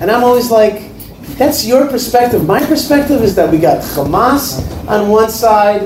[0.00, 0.92] And I'm always like,
[1.36, 2.46] That's your perspective.
[2.46, 5.82] My perspective is that we got Hamas on one side,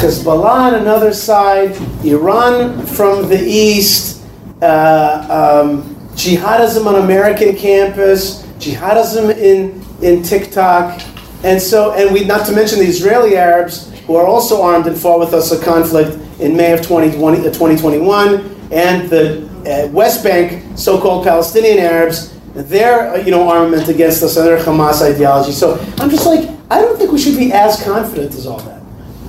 [0.00, 4.24] Hezbollah on another side, Iran from the east,
[4.62, 11.00] uh, um, jihadism on American campus, jihadism in, in TikTok,
[11.44, 14.98] and so, and we not to mention the Israeli Arabs who are also armed and
[14.98, 20.24] fought with us a conflict in May of 2020, uh, 2021, and the uh, West
[20.24, 25.52] Bank so-called Palestinian Arabs, their uh, you know armament against us and their Hamas ideology.
[25.52, 28.82] So I'm just like, I don't think we should be as confident as all that.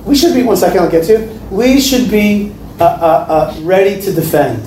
[0.04, 0.42] We should be.
[0.42, 1.20] One second, I'll get to.
[1.20, 1.40] You.
[1.50, 4.66] We should be uh, uh, uh, ready to defend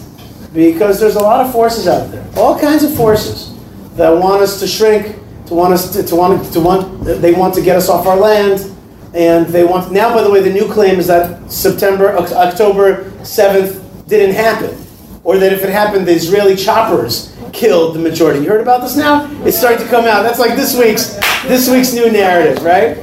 [0.53, 3.57] because there's a lot of forces out there, all kinds of forces
[3.95, 5.15] that want us to shrink,
[5.47, 8.17] to want us to, to want to want they want to get us off our
[8.17, 8.75] land,
[9.13, 10.13] and they want now.
[10.13, 14.77] By the way, the new claim is that September October seventh didn't happen,
[15.23, 18.39] or that if it happened, the Israeli choppers killed the majority.
[18.41, 19.29] You heard about this now?
[19.45, 20.23] It's starting to come out.
[20.23, 22.97] That's like this week's this week's new narrative, right?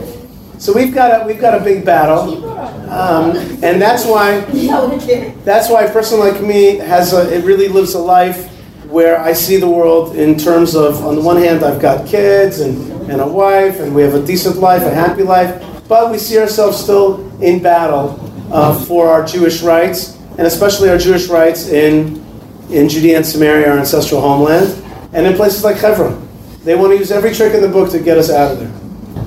[0.59, 2.47] So we've got a we've got a big battle,
[2.89, 4.41] um, and that's why
[5.45, 8.51] that's why a person like me has a, it really lives a life
[8.86, 12.61] where I see the world in terms of on the one hand I've got kids
[12.61, 16.18] and, and a wife and we have a decent life, a happy life, but we
[16.18, 18.18] see ourselves still in battle
[18.51, 22.24] uh, for our Jewish rights and especially our Jewish rights in
[22.70, 24.84] in Judea and Samaria, our ancestral homeland,
[25.14, 26.28] and in places like Hebron.
[26.64, 28.72] They want to use every trick in the book to get us out of there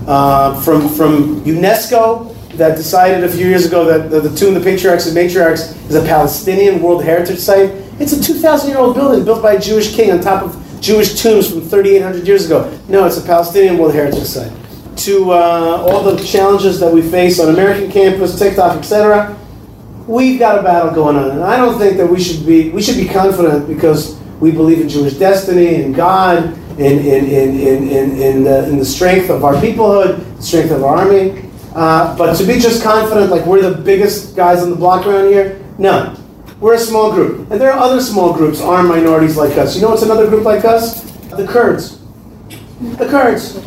[0.07, 4.59] uh, from from UNESCO that decided a few years ago that the, the tomb, the
[4.59, 7.71] patriarchs and matriarchs, is a Palestinian World Heritage Site.
[7.99, 11.21] It's a 2,000 year old building built by a Jewish king on top of Jewish
[11.21, 12.77] tombs from 3,800 years ago.
[12.87, 14.51] No, it's a Palestinian World Heritage Site.
[14.97, 19.37] To uh, all the challenges that we face on American campus, TikTok, etc.,
[20.07, 22.81] we've got a battle going on, and I don't think that we should be we
[22.81, 27.87] should be confident because we believe in Jewish destiny and God, in in in in
[27.87, 31.50] in, in, the, in the strength of our peoplehood, the strength of our army.
[31.73, 35.29] Uh, but to be just confident, like we're the biggest guys on the block around
[35.29, 36.15] here, no.
[36.59, 39.75] We're a small group, and there are other small groups, armed minorities like us.
[39.75, 41.01] You know what's another group like us?
[41.31, 41.99] The Kurds.
[42.97, 43.57] The Kurds.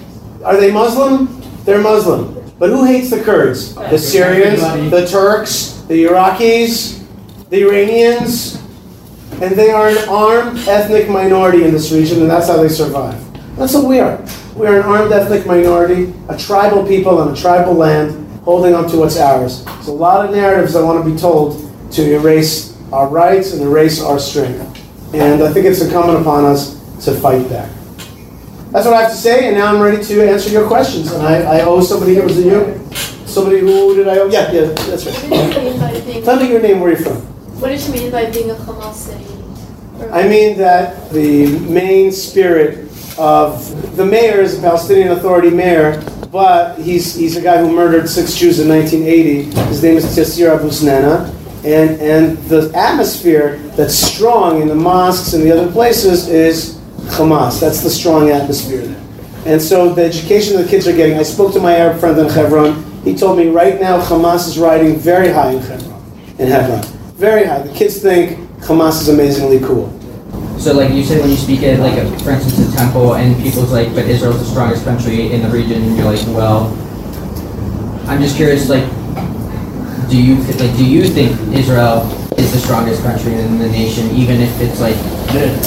[0.44, 1.42] Are they Muslim?
[1.64, 2.34] They're Muslim.
[2.58, 3.74] But who hates the Kurds?
[3.74, 7.04] The Syrians, the Turks, the Iraqis,
[7.48, 8.62] the Iranians,
[9.42, 13.18] and they are an armed ethnic minority in this region, and that's how they survive.
[13.56, 14.24] That's what we are.
[14.54, 18.88] We are an armed ethnic minority, a tribal people on a tribal land, holding on
[18.90, 19.64] to what's ours.
[19.64, 21.58] There's a lot of narratives that want to be told
[21.90, 24.60] to erase our rights and erase our strength.
[25.12, 26.74] And I think it's incumbent upon us
[27.04, 27.68] to fight back.
[28.70, 31.10] That's what I have to say, and now I'm ready to answer your questions.
[31.10, 32.94] And I, I owe somebody here, was it you?
[33.26, 34.28] Somebody who did I owe?
[34.28, 35.14] Yeah, yeah, that's right.
[35.16, 36.24] What did you mean by being?
[36.24, 37.16] Tell me your name, where you're from.
[37.60, 39.26] What did you mean by being a Hamas city?
[40.12, 42.83] I mean that the main spirit
[43.18, 48.08] of the mayor is a Palestinian Authority mayor, but he's, he's a guy who murdered
[48.08, 49.44] six Jews in 1980.
[49.68, 51.32] His name is Tayseer Abu Sneineh.
[51.64, 56.76] And, and the atmosphere that's strong in the mosques and the other places is
[57.16, 57.60] Hamas.
[57.60, 59.04] That's the strong atmosphere there.
[59.46, 62.28] And so the education the kids are getting, I spoke to my Arab friend in
[62.28, 62.82] Hebron.
[63.04, 66.02] He told me right now Hamas is riding very high in Hebron.
[66.38, 66.82] In Hebron.
[67.14, 67.62] Very high.
[67.62, 69.88] The kids think Hamas is amazingly cool.
[70.64, 71.92] So, like you said, when you speak at, like,
[72.22, 75.82] for instance, a temple, and people's like, "But Israel's the strongest country in the region,"
[75.82, 76.72] and you're like, "Well,"
[78.08, 78.88] I'm just curious, like,
[80.08, 82.08] do you like, do you think Israel
[82.38, 84.96] is the strongest country in the nation, even if it's like,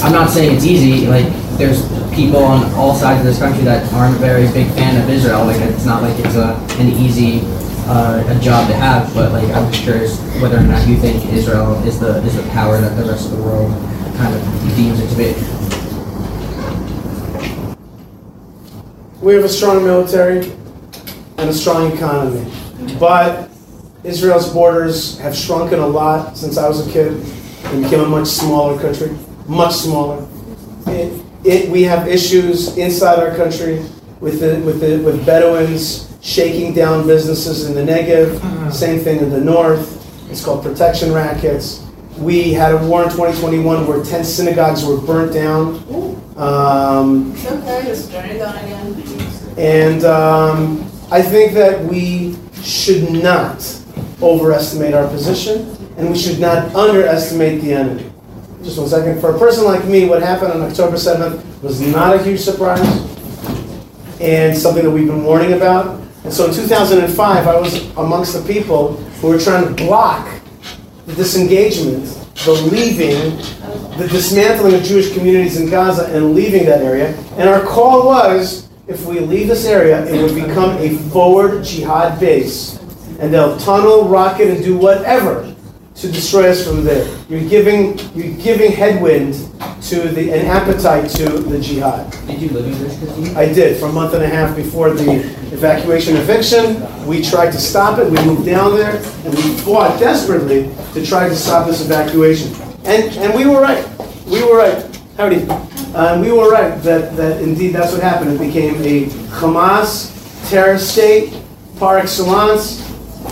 [0.02, 1.06] I'm not saying it's easy.
[1.06, 1.26] Like,
[1.58, 5.08] there's people on all sides of this country that aren't a very big fan of
[5.08, 5.46] Israel.
[5.46, 7.42] Like, it's not like it's a an easy
[7.86, 9.14] uh, a job to have.
[9.14, 12.42] But like, I'm just curious whether or not you think Israel is the is the
[12.50, 13.70] power that the rest of the world
[14.18, 14.42] kind of
[14.76, 15.32] deems it to be.
[19.24, 20.52] We have a strong military.
[21.38, 22.50] and a strong economy.
[22.98, 23.48] But
[24.02, 27.12] Israel's borders have shrunken a lot since I was a kid
[27.66, 29.16] and became a much smaller country,
[29.46, 30.26] much smaller.
[30.88, 33.84] It, it, we have issues inside our country
[34.20, 38.72] with the, with the, with Bedouins shaking down businesses in the Negev.
[38.72, 39.94] Same thing in the north.
[40.30, 41.84] It's called protection rackets.
[42.18, 45.76] We had a war in 2021 where 10 synagogues were burnt down.
[46.36, 49.54] Um, It's okay, just turn it down again.
[49.56, 53.62] and um, I think that we should not
[54.20, 58.10] overestimate our position, and we should not underestimate the enemy.
[58.64, 59.20] Just one second.
[59.20, 62.80] For a person like me, what happened on October 7th was not a huge surprise,
[64.20, 66.00] and something that we've been warning about.
[66.24, 70.28] And so in 2005, I was amongst the people who were trying to block
[71.08, 72.04] the disengagement,
[72.44, 73.38] the leaving,
[73.96, 77.16] the dismantling of Jewish communities in Gaza and leaving that area.
[77.38, 82.20] And our call was if we leave this area, it would become a forward jihad
[82.20, 82.78] base.
[83.20, 85.54] And they'll tunnel, rocket, and do whatever
[85.94, 87.08] to destroy us from there.
[87.30, 89.34] You're giving, you're giving headwind
[89.88, 92.10] to the, an appetite to the jihad.
[92.26, 95.20] Did you live in Gush I did for a month and a half before the
[95.50, 96.84] evacuation eviction.
[97.06, 98.10] We tried to stop it.
[98.10, 102.52] We moved down there and we fought desperately to try to stop this evacuation.
[102.84, 103.82] And, and we were right.
[104.26, 105.00] We were right.
[105.16, 105.48] Howdy.
[105.48, 108.32] Uh, and we were right that, that indeed that's what happened.
[108.32, 109.06] It became a
[109.40, 111.34] Hamas terrorist state
[111.78, 112.84] par excellence.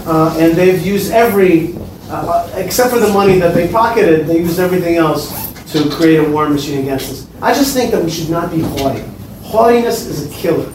[0.07, 1.75] Uh, and they've used every,
[2.09, 6.31] uh, except for the money that they pocketed, they used everything else to create a
[6.31, 7.27] war machine against us.
[7.43, 9.05] I just think that we should not be haughty.
[9.43, 10.73] Haughtiness is a killer.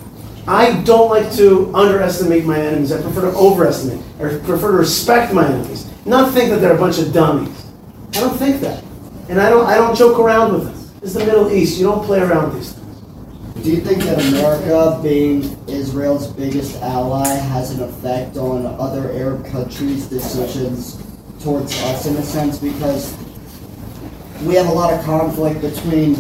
[0.48, 2.92] I don't like to underestimate my enemies.
[2.92, 4.04] I prefer to overestimate.
[4.18, 7.66] I prefer to respect my enemies, not think that they're a bunch of dummies.
[8.16, 8.84] I don't think that,
[9.30, 9.66] and I don't.
[9.68, 11.00] I don't joke around with them.
[11.02, 11.78] It's the Middle East.
[11.78, 13.64] You don't play around with these things.
[13.64, 19.46] Do you think that America, being Israel's biggest ally, has an effect on other Arab
[19.46, 21.02] countries' decisions
[21.40, 22.58] towards us in a sense?
[22.58, 23.16] Because
[24.46, 26.16] we have a lot of conflict between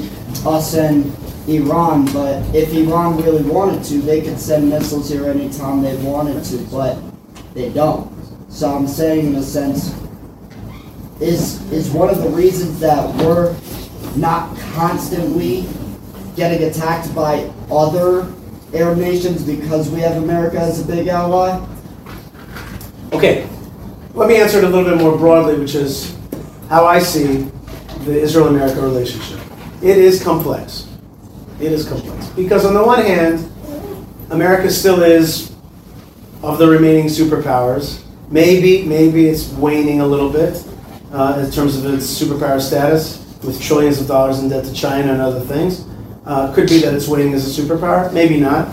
[0.46, 1.16] us and
[1.48, 6.44] Iran, but if Iran really wanted to, they could send missiles here anytime they wanted
[6.46, 7.00] to, but
[7.54, 8.12] they don't.
[8.50, 9.96] So I'm saying, in a sense,
[11.20, 13.56] is is one of the reasons that we're
[14.16, 15.66] not constantly
[16.36, 18.32] getting attacked by other
[18.74, 21.66] Arab nations because we have America as a big ally?
[23.14, 23.48] Okay,
[24.14, 26.18] let me answer it a little bit more broadly, which is
[26.70, 27.52] how I see
[28.06, 29.40] the Israel-America relationship.
[29.82, 30.88] It is complex.
[31.60, 33.48] It is complex because on the one hand,
[34.32, 35.52] America still is
[36.42, 38.04] of the remaining superpowers.
[38.30, 40.66] Maybe, maybe it's waning a little bit
[41.12, 45.12] uh, in terms of its superpower status, with trillions of dollars in debt to China
[45.14, 45.86] and other things.
[46.26, 48.12] Uh, could be that it's waning as a superpower.
[48.14, 48.68] Maybe not.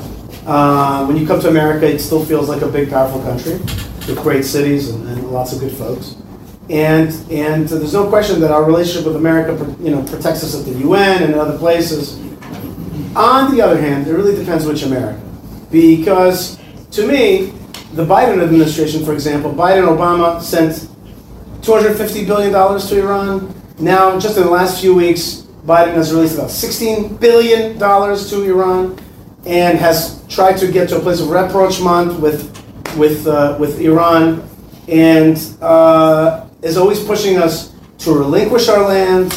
[0.46, 3.54] Uh, when you come to America, it still feels like a big, powerful country
[4.06, 6.16] with great cities and, and lots of good folks.
[6.70, 10.66] And and there's no question that our relationship with America, you know, protects us at
[10.66, 12.18] the UN and other places.
[13.16, 15.20] On the other hand, it really depends which America,
[15.70, 16.58] because
[16.92, 17.52] to me,
[17.94, 20.88] the Biden administration, for example, Biden Obama sent
[21.62, 23.54] 250 billion dollars to Iran.
[23.78, 28.42] Now, just in the last few weeks, Biden has released about 16 billion dollars to
[28.44, 28.98] Iran,
[29.46, 32.44] and has tried to get to a place of rapprochement with
[32.98, 34.46] with uh, with Iran,
[34.86, 39.32] and uh, is always pushing us to relinquish our land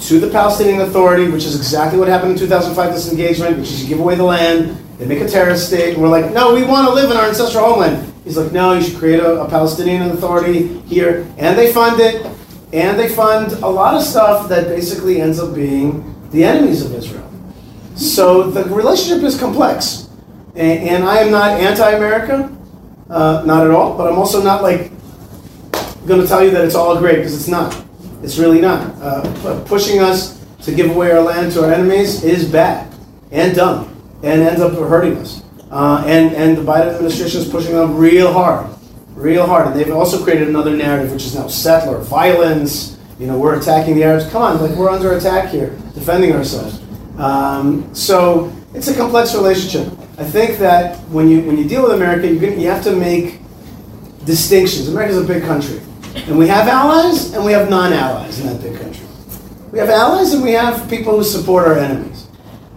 [0.00, 3.88] to the Palestinian Authority, which is exactly what happened in 2005 disengagement, which is you
[3.88, 6.88] give away the land, they make a terrorist state, and we're like, no, we want
[6.88, 8.12] to live in our ancestral homeland.
[8.24, 12.26] He's like, no, you should create a, a Palestinian Authority here, and they fund it,
[12.72, 16.94] and they fund a lot of stuff that basically ends up being the enemies of
[16.94, 17.28] Israel.
[17.94, 20.08] So the relationship is complex,
[20.54, 22.56] and, and I am not anti-America,
[23.10, 24.90] uh, not at all, but I'm also not like
[26.06, 27.84] going to tell you that it's all great because it's not.
[28.22, 28.94] It's really not.
[29.00, 32.92] Uh, pushing us to give away our land to our enemies is bad
[33.30, 33.88] and dumb
[34.22, 35.42] and ends up hurting us.
[35.70, 38.68] Uh, and, and the Biden administration is pushing them real hard,
[39.14, 39.68] real hard.
[39.68, 42.98] And they've also created another narrative, which is now settler violence.
[43.18, 44.28] You know, we're attacking the Arabs.
[44.30, 46.80] Come on, like we're under attack here, defending ourselves.
[47.18, 49.92] Um, so it's a complex relationship.
[50.18, 53.40] I think that when you when you deal with America, you you have to make
[54.24, 54.88] distinctions.
[54.88, 55.80] America's a big country,
[56.14, 59.06] and we have allies and we have non-allies in that big country.
[59.70, 62.26] We have allies and we have people who support our enemies.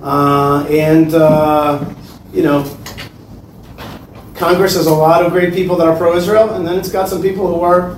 [0.01, 1.93] Uh, and uh,
[2.33, 2.63] you know,
[4.35, 7.21] Congress has a lot of great people that are pro-Israel, and then it's got some
[7.21, 7.97] people who are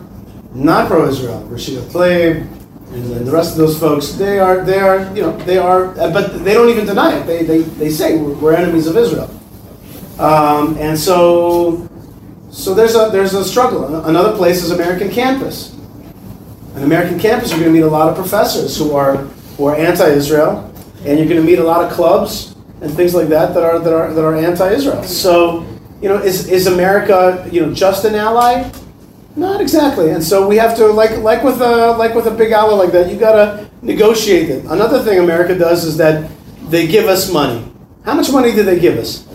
[0.53, 1.47] not pro-Israel.
[1.51, 2.47] Rashida Tlaib
[2.91, 5.93] and then the rest of those folks, they are, they are, you know, they are,
[5.93, 7.25] but they don't even deny it.
[7.25, 9.29] They, they, they say we're, we're enemies of Israel.
[10.19, 11.86] Um, and so,
[12.57, 14.03] so there's a there's a struggle.
[14.05, 15.75] Another place is American campus.
[16.73, 19.17] An American campus, you're going to meet a lot of professors who are
[19.57, 20.73] who are anti-Israel,
[21.05, 23.77] and you're going to meet a lot of clubs and things like that that are
[23.77, 25.03] that are that are anti-Israel.
[25.03, 25.67] So,
[26.01, 28.71] you know, is is America you know just an ally?
[29.35, 30.09] Not exactly.
[30.09, 32.91] And so we have to like like with a like with a big ally like
[32.91, 34.65] that, you got to negotiate it.
[34.65, 36.27] Another thing America does is that
[36.69, 37.71] they give us money.
[38.03, 39.26] How much money do they give us?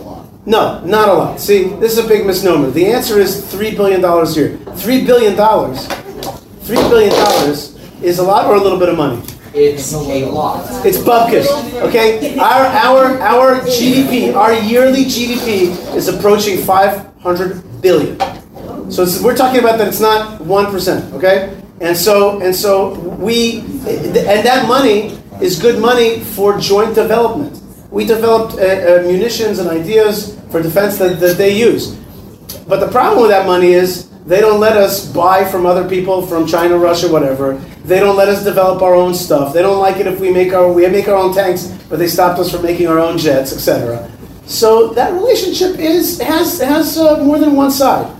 [0.45, 1.39] No, not a lot.
[1.39, 2.69] See, this is a big misnomer.
[2.69, 4.57] The answer is $3 billion a year.
[4.57, 7.13] $3 billion, $3 billion
[8.03, 9.21] is a lot or a little bit of money?
[9.53, 10.85] It's a lot.
[10.85, 11.47] It's bupkis,
[11.83, 12.37] okay?
[12.37, 18.19] Our, our, our GDP, our yearly GDP is approaching 500 billion.
[18.91, 21.57] So it's, we're talking about that it's not 1%, okay?
[21.79, 27.62] And so, and so we, and that money is good money for joint development.
[27.93, 31.95] We developed uh, uh, munitions and ideas for defense that, that they use.
[32.67, 36.25] But the problem with that money is they don't let us buy from other people,
[36.25, 37.53] from China, Russia, whatever.
[37.85, 39.53] They don't let us develop our own stuff.
[39.53, 42.07] They don't like it if we make our we make our own tanks, but they
[42.07, 44.09] stopped us from making our own jets, etc.
[44.47, 48.11] So that relationship is has has uh, more than one side.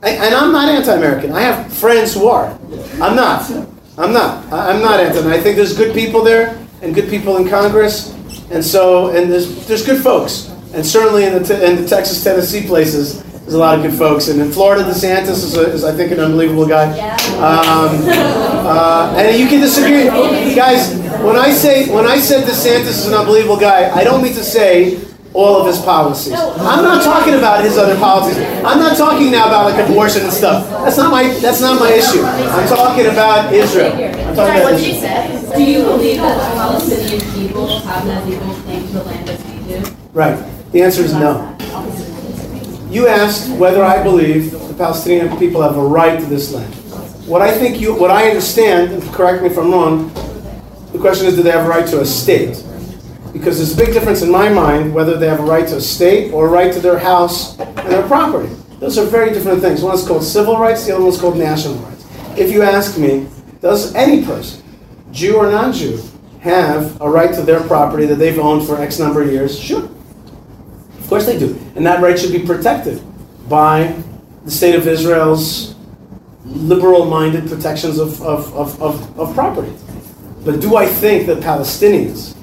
[0.00, 1.32] I, and I'm not anti-American.
[1.32, 2.56] I have friends who are.
[3.02, 3.50] I'm not.
[3.98, 4.52] I'm not.
[4.52, 5.28] I'm not anti.
[5.28, 8.14] I think there's good people there and good people in Congress,
[8.50, 12.66] and so and there's there's good folks, and certainly in the in the Texas, Tennessee
[12.66, 15.94] places, there's a lot of good folks, and in Florida, DeSantis is, a, is I
[15.96, 16.88] think an unbelievable guy.
[17.38, 20.04] Um, uh, and you can disagree,
[20.54, 20.94] guys.
[21.22, 24.44] When I say when I said DeSantis is an unbelievable guy, I don't mean to
[24.44, 25.00] say
[25.34, 26.32] all of his policies.
[26.32, 28.38] I'm not talking about his other policies.
[28.64, 30.68] I'm not talking now about like abortion and stuff.
[30.84, 32.22] That's not my that's not my issue.
[32.22, 33.92] I'm talking about Israel.
[33.92, 35.54] I'm talking about Israel.
[35.56, 36.36] Do you believe that
[36.88, 36.96] the
[39.66, 39.96] The?
[40.12, 40.72] Right.
[40.72, 41.56] The answer is no.
[42.90, 46.74] You asked whether I believe the Palestinian people have a right to this land.
[47.26, 50.08] What I think you, what I understand, and correct me if I'm wrong,
[50.92, 52.64] the question is, do they have a right to a state?
[53.32, 55.80] Because there's a big difference in my mind whether they have a right to a
[55.80, 58.52] state or a right to their house and their property.
[58.78, 59.82] Those are very different things.
[59.82, 62.06] One is called civil rights, the other one is called national rights.
[62.38, 63.28] If you ask me,
[63.60, 64.64] does any person,
[65.12, 66.00] Jew or non-Jew,
[66.48, 69.58] have a right to their property that they've owned for X number of years?
[69.58, 69.84] Sure.
[69.84, 71.58] Of course they do.
[71.76, 73.02] And that right should be protected
[73.48, 73.94] by
[74.44, 75.74] the state of Israel's
[76.44, 79.72] liberal minded protections of, of, of, of, of property.
[80.44, 82.34] But do I think that Palestinians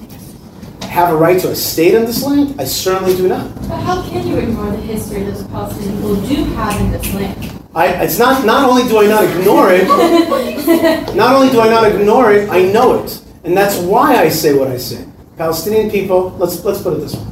[0.84, 2.60] have a right to a state in this land?
[2.60, 3.54] I certainly do not.
[3.68, 7.14] But how can you ignore the history that the Palestinian people do have in this
[7.14, 7.62] land?
[7.74, 9.86] I, it's not, not only do I not ignore it,
[11.14, 13.22] not only do I not ignore it, I know it.
[13.46, 15.06] And that's why I say what I say.
[15.38, 17.26] Palestinian people, let's, let's put it this way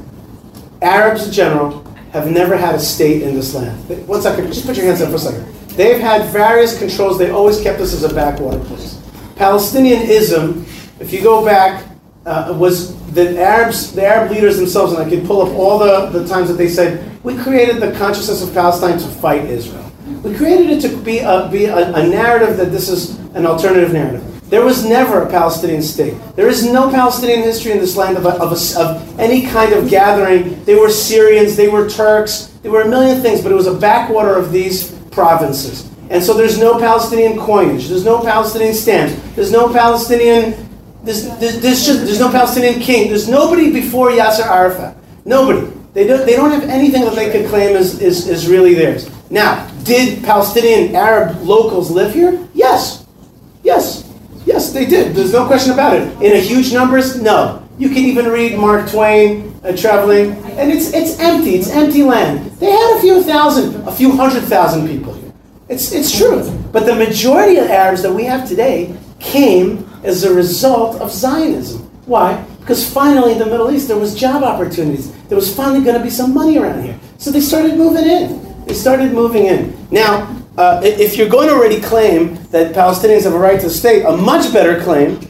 [0.80, 3.76] Arabs in general have never had a state in this land.
[4.06, 5.52] One second, just put your hands up for a second.
[5.70, 9.02] They've had various controls, they always kept us as a backwater place.
[9.34, 10.64] Palestinianism,
[11.00, 11.84] if you go back,
[12.26, 16.16] uh, was the Arabs, the Arab leaders themselves, and I could pull up all the,
[16.16, 19.90] the times that they said, we created the consciousness of Palestine to fight Israel.
[20.22, 23.92] We created it to be a, be a, a narrative that this is an alternative
[23.92, 24.33] narrative.
[24.48, 26.14] There was never a Palestinian state.
[26.36, 29.72] There is no Palestinian history in this land of, a, of, a, of any kind
[29.72, 30.62] of gathering.
[30.64, 33.74] They were Syrians, they were Turks, there were a million things, but it was a
[33.74, 35.90] backwater of these provinces.
[36.10, 40.68] And so there's no Palestinian coinage, there's no Palestinian stamps, there's no Palestinian,
[41.02, 44.96] there's, there's, there's, just, there's no Palestinian king, there's nobody before Yasser Arafat.
[45.24, 45.72] Nobody.
[45.94, 49.08] They don't, they don't have anything that they could claim is, is, is really theirs.
[49.30, 52.46] Now, did Palestinian Arab locals live here?
[52.52, 53.06] Yes.
[53.62, 54.03] Yes.
[54.44, 55.14] Yes, they did.
[55.14, 56.02] There's no question about it.
[56.22, 57.20] In a huge numbers?
[57.20, 57.66] No.
[57.78, 61.56] You can even read Mark Twain uh, traveling, and it's it's empty.
[61.56, 62.50] It's empty land.
[62.60, 65.32] They had a few thousand, a few hundred thousand people here.
[65.68, 66.48] It's it's true.
[66.70, 71.82] But the majority of Arabs that we have today came as a result of Zionism.
[72.06, 72.44] Why?
[72.60, 75.10] Because finally in the Middle East there was job opportunities.
[75.28, 76.98] There was finally going to be some money around here.
[77.18, 78.64] So they started moving in.
[78.66, 79.76] They started moving in.
[79.90, 83.70] Now, uh, if you're going to already claim that Palestinians have a right to a
[83.70, 85.20] state, a much better claim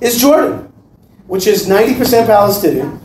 [0.00, 0.72] is Jordan,
[1.26, 3.00] which is 90% Palestinian.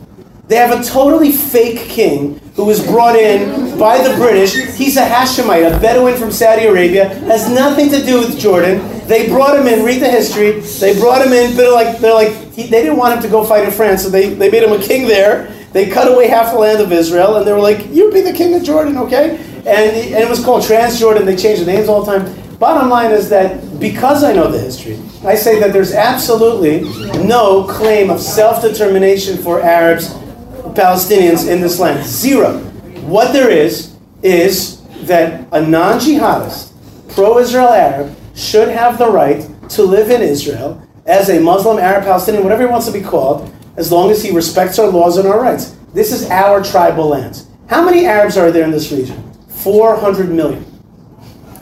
[0.46, 4.54] They have a totally fake king who was brought in by the British.
[4.76, 7.08] He's a Hashemite, a Bedouin from Saudi Arabia.
[7.08, 8.80] Has nothing to do with Jordan.
[9.06, 9.84] They brought him in.
[9.84, 10.58] Read the history.
[10.58, 11.56] They brought him in.
[11.56, 14.10] They're like they're like he, they didn't want him to go fight in France, so
[14.10, 15.54] they, they made him a king there.
[15.72, 18.32] They cut away half the land of Israel, and they were like, "You be the
[18.32, 21.24] king of Jordan, okay?" And, and it was called Transjordan.
[21.24, 22.58] They changed the names all the time.
[22.58, 26.82] Bottom line is that because I know the history, I say that there's absolutely
[27.24, 30.08] no claim of self-determination for Arabs,
[30.74, 32.04] Palestinians in this land.
[32.06, 32.58] Zero.
[33.06, 36.72] What there is, is that a non jihadist,
[37.14, 42.04] pro Israel Arab, should have the right to live in Israel as a Muslim, Arab,
[42.04, 45.26] Palestinian, whatever he wants to be called, as long as he respects our laws and
[45.26, 45.76] our rights.
[45.94, 47.42] This is our tribal land.
[47.68, 49.29] How many Arabs are there in this region?
[49.62, 50.64] 400 million.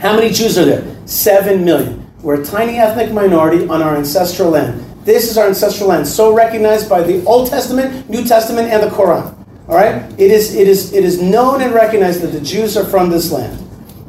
[0.01, 0.97] How many Jews are there?
[1.07, 2.09] 7 million.
[2.23, 4.85] We're a tiny ethnic minority on our ancestral land.
[5.05, 8.95] This is our ancestral land, so recognized by the Old Testament, New Testament, and the
[8.95, 9.35] Quran.
[9.69, 12.85] All right, it is it is it is known and recognized that the Jews are
[12.85, 13.65] from this land.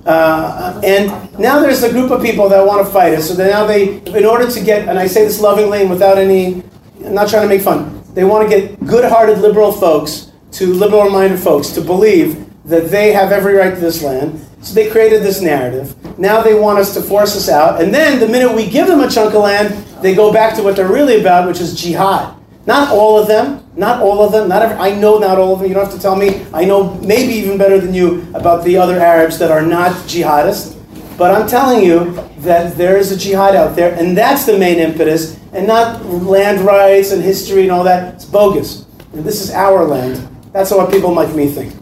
[0.06, 3.30] Uh, and now there's a group of people that want to fight us.
[3.30, 6.64] So now they, in order to get, and I say this lovingly and without any,
[7.06, 8.02] I'm not trying to make fun.
[8.14, 13.32] They want to get good-hearted liberal folks to liberal-minded folks to believe that they have
[13.32, 14.46] every right to this land.
[14.62, 15.96] So they created this narrative.
[16.20, 17.82] Now they want us to force us out.
[17.82, 20.64] And then the minute we give them a chunk of land, they go back to
[20.64, 22.36] what they're really about, which is jihad.
[22.66, 25.60] Not all of them, not all of them, not every, I know not all of
[25.60, 25.70] them.
[25.70, 26.46] You don't have to tell me.
[26.54, 30.76] I know maybe even better than you about the other Arabs that are not jihadists.
[31.18, 34.80] But I'm telling you that there is a jihad out there, and that's the main
[34.80, 38.14] impetus, and not land rights and history and all that.
[38.14, 38.86] It's bogus.
[39.14, 40.26] And this is our land.
[40.54, 41.74] That's what people like me think.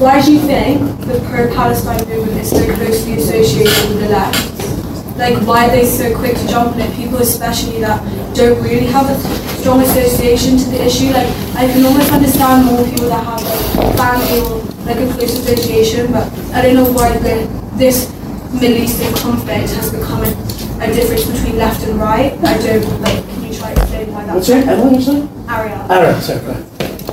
[0.00, 5.18] Why do you think the pro-Palestine movement is so closely associated with the left?
[5.18, 6.96] Like, why are they so quick to jump on it?
[6.96, 8.00] People, especially that
[8.34, 9.20] don't really have a
[9.60, 11.12] strong association to the issue.
[11.12, 15.36] Like, I can almost understand more people that have like family or like a close
[15.36, 17.44] association, but I don't know why the,
[17.76, 18.08] this
[18.54, 20.32] Middle Eastern conflict has become a,
[20.80, 22.32] a difference between left and right.
[22.42, 23.22] I don't like.
[23.28, 24.48] Can you try to explain why that's?
[24.48, 25.28] What's your name?
[25.46, 25.92] Ariel.
[25.92, 26.64] Ariel, sorry.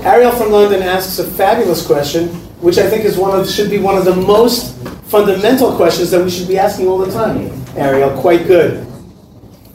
[0.06, 3.78] Ariel from London asks a fabulous question, which I think is one of should be
[3.78, 7.52] one of the most fundamental questions that we should be asking all the time.
[7.76, 8.86] Ariel, quite good.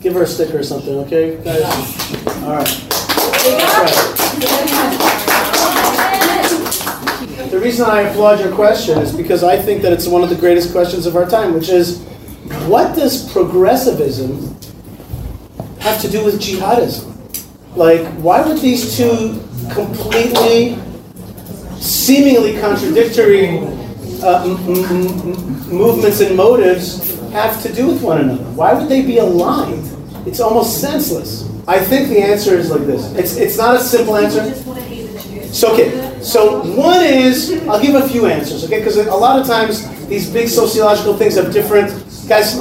[0.01, 1.63] Give her a sticker or something, okay, guys?
[2.43, 2.89] All right.
[7.51, 10.37] The reason I applaud your question is because I think that it's one of the
[10.37, 12.01] greatest questions of our time, which is
[12.67, 14.57] what does progressivism
[15.79, 17.13] have to do with jihadism?
[17.77, 19.41] Like, why would these two
[19.73, 20.77] completely,
[21.83, 23.59] seemingly contradictory
[24.23, 28.45] uh, m- m- m- movements and motives have to do with one another?
[28.53, 29.89] Why would they be aligned?
[30.27, 31.49] It's almost senseless.
[31.67, 33.13] I think the answer is like this.
[33.15, 34.55] It's, it's not a simple answer.
[35.53, 38.79] So okay, so one is I'll give a few answers, okay?
[38.79, 41.91] Because a lot of times these big sociological things have different
[42.29, 42.57] guys.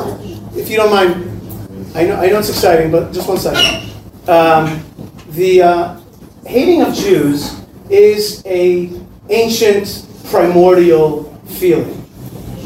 [0.58, 3.90] If you don't mind, I know I know it's exciting, but just one second.
[4.28, 4.84] Um,
[5.30, 6.00] the uh,
[6.46, 8.88] hating of Jews is a
[9.32, 12.06] ancient primordial feeling,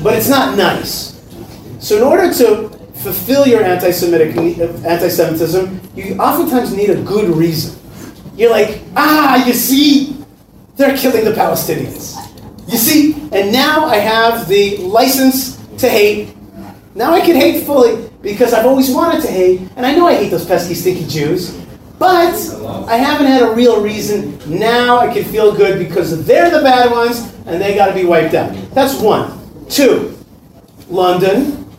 [0.03, 1.13] but it's not nice.
[1.79, 7.79] So in order to fulfill your anti-Semitic anti-Semitism, you oftentimes need a good reason.
[8.35, 10.17] You're like, ah, you see,
[10.75, 12.15] they're killing the Palestinians.
[12.67, 16.35] You see, and now I have the license to hate.
[16.95, 20.15] Now I can hate fully because I've always wanted to hate, and I know I
[20.15, 21.55] hate those pesky, stinky Jews.
[21.97, 22.35] But
[22.87, 24.37] I haven't had a real reason.
[24.47, 28.05] Now I can feel good because they're the bad ones and they got to be
[28.05, 28.53] wiped out.
[28.71, 29.39] That's one.
[29.69, 30.17] Two,
[30.89, 31.69] London,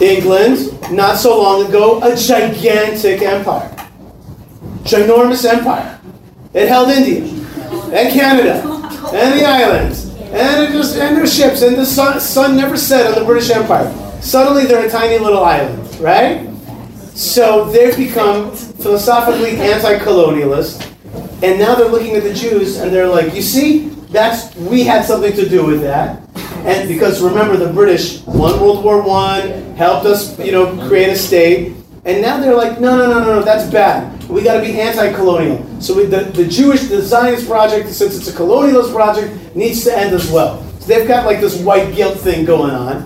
[0.00, 3.68] England, not so long ago, a gigantic empire.
[4.84, 6.00] Ginormous empire.
[6.54, 7.24] It held India
[7.92, 8.62] and Canada
[9.12, 13.06] and the islands and it just and their ships and the sun, sun never set
[13.06, 13.92] on the British Empire.
[14.22, 16.48] Suddenly they're a tiny little island, right?
[17.14, 20.90] So they've become philosophically anti-colonialist,
[21.42, 25.04] and now they're looking at the Jews and they're like, you see, that's we had
[25.04, 26.22] something to do with that.
[26.64, 31.16] And because remember the British won World War One, helped us, you know, create a
[31.16, 31.74] state,
[32.04, 34.22] and now they're like, no, no, no, no, no, that's bad.
[34.28, 35.80] We got to be anti-colonial.
[35.80, 39.96] So we, the, the Jewish, the Zionist project, since it's a colonialist project, needs to
[39.96, 40.62] end as well.
[40.80, 43.04] So they've got like this white guilt thing going on.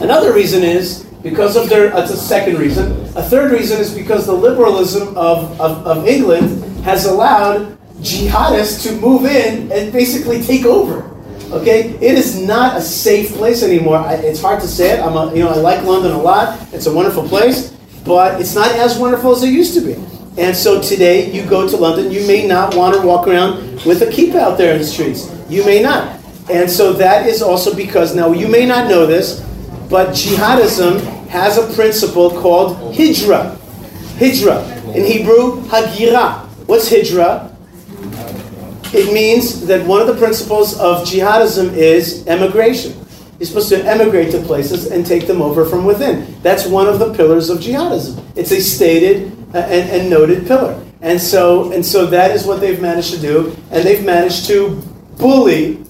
[0.00, 2.92] Another reason is because of their, that's a second reason.
[3.16, 8.92] A third reason is because the liberalism of, of, of England has allowed jihadists to
[9.00, 11.12] move in and basically take over.
[11.50, 13.98] Okay, it is not a safe place anymore.
[13.98, 15.00] I, it's hard to say it.
[15.00, 16.60] I'm a, you know, I like London a lot.
[16.72, 17.72] It's a wonderful place,
[18.04, 19.94] but it's not as wonderful as it used to be.
[20.40, 24.02] And so today, you go to London, you may not want to walk around with
[24.02, 25.32] a kippah out there in the streets.
[25.48, 26.20] You may not.
[26.50, 29.40] And so that is also because now you may not know this,
[29.88, 33.56] but jihadism has a principle called hijra.
[34.18, 34.94] Hijra.
[34.94, 36.46] In Hebrew, hagira.
[36.66, 37.52] What's hijra?
[38.94, 42.94] It means that one of the principles of jihadism is emigration.
[43.38, 46.40] You're supposed to emigrate to places and take them over from within.
[46.40, 48.24] That's one of the pillars of jihadism.
[48.34, 50.82] It's a stated uh, and, and noted pillar.
[51.02, 54.82] And so, and so that is what they've managed to do, and they've managed to
[55.18, 55.84] bully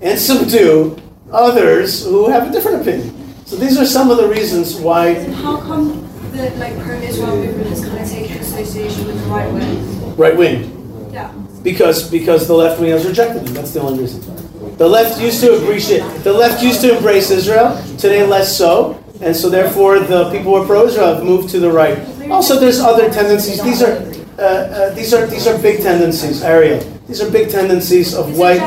[0.00, 0.96] and subdue
[1.30, 3.27] others who have a different opinion.
[3.48, 5.08] So these are some of the reasons why.
[5.08, 9.50] And how come the like pro-Israel movement has kind of taken association with the right
[9.50, 10.16] wing?
[10.16, 11.10] Right wing.
[11.10, 11.32] Yeah.
[11.62, 13.54] Because because the left wing has rejected them.
[13.54, 14.20] That's the only reason.
[14.76, 16.04] The left used to appreciate.
[16.24, 17.82] The left used to embrace Israel.
[17.96, 21.72] Today, less so, and so therefore the people who are pro-Israel have moved to the
[21.72, 21.96] right.
[22.30, 23.62] Also, there's other tendencies.
[23.64, 23.96] These are
[24.38, 26.84] uh, uh, these are these are big tendencies, Ariel.
[27.08, 28.60] These are big tendencies of white.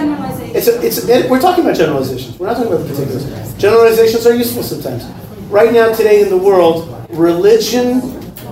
[0.54, 2.38] It's a, it's it, we're talking about generalizations.
[2.38, 3.54] We're not talking about the particulars.
[3.56, 5.06] Generalizations are useful sometimes.
[5.50, 8.02] Right now, today in the world, religion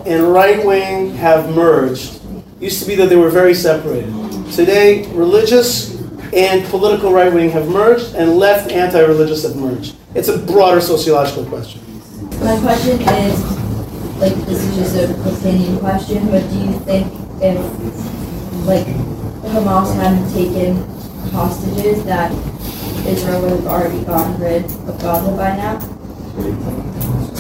[0.06, 2.22] and right wing have merged.
[2.60, 4.14] Used to be that they were very separated.
[4.52, 6.00] Today, religious
[6.34, 9.96] and political right wing have merged, and left anti-religious have merged.
[10.16, 11.82] It's a broader sociological question.
[12.40, 13.44] My question is,
[14.20, 17.08] like, this is just an opinion question, but do you think
[17.42, 17.60] if,
[18.66, 18.86] like,
[19.52, 20.89] Hamas hadn't taken
[21.32, 22.32] hostages, that
[23.08, 25.78] Israel would have already gotten rid of Gaza by now?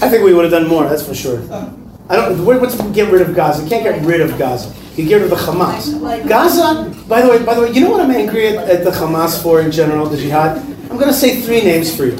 [0.02, 0.88] I think we would have done more.
[0.88, 1.42] That's for sure.
[1.52, 1.74] Oh.
[2.10, 2.46] I don't.
[2.46, 3.64] what- What's get rid of Gaza?
[3.64, 4.70] You can't get rid of Gaza.
[4.96, 6.28] You can get rid of the Hamas.
[6.28, 6.94] Gaza.
[7.08, 9.42] By the way, by the way, you know what I'm angry at, at the Hamas
[9.42, 10.58] for in general, the jihad.
[10.90, 12.18] I'm going to say three names for you: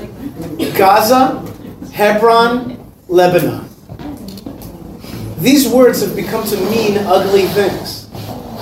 [0.78, 1.44] Gaza,
[1.92, 2.78] Hebron,
[3.08, 3.66] Lebanon.
[5.40, 8.08] These words have become to mean ugly things.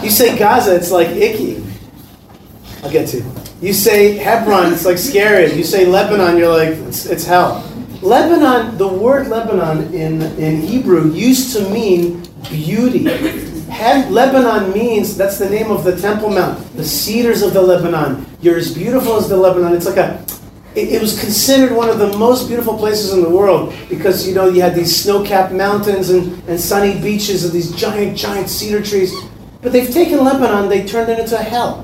[0.04, 1.64] You say Gaza, it's like icky.
[2.88, 3.24] I'll get to
[3.62, 3.74] you.
[3.74, 5.52] Say Hebron, it's like scary.
[5.54, 7.62] You say Lebanon, you're like, it's, it's hell.
[8.02, 13.04] Lebanon, the word Lebanon in, in Hebrew used to mean beauty.
[13.04, 18.26] Lebanon means, that's the name of the Temple Mount, the cedars of the Lebanon.
[18.40, 19.74] You're as beautiful as the Lebanon.
[19.74, 20.24] It's like a,
[20.74, 24.34] it, it was considered one of the most beautiful places in the world because, you
[24.34, 28.82] know, you had these snow-capped mountains and, and sunny beaches and these giant, giant cedar
[28.82, 29.14] trees.
[29.62, 31.84] But they've taken Lebanon, they turned it into hell.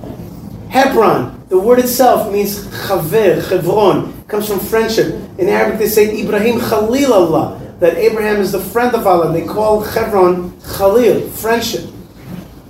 [0.74, 5.14] Hebron, the word itself means chaver, chevron, comes from friendship.
[5.38, 9.32] In Arabic they say Ibrahim Khalil Allah, that Abraham is the friend of Allah.
[9.32, 11.88] They call Hebron Khalil, friendship.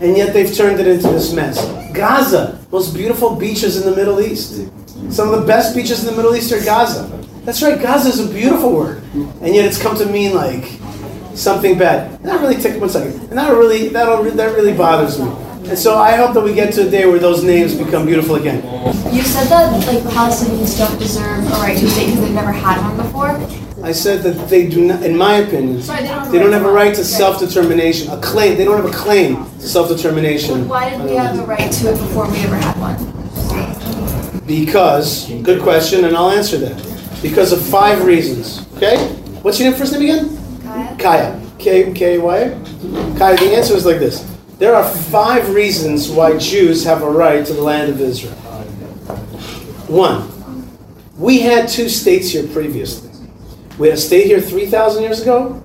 [0.02, 1.64] And yet they've turned it into this mess.
[1.94, 4.70] Gaza, most beautiful beaches in the Middle East.
[5.10, 7.08] Some of the best beaches in the Middle East are Gaza.
[7.46, 9.02] That's right, Gaza is a beautiful word.
[9.14, 10.78] And yet it's come to mean like
[11.36, 12.20] something bad.
[12.20, 13.18] And that really tick one second.
[13.30, 15.32] And that really that'll that really bothers me.
[15.65, 18.35] And so I hope that we get to a day where those names become beautiful
[18.35, 18.57] again.
[19.14, 22.52] You said that like Palestinians don't deserve a right to a state because they've never
[22.52, 23.40] had one before.
[23.84, 26.40] I said that they do not, in my opinion, Sorry, they don't have a they
[26.40, 28.57] don't right have a to right to self-determination, a claim.
[28.57, 30.68] They don't have a claim to self-determination.
[30.69, 32.95] Why didn't we have a right to it before we ever had one?
[34.45, 37.22] Because, good question, and I'll answer that.
[37.22, 38.65] Because of five reasons.
[38.77, 38.98] Okay?
[39.41, 40.61] What's your name, first name again?
[40.64, 40.95] Kaya.
[40.98, 41.41] Kaya.
[41.60, 42.57] K K Y.
[43.18, 43.38] Kaya.
[43.38, 44.33] The answer is like this.
[44.64, 48.31] There are five reasons why Jews have a right to the land of Israel.
[49.91, 50.80] One,
[51.18, 53.11] we had two states here previously.
[53.77, 55.61] We had a state here 3,000 years ago.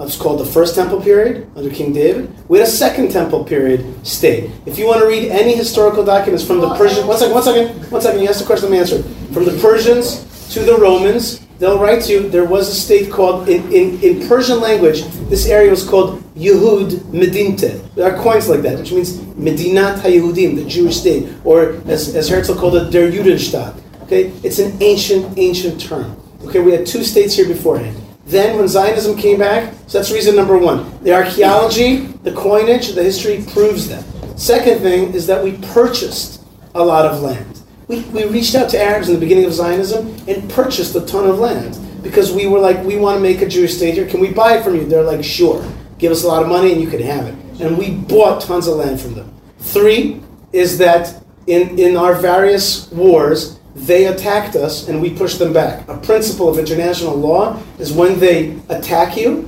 [0.00, 2.34] It's called the First Temple period under King David.
[2.48, 4.50] We had a Second Temple period state.
[4.66, 7.92] If you want to read any historical documents from the Persian, one second, one second,
[7.92, 8.22] one second.
[8.22, 8.96] You asked the question, let me answer.
[8.96, 9.32] it.
[9.32, 12.28] From the Persians to the Romans, they'll write to you.
[12.28, 15.04] There was a state called in, in, in Persian language.
[15.30, 17.78] This area was called Yehud Medinata.
[17.94, 22.28] There are coins like that, which means Medinat HaYehudim, the Jewish state, or as, as
[22.28, 23.80] Herzl called it, Der Judenstaat.
[24.02, 26.16] Okay, it's an ancient, ancient term.
[26.44, 27.96] Okay, we had two states here beforehand.
[28.26, 30.90] Then, when Zionism came back, so that's reason number one.
[31.04, 34.04] The archaeology, the coinage, the history proves that.
[34.36, 36.42] Second thing is that we purchased
[36.74, 37.51] a lot of land.
[37.92, 41.28] We, we reached out to Arabs in the beginning of Zionism and purchased a ton
[41.28, 44.06] of land because we were like, we want to make a Jewish state here.
[44.08, 44.86] Can we buy it from you?
[44.86, 45.62] They're like, sure.
[45.98, 47.34] Give us a lot of money and you can have it.
[47.60, 49.38] And we bought tons of land from them.
[49.58, 50.22] Three
[50.54, 55.86] is that in, in our various wars, they attacked us and we pushed them back.
[55.86, 59.42] A principle of international law is when they attack you,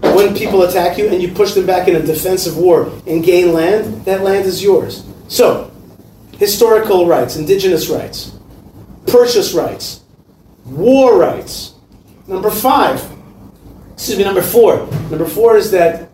[0.00, 3.52] when people attack you and you push them back in a defensive war and gain
[3.52, 5.04] land, that land is yours.
[5.28, 5.69] So,
[6.40, 8.32] historical rights, indigenous rights,
[9.06, 10.00] purchase rights,
[10.64, 11.74] war rights.
[12.26, 13.04] Number five,
[13.92, 14.86] excuse me, number four.
[15.10, 16.08] Number four is that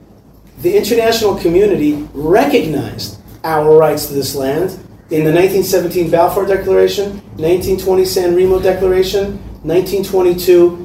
[0.62, 4.72] the international community recognized our rights to this land
[5.10, 10.82] in the 1917 Balfour Declaration, 1920 San Remo Declaration, 1922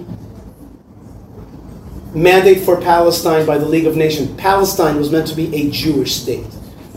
[2.13, 4.29] mandate for Palestine by the League of Nations.
[4.39, 6.45] Palestine was meant to be a Jewish state.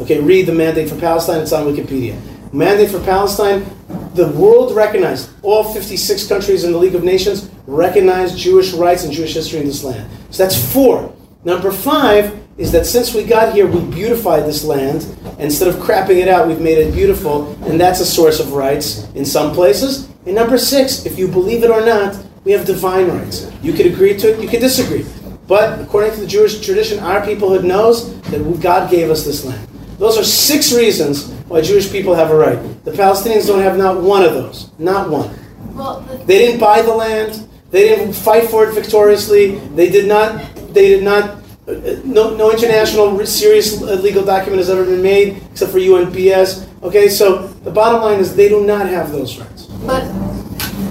[0.00, 2.20] Okay, read the mandate for Palestine, it's on Wikipedia.
[2.54, 3.66] Mandate for Palestine,
[4.14, 9.12] the world recognized, all 56 countries in the League of Nations recognized Jewish rights and
[9.12, 10.08] Jewish history in this land.
[10.30, 11.12] So that's four.
[11.42, 15.04] Number five is that since we got here, we beautified this land.
[15.40, 19.08] Instead of crapping it out, we've made it beautiful, and that's a source of rights
[19.16, 20.08] in some places.
[20.24, 23.50] And number six, if you believe it or not, we have divine rights.
[23.62, 25.04] You could agree to it, you could disagree.
[25.48, 29.68] But according to the Jewish tradition, our peoplehood knows that God gave us this land.
[30.04, 32.58] Those are six reasons why Jewish people have a right.
[32.84, 34.70] The Palestinians don't have not one of those.
[34.78, 35.34] Not one.
[35.74, 37.48] Well, the, They didn't buy the land.
[37.70, 39.56] They didn't fight for it victoriously.
[39.74, 40.44] They did not.
[40.74, 41.38] They did not.
[42.04, 46.68] No, no international serious legal document has ever been made except for UNPS.
[46.82, 49.64] Okay, so the bottom line is they do not have those rights.
[49.86, 50.04] but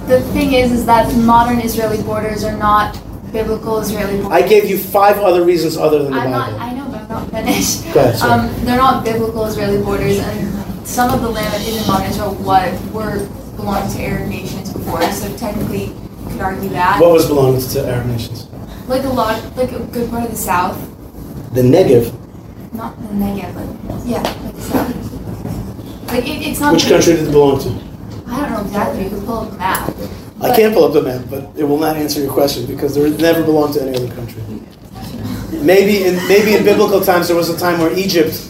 [0.07, 2.99] the thing is, is that modern Israeli borders are not
[3.31, 4.31] biblical Israeli borders.
[4.31, 6.51] I gave you five other reasons other than the I'm not.
[6.51, 6.59] Bible.
[6.61, 6.82] I know, but I'm
[7.13, 7.85] not finished.
[8.23, 12.09] Um, they're not biblical Israeli borders, and some of the land that is in modern
[12.09, 13.25] Israel what were
[13.55, 15.01] belonging to Arab nations before.
[15.11, 16.99] So technically, you could argue that.
[16.99, 18.47] What was belonging to Arab nations?
[18.87, 20.77] Like a lot, like a good part of the South,
[21.53, 22.11] The Negev.
[22.73, 26.09] not the Negev, but yeah, like the South.
[26.11, 26.73] Like it, it's not.
[26.73, 27.69] Which country did it belong to?
[28.27, 29.03] I don't know exactly.
[29.05, 29.93] You could pull up the map.
[30.41, 33.19] I can't pull up the map, but it will not answer your question because it
[33.21, 34.41] never belonged to any other country.
[35.61, 38.49] Maybe in maybe in biblical times there was a time where Egypt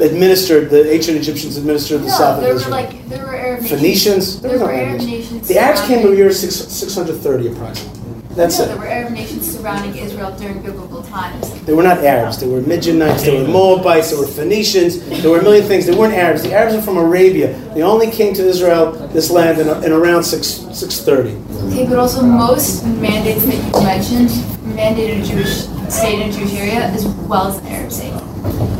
[0.00, 2.70] administered the ancient Egyptians administered the No, south of there were Israel.
[2.76, 3.64] like there were Arab.
[3.64, 4.40] Phoenicians.
[4.40, 5.32] There was no were Arab Arab nations.
[5.32, 5.48] nations.
[5.48, 7.96] The Arabs came in the year six, 630 approximately.
[8.36, 8.68] That's no, it.
[8.68, 11.50] there were Arab nations surrounding Israel during biblical times.
[11.64, 12.38] They were not Arabs.
[12.38, 13.24] They were Midianites.
[13.24, 14.10] They were Moabites.
[14.12, 15.00] They were Phoenicians.
[15.22, 15.84] There were a million things.
[15.86, 16.42] They weren't Arabs.
[16.42, 17.52] The Arabs are from Arabia.
[17.74, 21.72] They only came to Israel, this land, in, in around 6, 630.
[21.72, 24.30] Okay, but also most mandates that you mentioned
[24.70, 28.12] mandated a Jewish state in a Jewish area as well as an Arab state.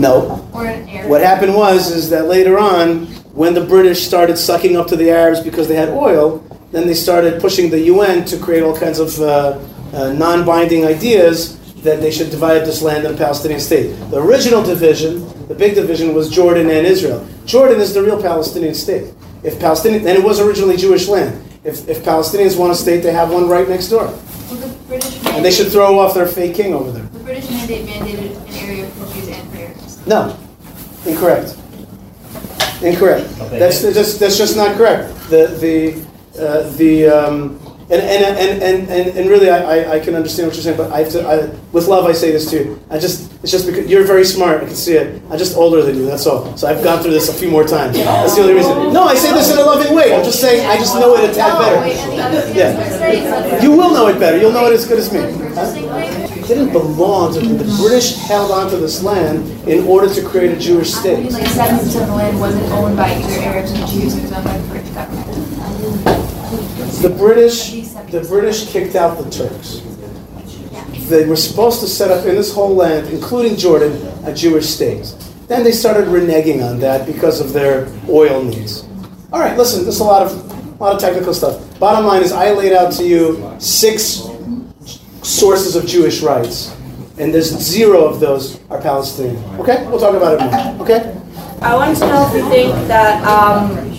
[0.00, 1.10] No, Or an Arab.
[1.10, 5.10] What happened was is that later on, when the British started sucking up to the
[5.10, 8.98] Arabs because they had oil, then they started pushing the UN to create all kinds
[8.98, 9.58] of uh,
[9.92, 13.88] uh, non-binding ideas that they should divide this land in a Palestinian state.
[14.10, 17.26] The original division, the big division, was Jordan and Israel.
[17.46, 19.12] Jordan is the real Palestinian state.
[19.42, 21.42] If Palestinian, and it was originally Jewish land.
[21.64, 25.19] If, if Palestinians want a state, they have one right next door, Well, the British
[25.34, 27.02] and they should throw off their fake king over there.
[27.02, 30.06] The British mandate mandated an area for Jews and for Arabs.
[30.06, 30.36] No,
[31.06, 31.56] incorrect.
[32.82, 33.28] Incorrect.
[33.50, 35.14] That's that's, that's just not correct.
[35.28, 37.59] The the uh, the um,
[37.90, 40.92] and, and, and, and, and, really I, I, I can understand what you're saying, but
[40.92, 42.78] I have to I, with love I say this too.
[42.88, 44.62] I just it's just because you're very smart.
[44.62, 45.20] I can see it.
[45.30, 46.06] I'm just older than you.
[46.06, 46.56] That's all.
[46.56, 47.96] So I've gone through this a few more times.
[47.96, 48.92] That's the only reason.
[48.92, 50.14] No, I say this in a loving way.
[50.14, 52.56] I'm just saying I just know it a tad better.
[52.56, 53.62] Yeah.
[53.62, 54.38] You will know it better.
[54.38, 55.20] You'll know it as good as me.
[55.20, 60.60] It didn't belong to the British held onto this land in order to create a
[60.60, 61.24] Jewish I state.
[61.24, 64.69] mean, like 70% of the land wasn't owned by either Arabs or Jews, British government.
[67.00, 67.70] The British,
[68.10, 69.80] the British kicked out the Turks.
[71.08, 73.92] They were supposed to set up in this whole land, including Jordan,
[74.24, 75.14] a Jewish state.
[75.48, 78.84] Then they started reneging on that because of their oil needs.
[79.32, 80.32] All right, listen, there's a lot of,
[80.78, 81.78] a lot of technical stuff.
[81.80, 84.28] Bottom line is, I laid out to you six
[85.22, 86.76] sources of Jewish rights,
[87.18, 89.42] and there's zero of those are Palestinian.
[89.58, 90.84] Okay, we'll talk about it more.
[90.84, 91.16] Okay.
[91.62, 93.89] I want to know if you think that um,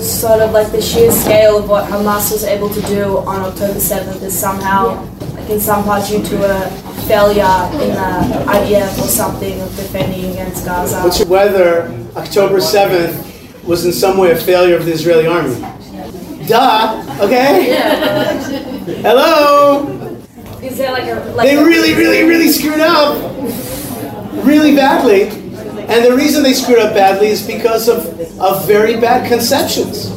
[0.00, 3.78] sort of like the sheer scale of what Hamas was able to do on October
[3.78, 5.04] 7th is somehow,
[5.34, 6.70] like in some part, due to a
[7.06, 7.44] failure
[7.82, 11.02] in the IDF or something of defending against Gaza.
[11.02, 15.60] What's whether October 7th was in some way a failure of the Israeli army?
[16.46, 17.74] Duh, okay?
[19.02, 19.86] Hello?
[20.62, 23.16] Is there like a like They really, really, really screwed up.
[24.44, 25.43] Really badly.
[25.88, 30.08] And the reason they screwed up badly is because of, of very bad conceptions.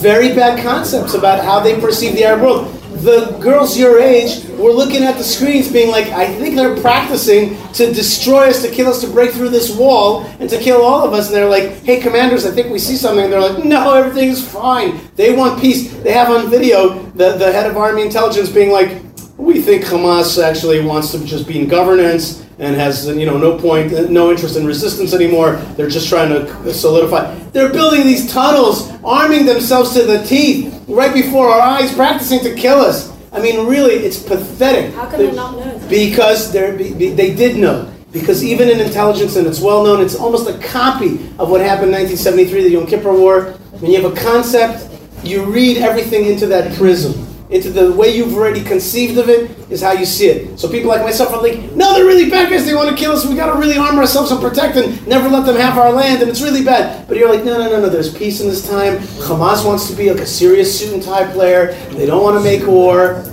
[0.00, 2.72] Very bad concepts about how they perceive the Arab world.
[2.96, 7.56] The girls your age were looking at the screens being like, I think they're practicing
[7.72, 11.06] to destroy us, to kill us, to break through this wall, and to kill all
[11.06, 11.28] of us.
[11.28, 13.24] And they're like, hey, commanders, I think we see something.
[13.24, 15.00] And they're like, no, everything's fine.
[15.14, 15.94] They want peace.
[16.02, 19.02] They have on video the, the head of Army Intelligence being like,
[19.38, 23.58] we think Hamas actually wants to just be in governance and has you know no
[23.58, 25.56] point, no interest in resistance anymore.
[25.76, 27.34] They're just trying to solidify.
[27.50, 32.54] They're building these tunnels, arming themselves to the teeth right before our eyes, practicing to
[32.54, 33.12] kill us.
[33.32, 34.94] I mean, really, it's pathetic.
[34.94, 35.86] How can they not know?
[35.90, 37.92] Because they're, be- be- they did know.
[38.10, 41.88] Because even in intelligence, and it's well known, it's almost a copy of what happened
[41.88, 43.52] in 1973, the Yom Kippur War.
[43.80, 44.88] When you have a concept,
[45.22, 47.26] you read everything into that prism.
[47.48, 50.58] Into the way you've already conceived of it is how you see it.
[50.58, 52.66] So people like myself are like, no, they're really bad guys.
[52.66, 53.24] They want to kill us.
[53.24, 56.22] We got to really arm ourselves and protect and never let them have our land.
[56.22, 57.06] And it's really bad.
[57.06, 57.88] But you're like, no, no, no, no.
[57.88, 58.98] There's peace in this time.
[59.28, 61.72] Hamas wants to be like a serious suit and tie player.
[61.90, 63.24] They don't want to make war.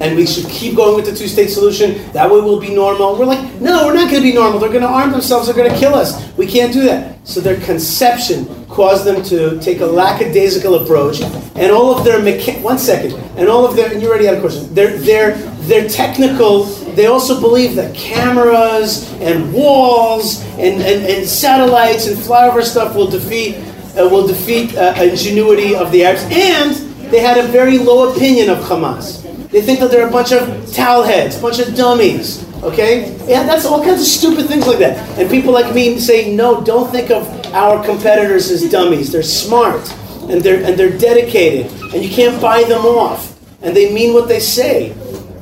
[0.00, 2.10] And we should keep going with the two state solution.
[2.12, 3.18] That way we'll be normal.
[3.18, 4.58] We're like, no, we're not going to be normal.
[4.60, 5.46] They're going to arm themselves.
[5.46, 6.32] They're going to kill us.
[6.36, 7.18] We can't do that.
[7.26, 12.62] So their conception caused them to take a lackadaisical approach, and all of their mecha-
[12.62, 14.72] one second, and all of their and you already had a question.
[14.72, 16.64] Their their their technical.
[16.94, 23.08] They also believe that cameras and walls and, and, and satellites and flyover stuff will
[23.08, 23.56] defeat
[23.98, 26.74] uh, will defeat uh, ingenuity of the Arabs, and
[27.10, 29.27] they had a very low opinion of Hamas.
[29.50, 32.44] They think that they're a bunch of towel heads, a bunch of dummies.
[32.62, 33.16] Okay?
[33.26, 34.96] Yeah, that's all kinds of stupid things like that.
[35.18, 39.10] And people like me say, no, don't think of our competitors as dummies.
[39.12, 39.90] They're smart
[40.28, 43.34] and they're and they're dedicated, and you can't buy them off.
[43.62, 44.92] And they mean what they say.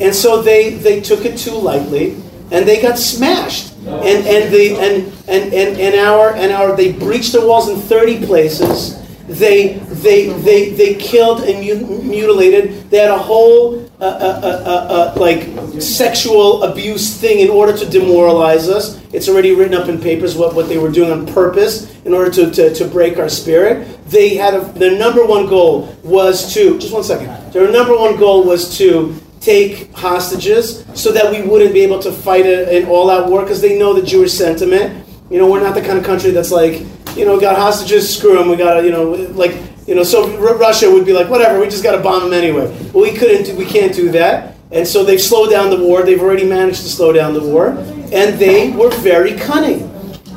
[0.01, 2.15] And so they they took it too lightly,
[2.51, 3.75] and they got smashed.
[3.87, 7.77] And and the and and and, and our and our they breached the walls in
[7.77, 9.03] 30 places.
[9.27, 11.61] They they they they killed and
[12.09, 12.91] mutilated.
[12.91, 17.87] They had a whole uh, uh, uh, uh, like sexual abuse thing in order to
[17.87, 19.01] demoralize us.
[19.15, 22.31] It's already written up in papers what, what they were doing on purpose in order
[22.33, 23.89] to, to, to break our spirit.
[24.07, 27.29] They had a, their number one goal was to just one second.
[27.53, 32.13] Their number one goal was to take hostages so that we wouldn't be able to
[32.13, 35.07] fight a, an all-out war because they know the Jewish sentiment.
[35.31, 36.83] You know, we're not the kind of country that's like,
[37.17, 38.49] you know, got hostages, screw them.
[38.49, 39.55] We got, to, you know, like
[39.87, 42.67] you know, so Russia would be like, whatever, we just got to bomb them anyway.
[42.93, 44.57] Well, we couldn't, do, we can't do that.
[44.73, 46.03] And so they've slowed down the war.
[46.03, 47.69] They've already managed to slow down the war,
[48.13, 49.83] and they were very cunning.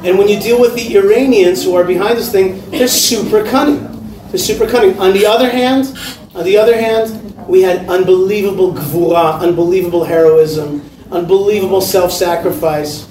[0.04, 3.86] And when you deal with the Iranians who are behind this thing, they're super cunning.
[4.30, 4.98] They're super cunning.
[5.00, 5.98] On the other hand,
[6.36, 13.10] on the other hand, we had unbelievable gvura, unbelievable heroism, unbelievable self-sacrifice,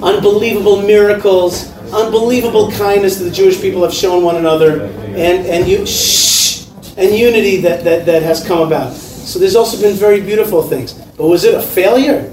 [0.00, 5.86] unbelievable miracles, unbelievable kindness that the Jewish people have shown one another, and and you
[5.86, 8.92] shh, and unity that, that that has come about.
[8.92, 10.94] So there's also been very beautiful things.
[11.16, 12.32] But was it a failure?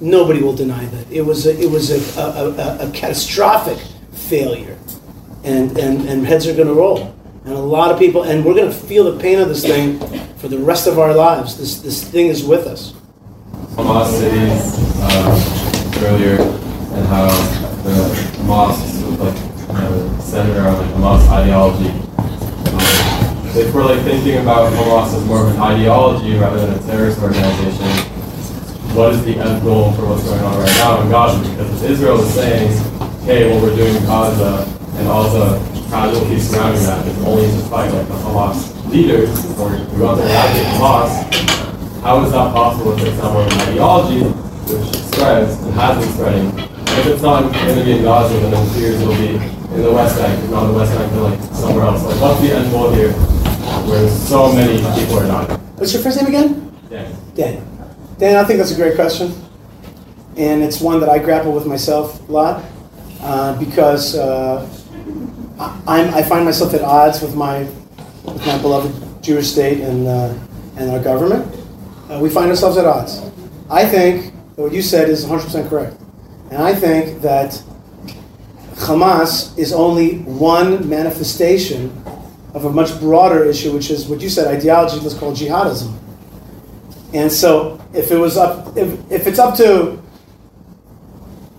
[0.00, 1.10] Nobody will deny that.
[1.10, 3.78] It was a, it was a, a, a, a catastrophic
[4.12, 4.78] failure,
[5.44, 7.14] and and and heads are going to roll.
[7.44, 10.00] And a lot of people, and we're going to feel the pain of this thing
[10.36, 11.56] for the rest of our lives.
[11.56, 12.92] This this thing is with us.
[13.76, 16.40] Hamas cities uh, earlier,
[16.96, 17.28] and how
[17.84, 19.36] the mosques like
[19.70, 21.90] uh, center on like Hamas ideology.
[22.68, 26.82] Um, if we're like thinking about Hamas as more of an ideology rather than a
[26.86, 27.88] terrorist organization,
[28.94, 31.38] what is the end goal for what's going on right now in Gaza?
[31.50, 32.68] Because if Israel is saying,
[33.24, 34.64] hey, what we're doing in Gaza
[34.96, 39.70] and all the casualties surrounding that is only to fight like the Hamas leaders, or
[39.70, 43.60] we want to eradicate Hamas, how is that possible if it's not more of an
[43.72, 46.75] ideology which spreads and has been spreading?
[46.98, 49.36] If it's not going to be in Gaza, then in two years it'll be
[49.76, 52.02] in the West Bank, if not the West Bank, then like somewhere else.
[52.02, 55.60] Like, what's the end goal here where so many people are dying?
[55.76, 56.74] What's your first name again?
[56.88, 57.14] Dan.
[57.34, 57.88] Dan.
[58.18, 59.34] Dan, I think that's a great question.
[60.38, 62.64] And it's one that I grapple with myself a lot
[63.20, 64.66] uh, because uh,
[65.58, 67.64] I, I'm, I find myself at odds with my,
[68.24, 70.34] with my beloved Jewish state and, uh,
[70.76, 71.44] and our government.
[72.10, 73.20] Uh, we find ourselves at odds.
[73.68, 75.95] I think that what you said is 100% correct.
[76.50, 77.62] And I think that
[78.76, 81.90] Hamas is only one manifestation
[82.54, 85.94] of a much broader issue, which is what you said, ideology, let's call jihadism.
[87.12, 90.02] And so, if it was up, if, if it's up to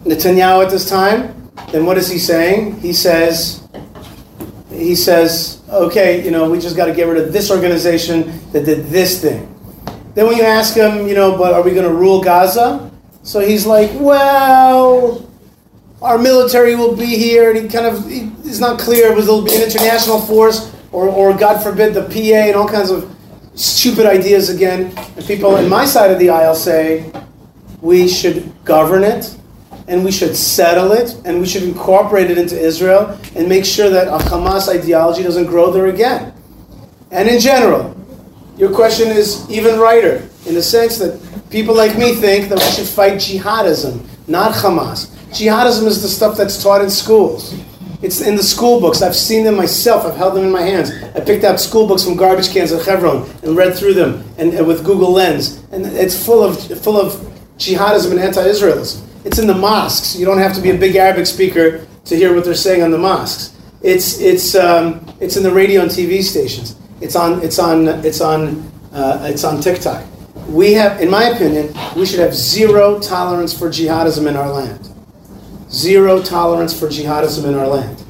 [0.03, 2.79] Netanyahu at this time, then what is he saying?
[2.79, 3.67] He says,
[4.69, 8.65] he says, okay, you know, we just got to get rid of this organization that
[8.65, 9.53] did this thing.
[10.13, 12.91] Then when you ask him, you know, but are we going to rule Gaza?
[13.27, 15.29] So he's like, well,
[16.01, 19.41] our military will be here, and he kind of he, it's not clear whether it'll
[19.41, 23.13] be an international force or, or God forbid the PA and all kinds of
[23.53, 24.97] stupid ideas again.
[25.17, 27.11] And people in my side of the aisle say
[27.81, 29.37] we should govern it
[29.89, 33.89] and we should settle it and we should incorporate it into Israel and make sure
[33.89, 36.33] that a Hamas ideology doesn't grow there again.
[37.11, 37.93] And in general,
[38.55, 42.71] your question is even righter in the sense that people like me think that we
[42.71, 45.07] should fight jihadism, not Hamas.
[45.31, 47.53] Jihadism is the stuff that's taught in schools.
[48.01, 49.01] It's in the school books.
[49.01, 50.05] I've seen them myself.
[50.05, 50.91] I've held them in my hands.
[51.15, 54.53] I picked out school books from garbage cans at Hebron and read through them and,
[54.53, 55.63] and with Google Lens.
[55.71, 57.13] And it's full of full of
[57.57, 59.03] jihadism and anti-Israelism.
[59.25, 60.15] It's in the mosques.
[60.15, 62.91] You don't have to be a big Arabic speaker to hear what they're saying on
[62.91, 63.57] the mosques.
[63.81, 66.75] It's it's um, it's in the radio and TV stations.
[67.01, 70.05] It's on it's on it's on uh, it's on TikTok.
[70.47, 74.89] We have, in my opinion, we should have zero tolerance for jihadism in our land.
[75.69, 78.03] Zero tolerance for jihadism in our land.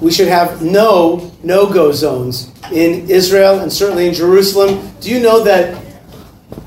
[0.00, 4.92] We should have no no-go zones in Israel and certainly in Jerusalem.
[5.00, 5.82] Do you know that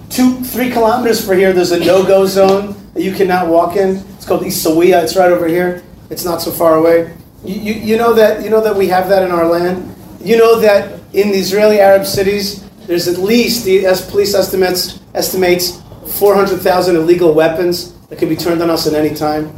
[0.09, 3.97] two, three kilometers from here, there's a no-go zone that you cannot walk in.
[4.15, 5.03] It's called Isawiya.
[5.03, 5.83] It's right over here.
[6.09, 7.13] It's not so far away.
[7.43, 9.95] You, you, you know that you know that we have that in our land.
[10.21, 14.99] You know that in the Israeli Arab cities, there's at least the as police estimates
[15.13, 15.81] estimates
[16.19, 19.53] 400,000 illegal weapons that could be turned on us at any time.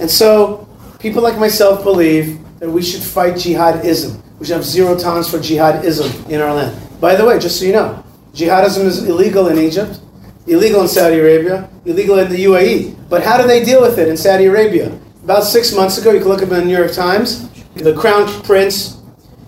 [0.00, 0.66] And so,
[0.98, 4.20] people like myself believe that we should fight jihadism.
[4.38, 7.00] We should have zero tolerance for jihadism in our land.
[7.00, 8.02] By the way, just so you know,
[8.32, 10.00] jihadism is illegal in Egypt,
[10.46, 13.08] illegal in Saudi Arabia, illegal in the UAE.
[13.08, 14.98] But how do they deal with it in Saudi Arabia?
[15.22, 18.26] About six months ago, you can look up in the New York Times, the Crown
[18.42, 19.00] Prince,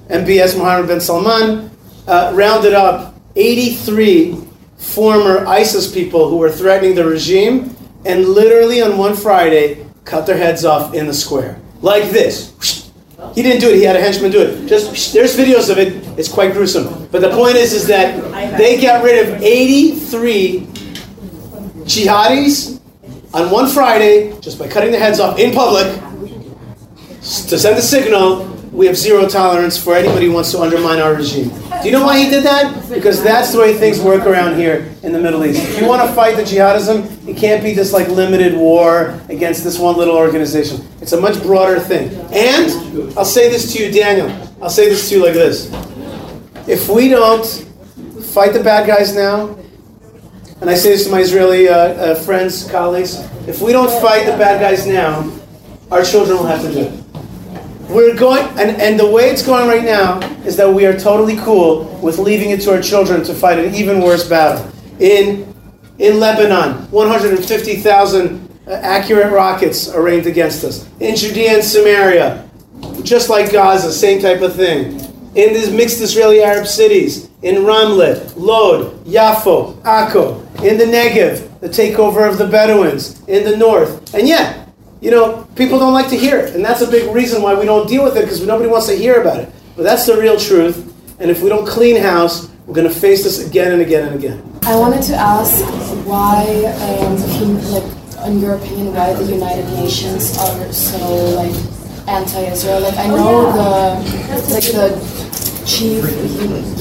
[0.09, 1.71] MBS Mohammed bin Salman,
[2.07, 4.37] uh, rounded up 83
[4.77, 10.37] former ISIS people who were threatening the regime and literally on one Friday cut their
[10.37, 11.61] heads off in the square.
[11.81, 12.91] Like this.
[13.35, 14.67] He didn't do it, he had a henchman do it.
[14.67, 17.09] Just there's videos of it, it's quite gruesome.
[17.11, 20.67] But the point is is that they got rid of 83
[21.85, 22.81] jihadis
[23.33, 25.87] on one Friday just by cutting their heads off in public
[27.23, 31.15] to send a signal we have zero tolerance for anybody who wants to undermine our
[31.15, 31.51] regime.
[31.83, 32.89] Do you know why he did that?
[32.89, 35.63] Because that's the way things work around here in the Middle East.
[35.63, 39.63] If you want to fight the jihadism, it can't be this like limited war against
[39.63, 40.87] this one little organization.
[41.03, 42.09] It's a much broader thing.
[42.33, 44.31] And I'll say this to you, Daniel.
[44.63, 45.71] I'll say this to you like this.
[46.67, 47.45] If we don't
[48.33, 49.59] fight the bad guys now,
[50.63, 53.17] and I say this to my Israeli uh, uh, friends, colleagues,
[53.47, 55.31] if we don't fight the bad guys now,
[55.91, 57.02] our children will have to do it.
[57.93, 61.37] We're going, and, and the way it's going right now is that we are totally
[61.37, 64.67] cool with leaving it to our children to fight an even worse battle.
[64.99, 65.55] In,
[65.99, 70.89] in Lebanon, 150,000 uh, accurate rockets are aimed against us.
[71.01, 72.49] In Judea and Samaria,
[73.03, 74.99] just like Gaza, same type of thing.
[75.35, 81.69] In these mixed Israeli Arab cities, in Ramle, Lod, Yafo, Akko, in the Negev, the
[81.69, 84.15] takeover of the Bedouins, in the north.
[84.15, 84.62] And yet,
[85.03, 86.55] you know, people don't like to hear it.
[86.55, 88.95] And that's a big reason why we don't deal with it because nobody wants to
[88.95, 89.53] hear about it.
[89.77, 90.89] But that's the real truth.
[91.19, 94.15] And if we don't clean house, we're going to face this again and again and
[94.15, 94.41] again.
[94.63, 95.65] I wanted to ask
[96.07, 100.99] why, um, if you, like, in your opinion, why the United Nations are so
[101.35, 101.53] like
[102.07, 102.81] anti-Israel.
[102.81, 106.05] Like I know the like the chief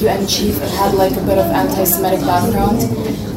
[0.00, 2.78] UN chief had like a bit of anti-Semitic background,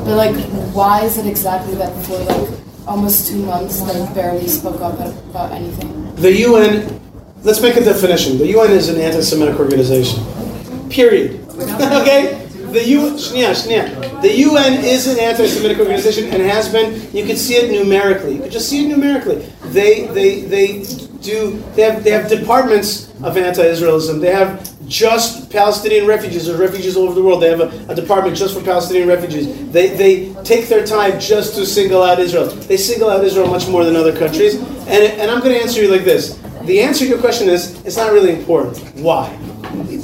[0.06, 0.36] but like
[0.74, 5.52] why is it exactly that for like almost two months they barely spoke up about
[5.52, 6.16] anything?
[6.16, 7.02] The UN,
[7.44, 8.38] let's make a definition.
[8.38, 10.24] The UN is an anti Semitic organization.
[10.90, 11.41] Period.
[11.52, 12.41] okay?
[12.76, 14.22] The UN, shnia, shnia.
[14.22, 16.94] The UN is an anti-Semitic organization and has been.
[17.16, 18.34] You can see it numerically.
[18.34, 19.45] You can just see it numerically.
[19.72, 20.84] They, they, they
[21.22, 21.64] do.
[21.76, 24.20] They have, they have departments of anti-Israelism.
[24.20, 27.41] They have just Palestinian refugees or refugees all over the world.
[27.41, 29.72] They have a, a, department just for Palestinian refugees.
[29.72, 32.48] They, they take their time just to single out Israel.
[32.48, 34.56] They single out Israel much more than other countries.
[34.56, 36.40] And, and I'm going to answer you like this.
[36.64, 38.78] The answer to your question is it's not really important.
[38.95, 39.30] Why?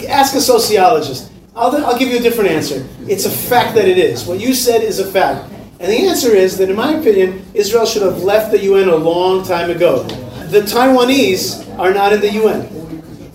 [0.07, 1.31] Ask a sociologist.
[1.55, 2.87] I'll, I'll give you a different answer.
[3.07, 4.25] It's a fact that it is.
[4.25, 5.51] What you said is a fact.
[5.79, 8.95] And the answer is that, in my opinion, Israel should have left the UN a
[8.95, 10.03] long time ago.
[10.49, 12.80] The Taiwanese are not in the UN.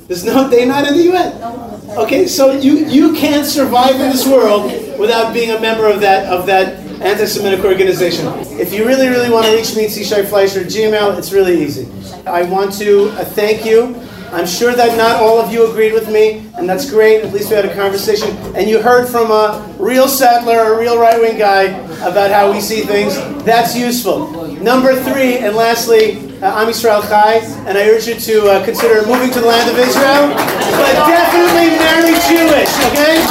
[0.07, 1.99] There's no, they're not in the UN.
[1.99, 6.27] Okay, so you, you can't survive in this world without being a member of that
[6.27, 8.27] of that anti-Semitic organization.
[8.59, 11.89] If you really, really want to reach me, Shai Fleisher Gmail, it's really easy.
[12.27, 14.01] I want to uh, thank you.
[14.33, 17.23] I'm sure that not all of you agreed with me, and that's great.
[17.23, 20.99] At least we had a conversation, and you heard from a real settler, a real
[20.99, 21.65] right-wing guy
[22.07, 23.17] about how we see things.
[23.45, 24.53] That's useful.
[24.57, 27.37] Number three, and lastly, uh, Am Yisrael Chai,
[27.67, 31.79] and I urge you to uh, consider moving to the land of Israel, but definitely
[31.79, 33.25] marry Jewish, okay?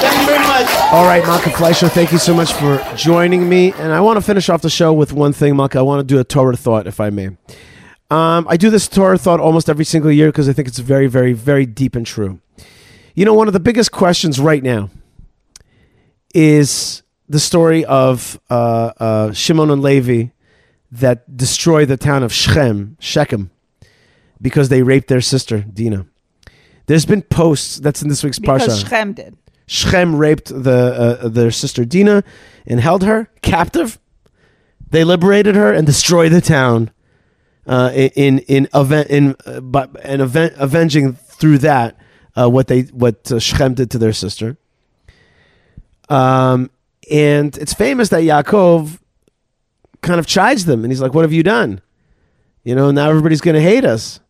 [0.00, 0.66] Thank you very much.
[0.92, 3.72] All right, Malka Fleisher, thank you so much for joining me.
[3.72, 5.78] And I want to finish off the show with one thing, Malka.
[5.78, 7.28] I want to do a Torah thought, if I may.
[8.10, 11.06] Um, I do this Torah thought almost every single year because I think it's very,
[11.06, 12.40] very, very deep and true.
[13.14, 14.90] You know, one of the biggest questions right now
[16.34, 20.30] is the story of uh, uh, Shimon and Levi
[20.90, 23.50] that destroy the town of Shechem, Shechem,
[24.40, 26.06] because they raped their sister Dina.
[26.86, 27.78] There's been posts.
[27.78, 28.82] That's in this week's because parsha.
[28.82, 29.36] Shechem did.
[29.66, 32.22] Shechem raped the uh, their sister Dina
[32.66, 33.98] and held her captive.
[34.90, 36.90] They liberated her and destroyed the town.
[37.66, 41.98] Uh, in in event in uh, but an event avenging through that
[42.36, 44.56] uh, what they what uh, Shechem did to their sister.
[46.08, 46.70] Um,
[47.10, 49.00] and it's famous that Yaakov
[50.06, 51.82] kind of chides them and he's like, What have you done?
[52.64, 54.20] You know, now everybody's going to hate us.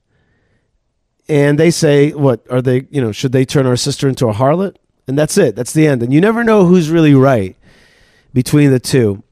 [1.28, 4.34] And they say, What are they, you know, should they turn our sister into a
[4.34, 4.76] harlot?
[5.06, 5.54] And that's it.
[5.54, 6.02] That's the end.
[6.02, 7.56] And you never know who's really right.
[8.32, 9.22] between the two.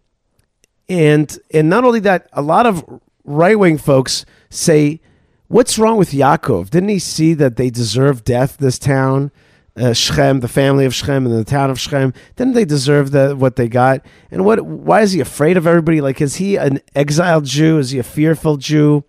[0.89, 2.85] And and not only that, a lot of
[3.25, 5.01] right wing folks say,
[5.49, 6.71] "What's wrong with Yaakov?
[6.71, 8.59] Didn't he see that they deserve death?
[8.59, 9.31] This town,
[9.77, 13.35] uh, Shechem, the family of Shechem, and the town of Shechem, didn't they deserve the,
[13.35, 14.05] what they got?
[14.31, 14.61] And what?
[14.65, 16.01] Why is he afraid of everybody?
[16.01, 17.79] Like, is he an exiled Jew?
[17.79, 19.05] Is he a fearful Jew?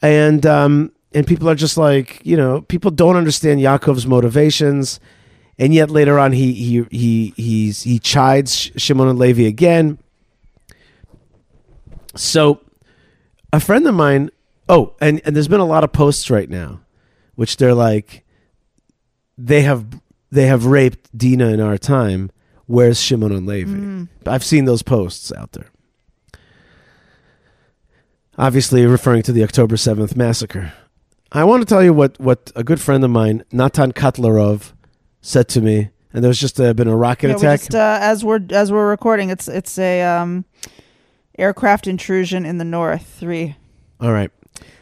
[0.00, 4.98] And um, and people are just like, you know, people don't understand Yaakov's motivations."
[5.58, 9.98] And yet later on, he he he he's, he chides Shimon and Levi again.
[12.16, 12.62] So,
[13.52, 14.30] a friend of mine.
[14.70, 16.80] Oh, and and there's been a lot of posts right now,
[17.34, 18.24] which they're like,
[19.46, 19.86] they have
[20.30, 22.30] they have raped Dina in our time.
[22.66, 23.70] Where's Shimon and Levi?
[23.72, 24.08] Mm.
[24.26, 25.66] I've seen those posts out there.
[28.38, 30.72] Obviously, referring to the October seventh massacre.
[31.32, 34.72] I want to tell you what what a good friend of mine, Natan Kotlarov,
[35.20, 37.60] said to me, and there was just uh, been a rocket Yeah, we attack.
[37.60, 40.44] just, uh, as we're as we're recording, it's it's a um,
[41.38, 43.04] aircraft intrusion in the north.
[43.18, 43.56] Three.
[44.00, 44.30] All right.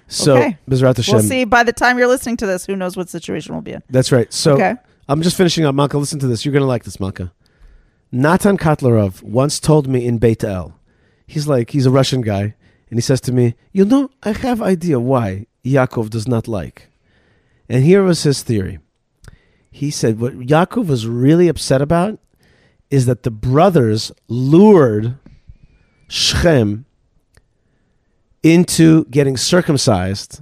[0.09, 0.59] So, okay.
[0.69, 1.15] Bezrat Hashem.
[1.15, 1.45] We'll see.
[1.45, 3.83] By the time you're listening to this, who knows what situation we'll be in?
[3.91, 4.33] That's right.
[4.33, 4.75] So Okay.
[5.09, 5.97] I'm just finishing up, Malka.
[5.99, 6.45] Listen to this.
[6.45, 7.33] You're going to like this, Malka.
[8.11, 10.79] Natan Kotlarov once told me in Beit El,
[11.27, 12.55] he's like, he's a Russian guy,
[12.91, 16.89] and he says to me, You know, I have idea why Yaakov does not like.
[17.69, 18.79] And here was his theory.
[19.71, 22.19] He said, What Yaakov was really upset about
[22.91, 25.19] is that the brothers lured
[26.09, 26.87] Shechem
[28.43, 30.41] into getting circumcised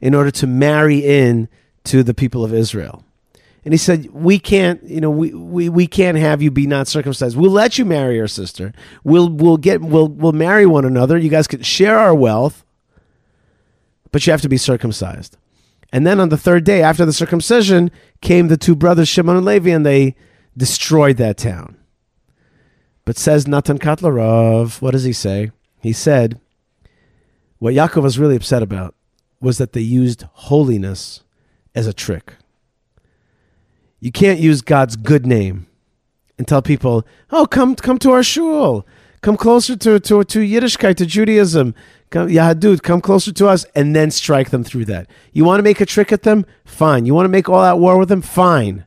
[0.00, 1.48] in order to marry in
[1.84, 3.04] to the people of Israel.
[3.64, 6.86] And he said, "We can't, you know, we, we, we can't have you be not
[6.86, 7.36] circumcised.
[7.36, 8.72] We'll let you marry your sister.
[9.04, 11.16] We'll we'll get we'll we'll marry one another.
[11.16, 12.64] You guys can share our wealth,
[14.12, 15.38] but you have to be circumcised."
[15.94, 17.90] And then on the third day after the circumcision
[18.20, 20.16] came the two brothers Shimon and Levi, and they
[20.56, 21.76] destroyed that town.
[23.04, 25.52] But says Natan Kotlarov, what does he say?
[25.80, 26.40] He said,
[27.64, 28.94] what Yaakov was really upset about
[29.40, 31.22] was that they used holiness
[31.74, 32.34] as a trick.
[34.00, 35.66] You can't use God's good name
[36.36, 38.86] and tell people, "Oh, come come to our shul,
[39.22, 41.74] come closer to to to Yiddishkeit, to Judaism,
[42.10, 45.06] come, Yahadut, come closer to us," and then strike them through that.
[45.32, 46.44] You want to make a trick at them?
[46.66, 47.06] Fine.
[47.06, 48.20] You want to make all out war with them?
[48.20, 48.84] Fine.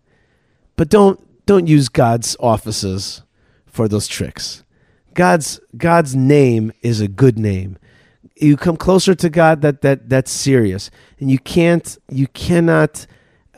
[0.76, 3.24] But don't don't use God's offices
[3.66, 4.64] for those tricks.
[5.16, 7.80] God's God's name is a good name.
[8.40, 9.62] You come closer to God.
[9.62, 10.90] That that that's serious,
[11.20, 13.08] and you can't you cannot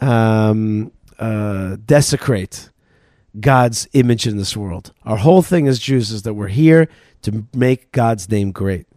[0.02, 2.70] um, uh, desecrate
[3.40, 4.94] God's image in this world.
[5.04, 6.88] Our whole thing as Jews is that we're here
[7.24, 8.88] to make God's name great.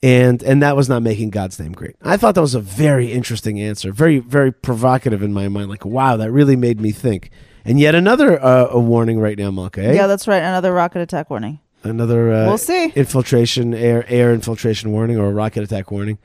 [0.00, 1.96] And and that was not making God's name great.
[2.02, 5.68] I thought that was a very interesting answer, very very provocative in my mind.
[5.68, 7.30] Like, wow, that really made me think.
[7.64, 9.82] And yet another uh, a warning right now, Malka.
[9.82, 9.94] eh?
[9.94, 10.38] Yeah, that's right.
[10.38, 11.58] Another rocket attack warning.
[11.84, 12.90] Another uh, We'll see.
[12.94, 16.18] infiltration air air infiltration warning or a rocket attack warning.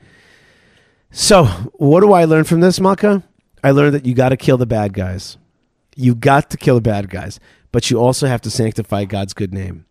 [1.10, 1.44] So,
[1.74, 3.22] what do I learn from this, Malka?
[3.62, 5.38] I learned that you got to kill the bad guys.
[5.96, 7.38] You got to kill the bad guys,
[7.70, 9.86] but you also have to sanctify God's good name.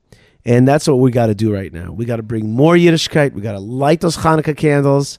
[0.46, 1.94] And that's what we got to do right now.
[1.94, 3.32] We got to bring more Yiddishkeit.
[3.32, 5.18] We got to light those Hanukkah candles,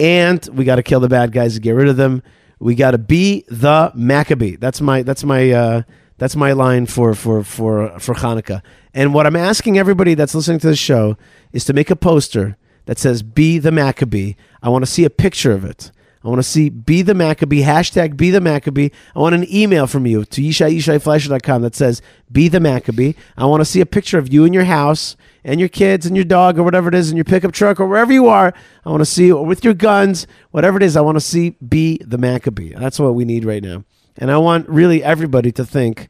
[0.00, 2.22] and we got to kill the bad guys and get rid of them.
[2.58, 4.56] We got to be the Maccabee.
[4.56, 5.82] That's my that's my uh,
[6.16, 8.62] that's my line for for for for Hanukkah.
[8.92, 11.16] And what I'm asking everybody that's listening to the show
[11.52, 12.56] is to make a poster
[12.86, 15.92] that says "Be the Maccabee." I want to see a picture of it.
[16.22, 19.86] I want to see "Be the Maccabee" hashtag "Be the Maccabee." I want an email
[19.86, 24.18] from you to yishayishaifleisher.com that says "Be the Maccabee." I want to see a picture
[24.18, 27.10] of you in your house and your kids and your dog or whatever it is
[27.10, 28.52] in your pickup truck or wherever you are.
[28.84, 30.96] I want to see or with your guns, whatever it is.
[30.96, 33.84] I want to see "Be the Maccabee." That's what we need right now.
[34.18, 36.08] And I want really everybody to think,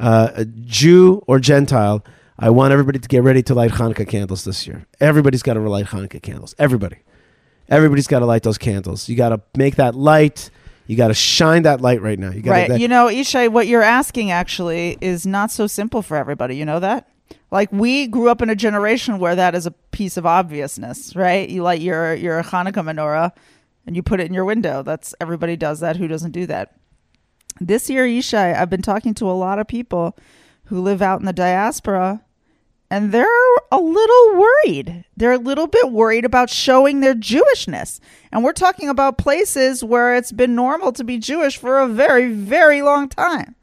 [0.00, 2.02] uh, Jew or Gentile.
[2.42, 4.84] I want everybody to get ready to light Hanukkah candles this year.
[4.98, 6.56] Everybody's got to light Hanukkah candles.
[6.58, 6.96] Everybody.
[7.68, 9.08] Everybody's got to light those candles.
[9.08, 10.50] You got to make that light.
[10.88, 12.32] You got to shine that light right now.
[12.32, 12.68] You got Right.
[12.68, 16.56] That, you know, Yishai, what you're asking actually is not so simple for everybody.
[16.56, 17.08] You know that?
[17.52, 21.48] Like we grew up in a generation where that is a piece of obviousness, right?
[21.48, 23.30] You light your your Hanukkah menorah
[23.86, 24.82] and you put it in your window.
[24.82, 25.96] That's everybody does that.
[25.96, 26.74] Who doesn't do that?
[27.60, 30.18] This year, Yishai, I've been talking to a lot of people
[30.64, 32.20] who live out in the diaspora
[32.92, 33.26] and they're
[33.70, 35.06] a little worried.
[35.16, 38.00] They're a little bit worried about showing their Jewishness.
[38.30, 42.30] And we're talking about places where it's been normal to be Jewish for a very,
[42.30, 43.56] very long time.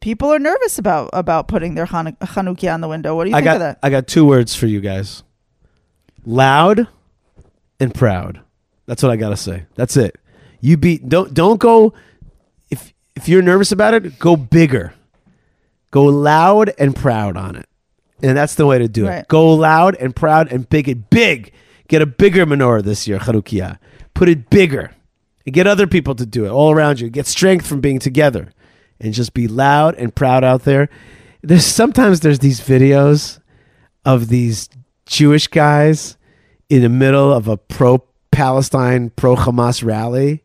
[0.00, 3.14] People are nervous about about putting their Hanu- Hanukkah on the window.
[3.14, 3.78] What do you I think got of that?
[3.82, 5.22] I got two words for you guys.
[6.24, 6.88] Loud
[7.78, 8.40] and proud.
[8.86, 9.66] That's what I got to say.
[9.74, 10.16] That's it.
[10.60, 11.92] You be don't don't go
[12.70, 14.94] if if you're nervous about it, go bigger.
[15.90, 17.68] Go loud and proud on it.
[18.22, 19.18] And that's the way to do Right.
[19.20, 19.28] it.
[19.28, 21.52] Go loud and proud and big it big.
[21.88, 23.78] Get a bigger menorah this year, Chanukiah.
[24.14, 24.90] Put it bigger.
[25.46, 27.08] And get other people to do it all around you.
[27.10, 28.50] Get strength from being together.
[29.00, 30.88] And just be loud and proud out there.
[31.42, 33.38] There's sometimes there's these videos
[34.04, 34.68] of these
[35.06, 36.16] Jewish guys
[36.68, 40.42] in the middle of a pro Palestine, pro Hamas rally.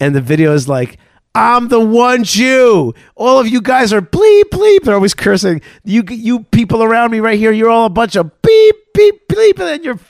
[0.00, 0.98] And the video is like,
[1.38, 2.94] I'm the one Jew.
[3.14, 4.82] All of you guys are bleep bleep.
[4.82, 5.60] They're always cursing.
[5.84, 9.58] You you people around me right here, you're all a bunch of beep beep bleep.
[9.60, 10.00] And you're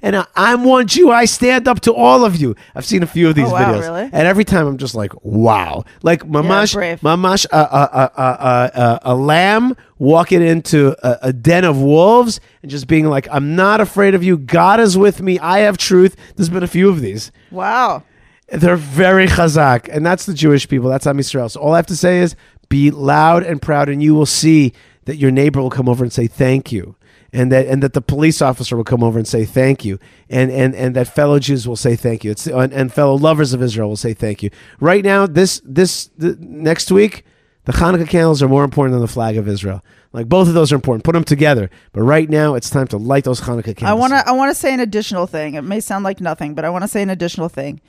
[0.00, 1.10] and I'm one Jew.
[1.10, 2.56] I stand up to all of you.
[2.74, 4.02] I've seen a few of oh, these Oh, wow, videos, really?
[4.04, 7.00] and every time I'm just like, wow, like mamash, brave.
[7.00, 12.40] mamash, a, a, a, a, a, a lamb walking into a, a den of wolves
[12.62, 14.38] and just being like, I'm not afraid of you.
[14.38, 15.38] God is with me.
[15.38, 16.16] I have truth.
[16.36, 17.30] There's been a few of these.
[17.50, 18.04] Wow.
[18.50, 20.88] They're very chazak, and that's the Jewish people.
[20.88, 21.50] That's Am Yisrael.
[21.50, 22.34] So all I have to say is
[22.68, 24.72] be loud and proud, and you will see
[25.04, 26.96] that your neighbor will come over and say thank you,
[27.30, 29.98] and that and that the police officer will come over and say thank you,
[30.30, 32.30] and and and that fellow Jews will say thank you.
[32.30, 34.50] It's and, and fellow lovers of Israel will say thank you.
[34.80, 37.24] Right now, this this the, next week,
[37.64, 39.84] the Hanukkah candles are more important than the flag of Israel.
[40.14, 41.04] Like both of those are important.
[41.04, 41.68] Put them together.
[41.92, 43.90] But right now, it's time to light those Hanukkah candles.
[43.90, 45.52] I want to I want to say an additional thing.
[45.52, 47.82] It may sound like nothing, but I want to say an additional thing.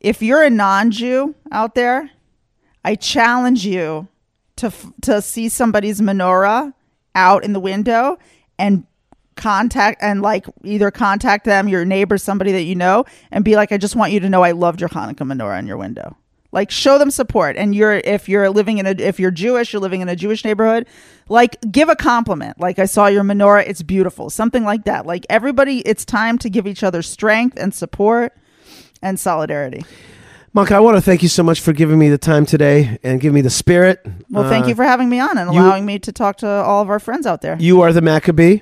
[0.00, 2.10] If you're a non-Jew out there,
[2.84, 4.08] I challenge you
[4.56, 6.72] to to see somebody's menorah
[7.14, 8.18] out in the window
[8.58, 8.86] and
[9.36, 13.70] contact and like either contact them, your neighbor, somebody that you know, and be like,
[13.70, 16.16] I just want you to know I loved your Hanukkah menorah in your window.
[16.52, 17.56] Like show them support.
[17.56, 20.44] And you're if you're living in a if you're Jewish, you're living in a Jewish
[20.44, 20.86] neighborhood,
[21.28, 22.58] like give a compliment.
[22.58, 24.30] Like I saw your menorah, it's beautiful.
[24.30, 25.04] Something like that.
[25.04, 28.32] Like everybody, it's time to give each other strength and support
[29.06, 29.84] and solidarity.
[30.52, 33.20] Malka, I want to thank you so much for giving me the time today and
[33.20, 34.04] giving me the spirit.
[34.30, 36.48] Well, thank Uh, you for having me on and you- allowing me to talk to
[36.48, 37.56] all of our friends out there.
[37.60, 38.60] You are the Maccabee,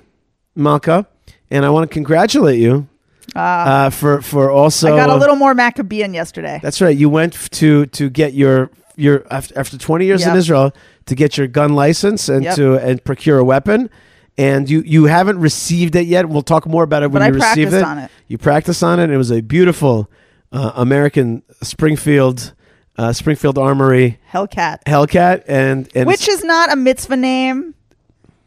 [0.57, 1.07] Malka,
[1.51, 2.89] and I want to congratulate you
[3.37, 4.93] uh, for for also.
[4.93, 6.59] I got a little more Maccabean yesterday.
[6.63, 6.97] That's right.
[6.97, 10.73] You went to to get your your after, after 20 years in Israel
[11.07, 12.55] to get your gun license and Yep.
[12.57, 13.89] to and procure a weapon.
[14.37, 16.29] And you you haven't received it yet.
[16.29, 17.85] We'll talk more about it when But I you receive it.
[17.85, 18.11] on it.
[18.27, 19.11] You practiced on it.
[19.11, 20.09] It was a beautiful
[20.55, 22.55] uh, American Springfield
[22.97, 24.85] uh, Springfield Armory Hellcat.
[24.87, 27.75] Hellcat and and Which is not a mitzvah name,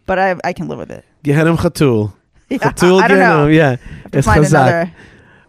[0.05, 1.05] but I I can live with it.
[1.23, 2.13] Gehenim Chatul.
[2.49, 3.47] Yeah, Chatul I don't know.
[3.47, 3.75] Gehenim, Yeah,
[4.13, 4.49] it's find chazak.
[4.49, 4.93] another.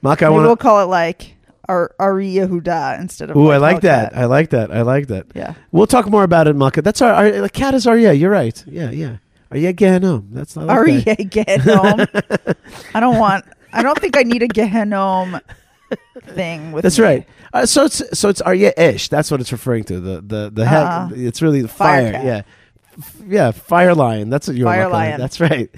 [0.02, 1.36] Malka, I Maybe want we'll call it like
[1.68, 3.36] Ar- Ari Yehuda instead of.
[3.36, 3.80] Ooh, like I like Hellcat.
[3.82, 4.16] that.
[4.16, 4.70] I like that.
[4.72, 5.26] I like that.
[5.34, 5.54] Yeah.
[5.70, 6.82] We'll talk more about it, Malka.
[6.82, 8.18] That's our, our the cat is Aryeh.
[8.18, 8.62] You're right.
[8.66, 9.16] Yeah, yeah.
[9.52, 10.26] Aryeh Gehenom.
[10.32, 12.56] That's not Aryeh Gehenom.
[12.94, 13.44] I don't want.
[13.72, 15.40] I don't think I need a Gehenom
[16.24, 16.82] thing with.
[16.82, 17.04] That's me.
[17.04, 17.28] right.
[17.52, 19.08] Uh, so it's so it's Ish.
[19.08, 20.00] That's what it's referring to.
[20.00, 20.82] The the the head.
[20.84, 21.10] Uh-uh.
[21.14, 22.22] It's really the Fire fire.
[22.24, 22.42] yeah.
[22.98, 24.28] F- Yeah, fire lion.
[24.30, 25.20] That's what you're Fire lion.
[25.20, 25.70] That's right,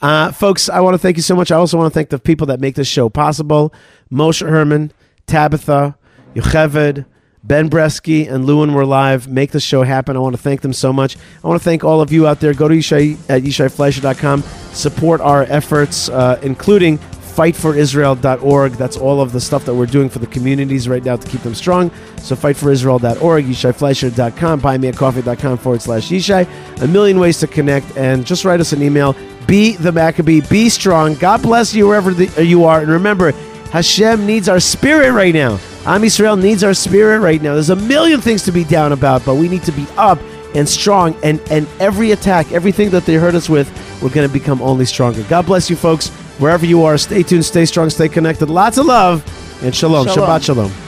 [0.00, 0.68] uh, folks.
[0.68, 1.50] I want to thank you so much.
[1.50, 3.72] I also want to thank the people that make this show possible:
[4.12, 4.92] Moshe Herman,
[5.26, 5.96] Tabitha,
[6.34, 7.04] Yocheved,
[7.42, 9.26] Ben Bresky, and Lewin were live.
[9.26, 10.16] Make the show happen.
[10.16, 11.16] I want to thank them so much.
[11.42, 12.54] I want to thank all of you out there.
[12.54, 14.42] Go to Yishai at YishaiFleisher.com.
[14.72, 16.98] Support our efforts, uh, including
[17.38, 18.72] fightforisrael.org.
[18.72, 21.40] That's all of the stuff that we're doing for the communities right now to keep
[21.42, 21.92] them strong.
[22.16, 26.82] So fightforisrael.org, YishaiFleisher.com, buymeacoffee.com forward slash Yishai.
[26.82, 27.96] A million ways to connect.
[27.96, 29.14] And just write us an email.
[29.46, 30.40] Be the Maccabee.
[30.40, 31.14] Be strong.
[31.14, 32.80] God bless you wherever the, you are.
[32.80, 33.30] And remember,
[33.70, 35.60] Hashem needs our spirit right now.
[35.86, 37.54] Am Yisrael needs our spirit right now.
[37.54, 40.18] There's a million things to be down about, but we need to be up
[40.56, 41.14] and strong.
[41.22, 43.70] And, and every attack, everything that they hurt us with,
[44.02, 45.22] we're going to become only stronger.
[45.28, 46.10] God bless you, folks.
[46.38, 48.48] Wherever you are, stay tuned, stay strong, stay connected.
[48.48, 49.24] Lots of love,
[49.62, 50.06] and shalom.
[50.06, 50.28] Shalom.
[50.28, 50.87] Shabbat shalom.